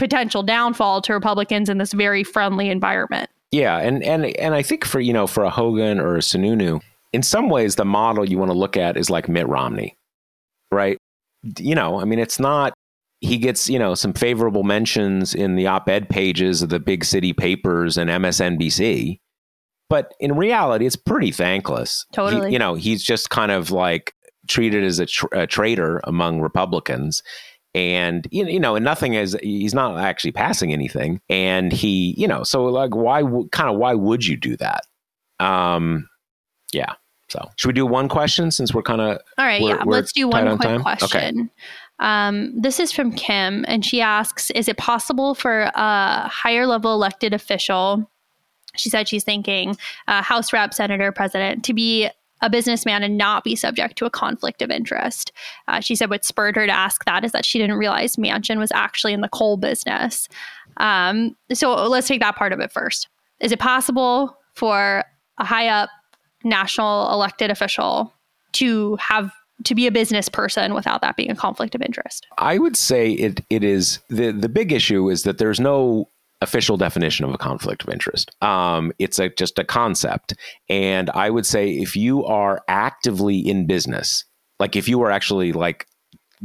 potential 0.00 0.42
downfall 0.42 1.02
to 1.02 1.12
Republicans 1.12 1.68
in 1.68 1.76
this 1.76 1.92
very 1.92 2.24
friendly 2.24 2.70
environment. 2.70 3.30
Yeah, 3.52 3.78
and 3.78 4.02
and 4.02 4.26
and 4.38 4.54
I 4.54 4.62
think 4.62 4.84
for 4.84 4.98
you 4.98 5.12
know 5.12 5.26
for 5.26 5.44
a 5.44 5.50
Hogan 5.50 6.00
or 6.00 6.16
a 6.16 6.20
Sununu, 6.20 6.80
in 7.12 7.22
some 7.22 7.50
ways 7.50 7.76
the 7.76 7.84
model 7.84 8.28
you 8.28 8.38
want 8.38 8.50
to 8.50 8.56
look 8.56 8.76
at 8.76 8.96
is 8.96 9.10
like 9.10 9.28
Mitt 9.28 9.46
Romney, 9.46 9.96
right? 10.72 10.96
You 11.58 11.74
know, 11.74 12.00
I 12.00 12.04
mean, 12.04 12.18
it's 12.18 12.40
not 12.40 12.72
he 13.20 13.36
gets 13.36 13.68
you 13.68 13.78
know 13.78 13.94
some 13.94 14.14
favorable 14.14 14.62
mentions 14.62 15.34
in 15.34 15.56
the 15.56 15.66
op-ed 15.66 16.08
pages 16.08 16.62
of 16.62 16.70
the 16.70 16.80
big 16.80 17.04
city 17.04 17.34
papers 17.34 17.98
and 17.98 18.08
MSNBC, 18.08 19.18
but 19.90 20.14
in 20.18 20.36
reality, 20.36 20.86
it's 20.86 20.96
pretty 20.96 21.30
thankless. 21.30 22.06
Totally, 22.12 22.48
he, 22.48 22.54
you 22.54 22.58
know, 22.58 22.74
he's 22.74 23.02
just 23.02 23.28
kind 23.28 23.52
of 23.52 23.70
like 23.70 24.14
treated 24.48 24.82
as 24.82 24.98
a, 24.98 25.06
tra- 25.06 25.42
a 25.42 25.46
traitor 25.46 26.00
among 26.04 26.40
Republicans 26.40 27.22
and 27.74 28.26
you 28.30 28.58
know 28.58 28.74
and 28.76 28.84
nothing 28.84 29.14
is 29.14 29.36
he's 29.42 29.74
not 29.74 29.98
actually 29.98 30.32
passing 30.32 30.72
anything. 30.72 31.20
And 31.28 31.72
he 31.72 32.14
you 32.16 32.26
know 32.28 32.42
so 32.42 32.64
like 32.64 32.94
why 32.94 33.22
kind 33.52 33.70
of 33.70 33.76
why 33.76 33.94
would 33.94 34.26
you 34.26 34.36
do 34.36 34.56
that? 34.56 34.82
Um 35.38 36.08
yeah 36.72 36.94
so. 37.30 37.48
Should 37.56 37.68
we 37.68 37.74
do 37.74 37.86
one 37.86 38.08
question 38.08 38.50
since 38.50 38.74
we're 38.74 38.82
kind 38.82 39.00
of 39.00 39.18
all 39.38 39.46
right 39.46 39.62
yeah 39.62 39.82
let's 39.86 40.12
do 40.12 40.26
one 40.26 40.56
quick 40.58 40.68
on 40.68 40.82
question 40.82 41.38
okay. 41.38 41.48
um, 42.00 42.52
this 42.60 42.80
is 42.80 42.90
from 42.90 43.12
kim 43.12 43.64
and 43.68 43.84
she 43.84 44.00
asks 44.00 44.50
is 44.50 44.68
it 44.68 44.76
possible 44.76 45.34
for 45.34 45.70
a 45.74 46.28
higher 46.28 46.66
level 46.66 46.92
elected 46.92 47.32
official 47.32 48.10
she 48.76 48.90
said 48.90 49.08
she's 49.08 49.22
thinking 49.22 49.76
uh, 50.08 50.22
house 50.22 50.52
rep 50.52 50.74
senator 50.74 51.12
president 51.12 51.64
to 51.64 51.72
be 51.72 52.10
a 52.42 52.50
businessman 52.50 53.02
and 53.02 53.18
not 53.18 53.44
be 53.44 53.54
subject 53.54 53.96
to 53.96 54.06
a 54.06 54.10
conflict 54.10 54.62
of 54.62 54.70
interest. 54.70 55.32
Uh, 55.68 55.80
she 55.80 55.94
said 55.94 56.10
what 56.10 56.24
spurred 56.24 56.56
her 56.56 56.66
to 56.66 56.72
ask 56.72 57.04
that 57.04 57.24
is 57.24 57.32
that 57.32 57.44
she 57.44 57.58
didn't 57.58 57.76
realize 57.76 58.16
Manchin 58.16 58.58
was 58.58 58.72
actually 58.72 59.12
in 59.12 59.20
the 59.20 59.28
coal 59.28 59.56
business. 59.56 60.28
Um, 60.78 61.36
so 61.52 61.74
let's 61.88 62.08
take 62.08 62.20
that 62.20 62.36
part 62.36 62.52
of 62.52 62.60
it 62.60 62.72
first. 62.72 63.08
Is 63.40 63.52
it 63.52 63.58
possible 63.58 64.36
for 64.54 65.04
a 65.38 65.44
high 65.44 65.68
up 65.68 65.90
national 66.44 67.12
elected 67.12 67.50
official 67.50 68.12
to 68.52 68.96
have 68.96 69.32
to 69.64 69.74
be 69.74 69.86
a 69.86 69.90
business 69.90 70.28
person 70.28 70.74
without 70.74 71.02
that 71.02 71.16
being 71.16 71.30
a 71.30 71.36
conflict 71.36 71.74
of 71.74 71.82
interest? 71.82 72.26
I 72.38 72.58
would 72.58 72.76
say 72.76 73.12
it 73.12 73.44
it 73.50 73.62
is 73.62 73.98
the 74.08 74.32
the 74.32 74.48
big 74.48 74.72
issue 74.72 75.10
is 75.10 75.22
that 75.24 75.38
there's 75.38 75.60
no 75.60 76.08
official 76.40 76.76
definition 76.76 77.24
of 77.24 77.34
a 77.34 77.38
conflict 77.38 77.82
of 77.82 77.90
interest. 77.90 78.30
Um, 78.42 78.92
it's 78.98 79.18
a, 79.18 79.28
just 79.30 79.58
a 79.58 79.64
concept. 79.64 80.34
And 80.68 81.10
I 81.10 81.30
would 81.30 81.46
say 81.46 81.70
if 81.70 81.96
you 81.96 82.24
are 82.24 82.62
actively 82.68 83.38
in 83.38 83.66
business, 83.66 84.24
like 84.58 84.76
if 84.76 84.88
you 84.88 85.02
are 85.02 85.10
actually 85.10 85.52
like 85.52 85.86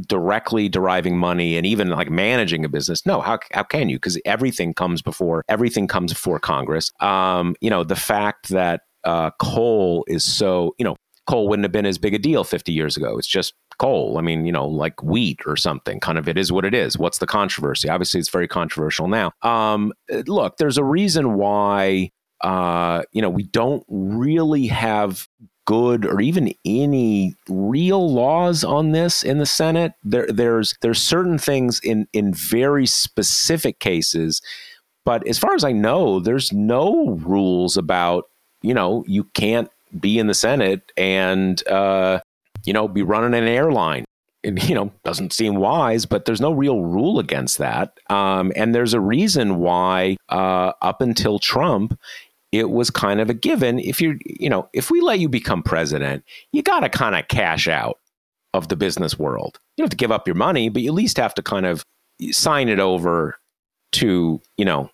directly 0.08 0.68
deriving 0.68 1.18
money 1.18 1.56
and 1.56 1.66
even 1.66 1.90
like 1.90 2.10
managing 2.10 2.66
a 2.66 2.70
business, 2.70 3.06
no, 3.06 3.22
how, 3.22 3.40
how 3.54 3.64
can 3.64 3.88
you? 3.88 3.98
Because 3.98 4.20
everything 4.26 4.74
comes 4.74 5.02
before 5.02 5.44
everything 5.48 5.88
comes 5.88 6.12
before 6.12 6.40
Congress. 6.40 6.92
Um, 7.00 7.56
you 7.62 7.70
know, 7.70 7.84
the 7.84 7.96
fact 7.96 8.50
that 8.50 8.82
uh, 9.06 9.32
coal 9.40 10.04
is 10.08 10.24
so, 10.24 10.76
you 10.78 10.84
know, 10.84 10.96
coal 11.28 11.48
wouldn't 11.48 11.64
have 11.64 11.72
been 11.72 11.86
as 11.86 11.98
big 11.98 12.14
a 12.14 12.20
deal 12.20 12.44
50 12.44 12.72
years 12.72 12.98
ago. 12.98 13.18
It's 13.18 13.28
just 13.28 13.54
coal. 13.78 14.18
I 14.18 14.22
mean, 14.22 14.46
you 14.46 14.52
know, 14.52 14.68
like 14.68 15.02
wheat 15.04 15.40
or 15.46 15.56
something. 15.56 16.00
Kind 16.00 16.18
of, 16.18 16.28
it 16.28 16.38
is 16.38 16.52
what 16.52 16.66
it 16.66 16.74
is. 16.74 16.98
What's 16.98 17.20
the 17.20 17.28
controversy? 17.28 17.90
Obviously, 17.90 18.20
it's 18.20 18.30
very 18.30 18.48
controversial 18.48 19.08
now. 19.08 19.32
Um, 19.42 19.94
look, 20.28 20.58
there's 20.58 20.78
a 20.78 20.84
reason 20.84 21.36
why. 21.36 22.12
Uh, 22.42 23.02
you 23.12 23.22
know, 23.22 23.30
we 23.30 23.44
don't 23.44 23.84
really 23.88 24.68
have 24.68 25.28
good 25.66 26.06
or 26.06 26.22
even 26.22 26.54
any 26.64 27.36
real 27.50 28.12
laws 28.12 28.64
on 28.64 28.92
this 28.92 29.24
in 29.24 29.40
the 29.40 29.46
Senate. 29.46 29.94
There, 30.04 30.28
there's 30.28 30.76
there's 30.82 31.02
certain 31.02 31.38
things 31.38 31.80
in 31.84 32.08
in 32.14 32.34
very 32.34 32.86
specific 32.86 33.80
cases, 33.80 34.42
but 35.04 35.28
as 35.28 35.38
far 35.38 35.56
as 35.56 35.64
I 35.64 35.72
know, 35.72 36.20
there's 36.20 36.54
no 36.54 37.10
rules 37.26 37.78
about 37.78 38.26
you 38.62 38.74
know 38.74 39.04
you 39.08 39.26
can't 39.34 39.70
be 40.00 40.20
in 40.20 40.28
the 40.28 40.34
Senate 40.34 40.92
and 40.98 41.66
uh, 41.68 42.20
you 42.66 42.74
know, 42.74 42.88
be 42.88 43.02
running 43.02 43.38
an 43.40 43.48
airline. 43.48 44.06
It, 44.44 44.70
you 44.70 44.76
know, 44.76 44.92
doesn't 45.04 45.34
seem 45.34 45.56
wise, 45.56 46.06
but 46.06 46.26
there's 46.26 46.42
no 46.42 46.52
real 46.52 46.82
rule 46.82 47.20
against 47.20 47.58
that. 47.58 48.00
Um, 48.10 48.52
and 48.56 48.76
there's 48.76 48.94
a 48.94 49.00
reason 49.00 49.58
why, 49.58 50.18
uh, 50.30 50.74
up 50.82 51.02
until 51.02 51.40
Trump, 51.40 52.00
it 52.52 52.70
was 52.70 52.90
kind 52.90 53.20
of 53.20 53.30
a 53.30 53.34
given. 53.34 53.80
If 53.80 54.00
you, 54.00 54.20
you 54.26 54.50
know, 54.50 54.70
if 54.72 54.92
we 54.92 55.02
let 55.02 55.20
you 55.20 55.28
become 55.28 55.64
president, 55.64 56.24
you 56.52 56.62
got 56.62 56.82
to 56.82 56.90
kind 56.90 57.16
of 57.16 57.28
cash 57.28 57.68
out 57.68 58.00
of 58.54 58.68
the 58.70 58.76
business 58.76 59.20
world. 59.20 59.60
You 59.76 59.82
don't 59.82 59.86
have 59.86 59.90
to 59.92 59.98
give 59.98 60.12
up 60.12 60.28
your 60.28 60.36
money, 60.36 60.70
but 60.70 60.82
you 60.82 60.90
at 60.90 60.96
least 60.96 61.18
have 61.18 61.34
to 61.36 61.42
kind 61.42 61.66
of 61.66 61.84
sign 62.32 62.70
it 62.70 62.80
over 62.80 63.38
to, 63.94 64.42
you 64.58 64.66
know, 64.66 64.90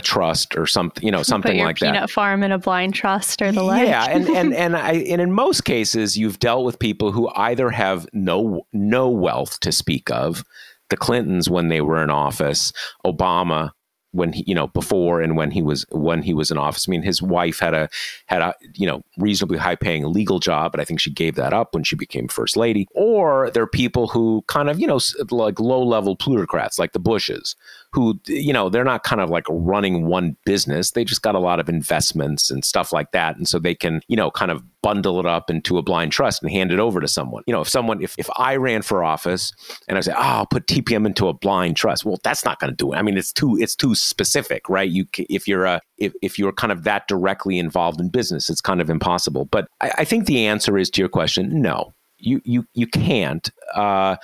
a 0.00 0.02
trust 0.02 0.56
or 0.56 0.66
something, 0.66 1.04
you 1.04 1.12
know, 1.12 1.22
something 1.34 1.58
like 1.58 1.76
peanut 1.76 1.92
that. 1.92 1.98
Peanut 1.98 2.10
farm 2.10 2.42
in 2.42 2.52
a 2.52 2.58
blind 2.58 2.94
trust 2.94 3.42
or 3.42 3.52
the 3.52 3.62
like. 3.62 3.86
Yeah, 3.86 4.06
and 4.08 4.28
and 4.28 4.54
and 4.62 4.76
I 4.76 4.92
and 4.92 5.20
in 5.20 5.32
most 5.32 5.64
cases, 5.64 6.16
you've 6.16 6.38
dealt 6.38 6.64
with 6.64 6.78
people 6.78 7.12
who 7.12 7.28
either 7.36 7.70
have 7.70 8.06
no 8.12 8.66
no 8.72 9.08
wealth 9.08 9.60
to 9.60 9.72
speak 9.72 10.10
of. 10.10 10.44
The 10.88 10.96
Clintons, 10.96 11.48
when 11.48 11.68
they 11.68 11.80
were 11.80 12.02
in 12.02 12.10
office, 12.10 12.72
Obama, 13.06 13.70
when 14.12 14.32
he, 14.32 14.44
you 14.46 14.54
know, 14.54 14.66
before 14.68 15.20
and 15.20 15.36
when 15.36 15.50
he 15.50 15.62
was 15.62 15.86
when 15.90 16.22
he 16.22 16.34
was 16.34 16.50
in 16.50 16.58
office. 16.58 16.86
I 16.88 16.90
mean, 16.90 17.02
his 17.02 17.22
wife 17.22 17.60
had 17.60 17.74
a 17.74 17.88
had 18.26 18.42
a 18.42 18.54
you 18.74 18.86
know 18.86 19.02
reasonably 19.18 19.58
high 19.58 19.76
paying 19.76 20.04
legal 20.12 20.38
job, 20.38 20.72
but 20.72 20.80
I 20.80 20.84
think 20.84 21.00
she 21.00 21.12
gave 21.12 21.36
that 21.36 21.52
up 21.52 21.74
when 21.74 21.84
she 21.84 21.96
became 21.96 22.28
first 22.28 22.56
lady. 22.56 22.86
Or 22.92 23.50
there 23.50 23.62
are 23.62 23.68
people 23.68 24.08
who 24.08 24.44
kind 24.48 24.68
of 24.68 24.80
you 24.80 24.86
know 24.86 25.00
like 25.30 25.60
low 25.60 25.82
level 25.82 26.16
plutocrats, 26.16 26.78
like 26.78 26.92
the 26.92 26.98
Bushes, 26.98 27.54
who 27.92 28.20
you 28.26 28.52
know 28.52 28.68
they're 28.68 28.84
not 28.84 29.02
kind 29.02 29.20
of 29.20 29.30
like 29.30 29.44
running 29.48 30.06
one 30.06 30.36
business. 30.44 30.92
They 30.92 31.04
just 31.04 31.22
got 31.22 31.34
a 31.34 31.40
lot 31.40 31.58
of 31.58 31.68
investments 31.68 32.50
and 32.50 32.64
stuff 32.64 32.92
like 32.92 33.10
that. 33.12 33.36
And 33.36 33.48
so 33.48 33.58
they 33.58 33.74
can 33.74 34.00
you 34.08 34.16
know 34.16 34.30
kind 34.30 34.50
of 34.50 34.62
bundle 34.82 35.20
it 35.20 35.26
up 35.26 35.50
into 35.50 35.76
a 35.76 35.82
blind 35.82 36.12
trust 36.12 36.42
and 36.42 36.50
hand 36.50 36.72
it 36.72 36.78
over 36.78 37.00
to 37.00 37.08
someone. 37.08 37.42
You 37.46 37.52
know 37.52 37.60
if 37.60 37.68
someone 37.68 38.02
if, 38.02 38.14
if 38.18 38.28
i 38.36 38.56
ran 38.56 38.82
for 38.82 39.04
office 39.04 39.52
and 39.88 39.98
i 39.98 40.00
say 40.00 40.12
oh 40.12 40.20
i'll 40.20 40.46
put 40.46 40.66
tpm 40.66 41.06
into 41.06 41.28
a 41.28 41.32
blind 41.34 41.76
trust. 41.76 42.04
Well 42.04 42.18
that's 42.22 42.44
not 42.44 42.60
going 42.60 42.70
to 42.70 42.76
do 42.76 42.92
it. 42.92 42.96
I 42.96 43.02
mean 43.02 43.18
it's 43.18 43.32
too 43.32 43.58
it's 43.58 43.74
too 43.74 43.94
specific 43.94 44.68
right? 44.68 44.88
You 44.88 45.06
if 45.16 45.48
you're 45.48 45.64
a 45.64 45.80
if, 45.98 46.12
if 46.22 46.38
you're 46.38 46.52
kind 46.52 46.72
of 46.72 46.84
that 46.84 47.08
directly 47.08 47.58
involved 47.58 48.00
in 48.00 48.08
business 48.08 48.48
it's 48.48 48.60
kind 48.60 48.80
of 48.80 48.88
impossible. 48.88 49.46
But 49.46 49.68
i, 49.80 49.90
I 49.98 50.04
think 50.04 50.26
the 50.26 50.46
answer 50.46 50.78
is 50.78 50.90
to 50.90 51.02
your 51.02 51.08
question 51.08 51.60
no. 51.60 51.92
You 52.22 52.40
you 52.44 52.66
you 52.74 52.86
can't 52.86 53.50
uh, 53.74 54.16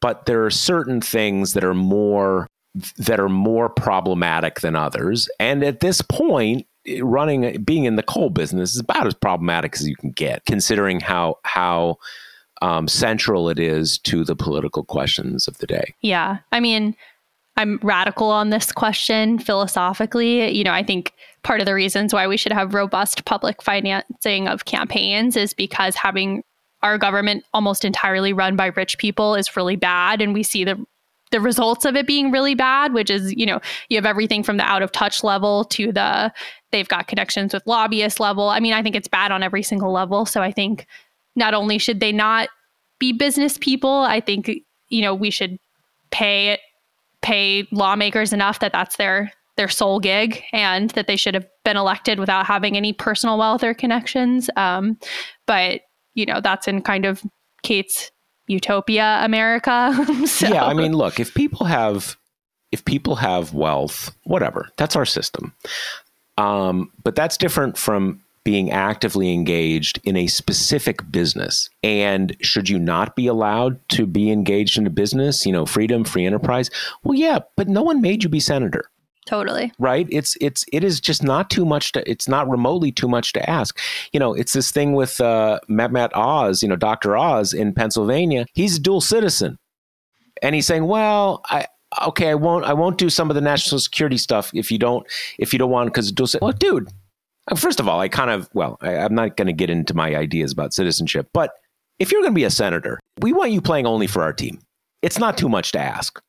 but 0.00 0.26
there 0.26 0.44
are 0.44 0.50
certain 0.50 1.00
things 1.00 1.54
that 1.54 1.64
are 1.64 1.74
more 1.74 2.46
that 2.98 3.20
are 3.20 3.28
more 3.28 3.68
problematic 3.68 4.60
than 4.60 4.76
others. 4.76 5.28
And 5.40 5.62
at 5.62 5.80
this 5.80 6.02
point, 6.02 6.66
running 7.00 7.62
being 7.62 7.84
in 7.84 7.96
the 7.96 8.02
coal 8.02 8.30
business 8.30 8.74
is 8.74 8.80
about 8.80 9.06
as 9.06 9.14
problematic 9.14 9.74
as 9.74 9.88
you 9.88 9.96
can 9.96 10.10
get, 10.10 10.44
considering 10.46 11.00
how 11.00 11.38
how 11.44 11.96
um, 12.62 12.88
central 12.88 13.48
it 13.48 13.58
is 13.58 13.98
to 13.98 14.24
the 14.24 14.36
political 14.36 14.84
questions 14.84 15.46
of 15.46 15.58
the 15.58 15.66
day. 15.66 15.94
Yeah, 16.00 16.38
I 16.52 16.60
mean, 16.60 16.94
I'm 17.56 17.78
radical 17.82 18.30
on 18.30 18.50
this 18.50 18.72
question 18.72 19.38
philosophically. 19.38 20.50
You 20.50 20.64
know, 20.64 20.72
I 20.72 20.82
think 20.82 21.12
part 21.42 21.60
of 21.60 21.66
the 21.66 21.74
reasons 21.74 22.12
why 22.12 22.26
we 22.26 22.36
should 22.36 22.52
have 22.52 22.74
robust 22.74 23.24
public 23.24 23.62
financing 23.62 24.48
of 24.48 24.64
campaigns 24.64 25.36
is 25.36 25.52
because 25.52 25.94
having 25.94 26.42
our 26.82 26.98
government 26.98 27.44
almost 27.54 27.84
entirely 27.84 28.32
run 28.32 28.56
by 28.56 28.66
rich 28.66 28.98
people 28.98 29.34
is 29.34 29.56
really 29.56 29.76
bad 29.76 30.20
and 30.20 30.34
we 30.34 30.42
see 30.42 30.64
the 30.64 30.84
the 31.30 31.40
results 31.40 31.84
of 31.84 31.96
it 31.96 32.06
being 32.06 32.30
really 32.30 32.54
bad, 32.54 32.92
which 32.92 33.10
is, 33.10 33.32
you 33.34 33.46
know, 33.46 33.60
you 33.88 33.96
have 33.96 34.06
everything 34.06 34.42
from 34.42 34.56
the 34.56 34.62
out 34.62 34.82
of 34.82 34.92
touch 34.92 35.24
level 35.24 35.64
to 35.64 35.92
the 35.92 36.32
they've 36.70 36.88
got 36.88 37.08
connections 37.08 37.52
with 37.52 37.66
lobbyist 37.66 38.20
level. 38.20 38.48
I 38.48 38.60
mean, 38.60 38.72
I 38.72 38.82
think 38.82 38.94
it's 38.94 39.08
bad 39.08 39.32
on 39.32 39.42
every 39.42 39.62
single 39.62 39.92
level. 39.92 40.26
So 40.26 40.42
I 40.42 40.52
think 40.52 40.86
not 41.34 41.54
only 41.54 41.78
should 41.78 42.00
they 42.00 42.12
not 42.12 42.48
be 42.98 43.12
business 43.12 43.58
people, 43.58 43.90
I 43.90 44.20
think, 44.20 44.50
you 44.88 45.02
know, 45.02 45.14
we 45.14 45.30
should 45.30 45.58
pay 46.10 46.58
pay 47.22 47.66
lawmakers 47.72 48.32
enough 48.32 48.60
that 48.60 48.72
that's 48.72 48.96
their 48.96 49.32
their 49.56 49.68
sole 49.68 49.98
gig 49.98 50.42
and 50.52 50.90
that 50.90 51.06
they 51.06 51.16
should 51.16 51.34
have 51.34 51.46
been 51.64 51.76
elected 51.76 52.20
without 52.20 52.46
having 52.46 52.76
any 52.76 52.92
personal 52.92 53.38
wealth 53.38 53.64
or 53.64 53.74
connections. 53.74 54.50
Um, 54.56 54.98
but 55.46 55.80
you 56.14 56.26
know, 56.26 56.40
that's 56.40 56.68
in 56.68 56.82
kind 56.82 57.04
of 57.04 57.22
Kate's 57.62 58.10
utopia 58.46 59.20
America. 59.22 59.92
so. 60.26 60.48
Yeah, 60.48 60.64
I 60.64 60.74
mean, 60.74 60.92
look, 60.92 61.20
if 61.20 61.34
people 61.34 61.66
have 61.66 62.16
if 62.72 62.84
people 62.84 63.16
have 63.16 63.54
wealth, 63.54 64.14
whatever, 64.24 64.68
that's 64.76 64.96
our 64.96 65.06
system. 65.06 65.54
Um, 66.36 66.90
but 67.04 67.14
that's 67.14 67.36
different 67.36 67.78
from 67.78 68.20
being 68.44 68.70
actively 68.70 69.32
engaged 69.32 69.98
in 70.04 70.16
a 70.16 70.28
specific 70.28 71.10
business. 71.10 71.68
And 71.82 72.36
should 72.40 72.68
you 72.68 72.78
not 72.78 73.16
be 73.16 73.26
allowed 73.26 73.80
to 73.88 74.06
be 74.06 74.30
engaged 74.30 74.78
in 74.78 74.86
a 74.86 74.90
business, 74.90 75.44
you 75.44 75.52
know, 75.52 75.66
freedom, 75.66 76.04
free 76.04 76.26
enterprise? 76.26 76.70
Well, 77.02 77.18
yeah, 77.18 77.40
but 77.56 77.66
no 77.66 77.82
one 77.82 78.00
made 78.00 78.22
you 78.22 78.28
be 78.28 78.38
senator. 78.38 78.88
Totally. 79.26 79.72
Right? 79.80 80.06
It's 80.10 80.36
it's 80.40 80.64
it 80.72 80.84
is 80.84 81.00
just 81.00 81.22
not 81.22 81.50
too 81.50 81.66
much 81.66 81.92
to 81.92 82.08
it's 82.08 82.28
not 82.28 82.48
remotely 82.48 82.92
too 82.92 83.08
much 83.08 83.32
to 83.32 83.50
ask. 83.50 83.78
You 84.12 84.20
know, 84.20 84.32
it's 84.32 84.52
this 84.52 84.70
thing 84.70 84.94
with 84.94 85.20
uh 85.20 85.58
Mehmet 85.68 86.10
Oz, 86.14 86.62
you 86.62 86.68
know, 86.68 86.76
Dr. 86.76 87.16
Oz 87.16 87.52
in 87.52 87.74
Pennsylvania. 87.74 88.46
He's 88.54 88.76
a 88.76 88.80
dual 88.80 89.00
citizen. 89.00 89.58
And 90.42 90.54
he's 90.54 90.66
saying, 90.66 90.86
"Well, 90.86 91.42
I 91.46 91.66
okay, 92.06 92.30
I 92.30 92.34
won't 92.34 92.64
I 92.64 92.72
won't 92.72 92.98
do 92.98 93.10
some 93.10 93.28
of 93.28 93.34
the 93.34 93.40
national 93.40 93.80
security 93.80 94.16
stuff 94.16 94.50
if 94.54 94.70
you 94.70 94.78
don't 94.78 95.04
if 95.38 95.52
you 95.52 95.58
don't 95.58 95.70
want 95.70 95.92
cuz 95.92 96.12
dual 96.12 96.28
citizen." 96.28 96.46
Well, 96.46 96.56
dude, 96.56 96.88
uh, 97.50 97.56
first 97.56 97.80
of 97.80 97.88
all, 97.88 97.98
I 97.98 98.08
kind 98.08 98.30
of 98.30 98.48
well, 98.54 98.78
I, 98.80 98.96
I'm 98.96 99.14
not 99.14 99.36
going 99.36 99.46
to 99.46 99.52
get 99.52 99.70
into 99.70 99.94
my 99.94 100.14
ideas 100.14 100.52
about 100.52 100.72
citizenship, 100.72 101.28
but 101.32 101.50
if 101.98 102.12
you're 102.12 102.20
going 102.20 102.32
to 102.32 102.36
be 102.36 102.44
a 102.44 102.50
senator, 102.50 103.00
we 103.20 103.32
want 103.32 103.50
you 103.50 103.60
playing 103.60 103.86
only 103.86 104.06
for 104.06 104.22
our 104.22 104.32
team. 104.32 104.60
It's 105.02 105.18
not 105.18 105.36
too 105.36 105.48
much 105.48 105.72
to 105.72 105.80
ask. 105.80 106.20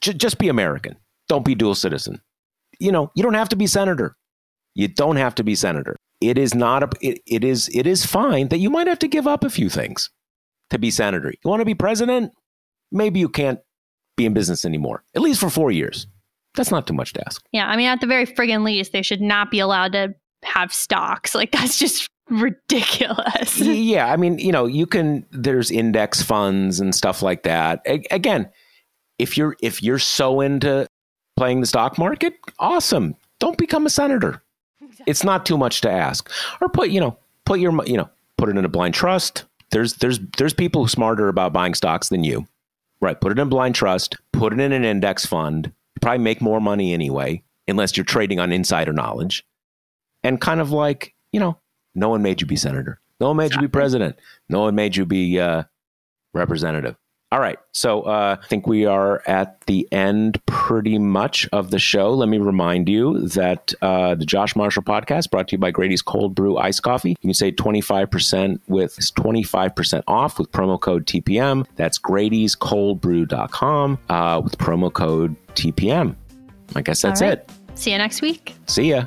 J- 0.00 0.14
just 0.14 0.38
be 0.38 0.48
American. 0.48 0.96
Don't 1.28 1.44
be 1.44 1.56
dual 1.56 1.74
citizen 1.74 2.22
you 2.78 2.92
know, 2.92 3.10
you 3.14 3.22
don't 3.22 3.34
have 3.34 3.48
to 3.50 3.56
be 3.56 3.66
senator. 3.66 4.14
You 4.74 4.88
don't 4.88 5.16
have 5.16 5.34
to 5.36 5.44
be 5.44 5.54
senator. 5.54 5.96
It 6.20 6.38
is 6.38 6.54
not 6.54 6.82
a, 6.82 6.88
it, 7.00 7.20
it 7.26 7.44
is, 7.44 7.70
it 7.74 7.86
is 7.86 8.04
fine 8.06 8.48
that 8.48 8.58
you 8.58 8.70
might 8.70 8.86
have 8.86 8.98
to 9.00 9.08
give 9.08 9.26
up 9.26 9.44
a 9.44 9.50
few 9.50 9.68
things 9.68 10.10
to 10.70 10.78
be 10.78 10.90
senator. 10.90 11.30
You 11.30 11.50
want 11.50 11.60
to 11.60 11.66
be 11.66 11.74
president? 11.74 12.32
Maybe 12.90 13.20
you 13.20 13.28
can't 13.28 13.58
be 14.16 14.26
in 14.26 14.34
business 14.34 14.64
anymore, 14.64 15.02
at 15.14 15.22
least 15.22 15.40
for 15.40 15.50
four 15.50 15.70
years. 15.70 16.06
That's 16.54 16.70
not 16.70 16.86
too 16.86 16.94
much 16.94 17.12
to 17.14 17.26
ask. 17.26 17.42
Yeah. 17.52 17.66
I 17.66 17.76
mean, 17.76 17.88
at 17.88 18.00
the 18.00 18.06
very 18.06 18.26
friggin' 18.26 18.64
least, 18.64 18.92
they 18.92 19.02
should 19.02 19.20
not 19.20 19.50
be 19.50 19.58
allowed 19.58 19.92
to 19.92 20.14
have 20.42 20.72
stocks. 20.72 21.34
Like, 21.34 21.52
that's 21.52 21.78
just 21.78 22.08
ridiculous. 22.30 23.60
yeah. 23.60 24.10
I 24.10 24.16
mean, 24.16 24.38
you 24.38 24.52
know, 24.52 24.66
you 24.66 24.86
can, 24.86 25.26
there's 25.30 25.70
index 25.70 26.22
funds 26.22 26.80
and 26.80 26.94
stuff 26.94 27.20
like 27.22 27.42
that. 27.42 27.80
A- 27.86 28.06
again, 28.10 28.50
if 29.18 29.36
you're 29.36 29.56
if 29.62 29.82
you're 29.82 29.98
so 29.98 30.40
into 30.40 30.86
playing 31.36 31.60
the 31.60 31.66
stock 31.66 31.98
market, 31.98 32.34
awesome. 32.58 33.14
Don't 33.38 33.58
become 33.58 33.86
a 33.86 33.90
senator. 33.90 34.42
It's 35.06 35.22
not 35.22 35.44
too 35.46 35.58
much 35.58 35.82
to 35.82 35.90
ask. 35.90 36.30
Or 36.60 36.68
put, 36.68 36.88
you 36.90 37.00
know, 37.00 37.16
put 37.44 37.60
your 37.60 37.84
you 37.84 37.96
know, 37.96 38.08
put 38.38 38.48
it 38.48 38.56
in 38.56 38.64
a 38.64 38.68
blind 38.68 38.94
trust. 38.94 39.44
There's 39.70 39.94
there's 39.94 40.18
there's 40.38 40.54
people 40.54 40.88
smarter 40.88 41.28
about 41.28 41.52
buying 41.52 41.74
stocks 41.74 42.08
than 42.08 42.24
you. 42.24 42.46
Right, 43.00 43.20
put 43.20 43.30
it 43.30 43.38
in 43.38 43.46
a 43.46 43.50
blind 43.50 43.74
trust, 43.74 44.16
put 44.32 44.54
it 44.54 44.60
in 44.60 44.72
an 44.72 44.84
index 44.84 45.26
fund. 45.26 45.66
You 45.66 46.00
probably 46.00 46.24
make 46.24 46.40
more 46.40 46.60
money 46.60 46.94
anyway, 46.94 47.42
unless 47.68 47.96
you're 47.96 48.04
trading 48.04 48.40
on 48.40 48.52
insider 48.52 48.92
knowledge. 48.92 49.44
And 50.22 50.40
kind 50.40 50.60
of 50.60 50.70
like, 50.70 51.14
you 51.30 51.38
know, 51.38 51.58
no 51.94 52.08
one 52.08 52.22
made 52.22 52.40
you 52.40 52.46
be 52.46 52.56
senator. 52.56 52.98
No 53.20 53.28
one 53.28 53.36
made 53.36 53.46
exactly. 53.46 53.64
you 53.64 53.68
be 53.68 53.72
president. 53.72 54.18
No 54.48 54.62
one 54.62 54.74
made 54.74 54.96
you 54.96 55.04
be 55.04 55.38
uh, 55.38 55.64
representative. 56.32 56.96
All 57.32 57.40
right. 57.40 57.58
So 57.72 58.02
uh, 58.02 58.36
I 58.40 58.46
think 58.46 58.68
we 58.68 58.86
are 58.86 59.20
at 59.26 59.60
the 59.66 59.88
end 59.90 60.40
pretty 60.46 60.96
much 60.98 61.48
of 61.52 61.70
the 61.70 61.78
show. 61.78 62.14
Let 62.14 62.28
me 62.28 62.38
remind 62.38 62.88
you 62.88 63.26
that 63.28 63.74
uh, 63.82 64.14
the 64.14 64.24
Josh 64.24 64.54
Marshall 64.54 64.84
podcast 64.84 65.30
brought 65.30 65.48
to 65.48 65.52
you 65.52 65.58
by 65.58 65.72
Grady's 65.72 66.02
Cold 66.02 66.36
Brew 66.36 66.56
Ice 66.56 66.78
Coffee. 66.78 67.10
You 67.10 67.16
can 67.16 67.34
save 67.34 67.54
25% 67.54 68.60
with 68.68 68.96
25% 68.96 70.02
off 70.06 70.38
with 70.38 70.52
promo 70.52 70.80
code 70.80 71.06
TPM. 71.06 71.66
That's 71.74 71.98
Grady's 71.98 72.54
Coldbrew.com 72.54 73.98
uh, 74.08 74.40
with 74.44 74.56
promo 74.58 74.92
code 74.92 75.34
TPM. 75.54 76.14
I 76.76 76.82
guess 76.82 77.02
that's 77.02 77.20
right. 77.20 77.32
it. 77.32 77.50
See 77.74 77.90
you 77.90 77.98
next 77.98 78.22
week. 78.22 78.54
See 78.66 78.90
ya. 78.90 79.06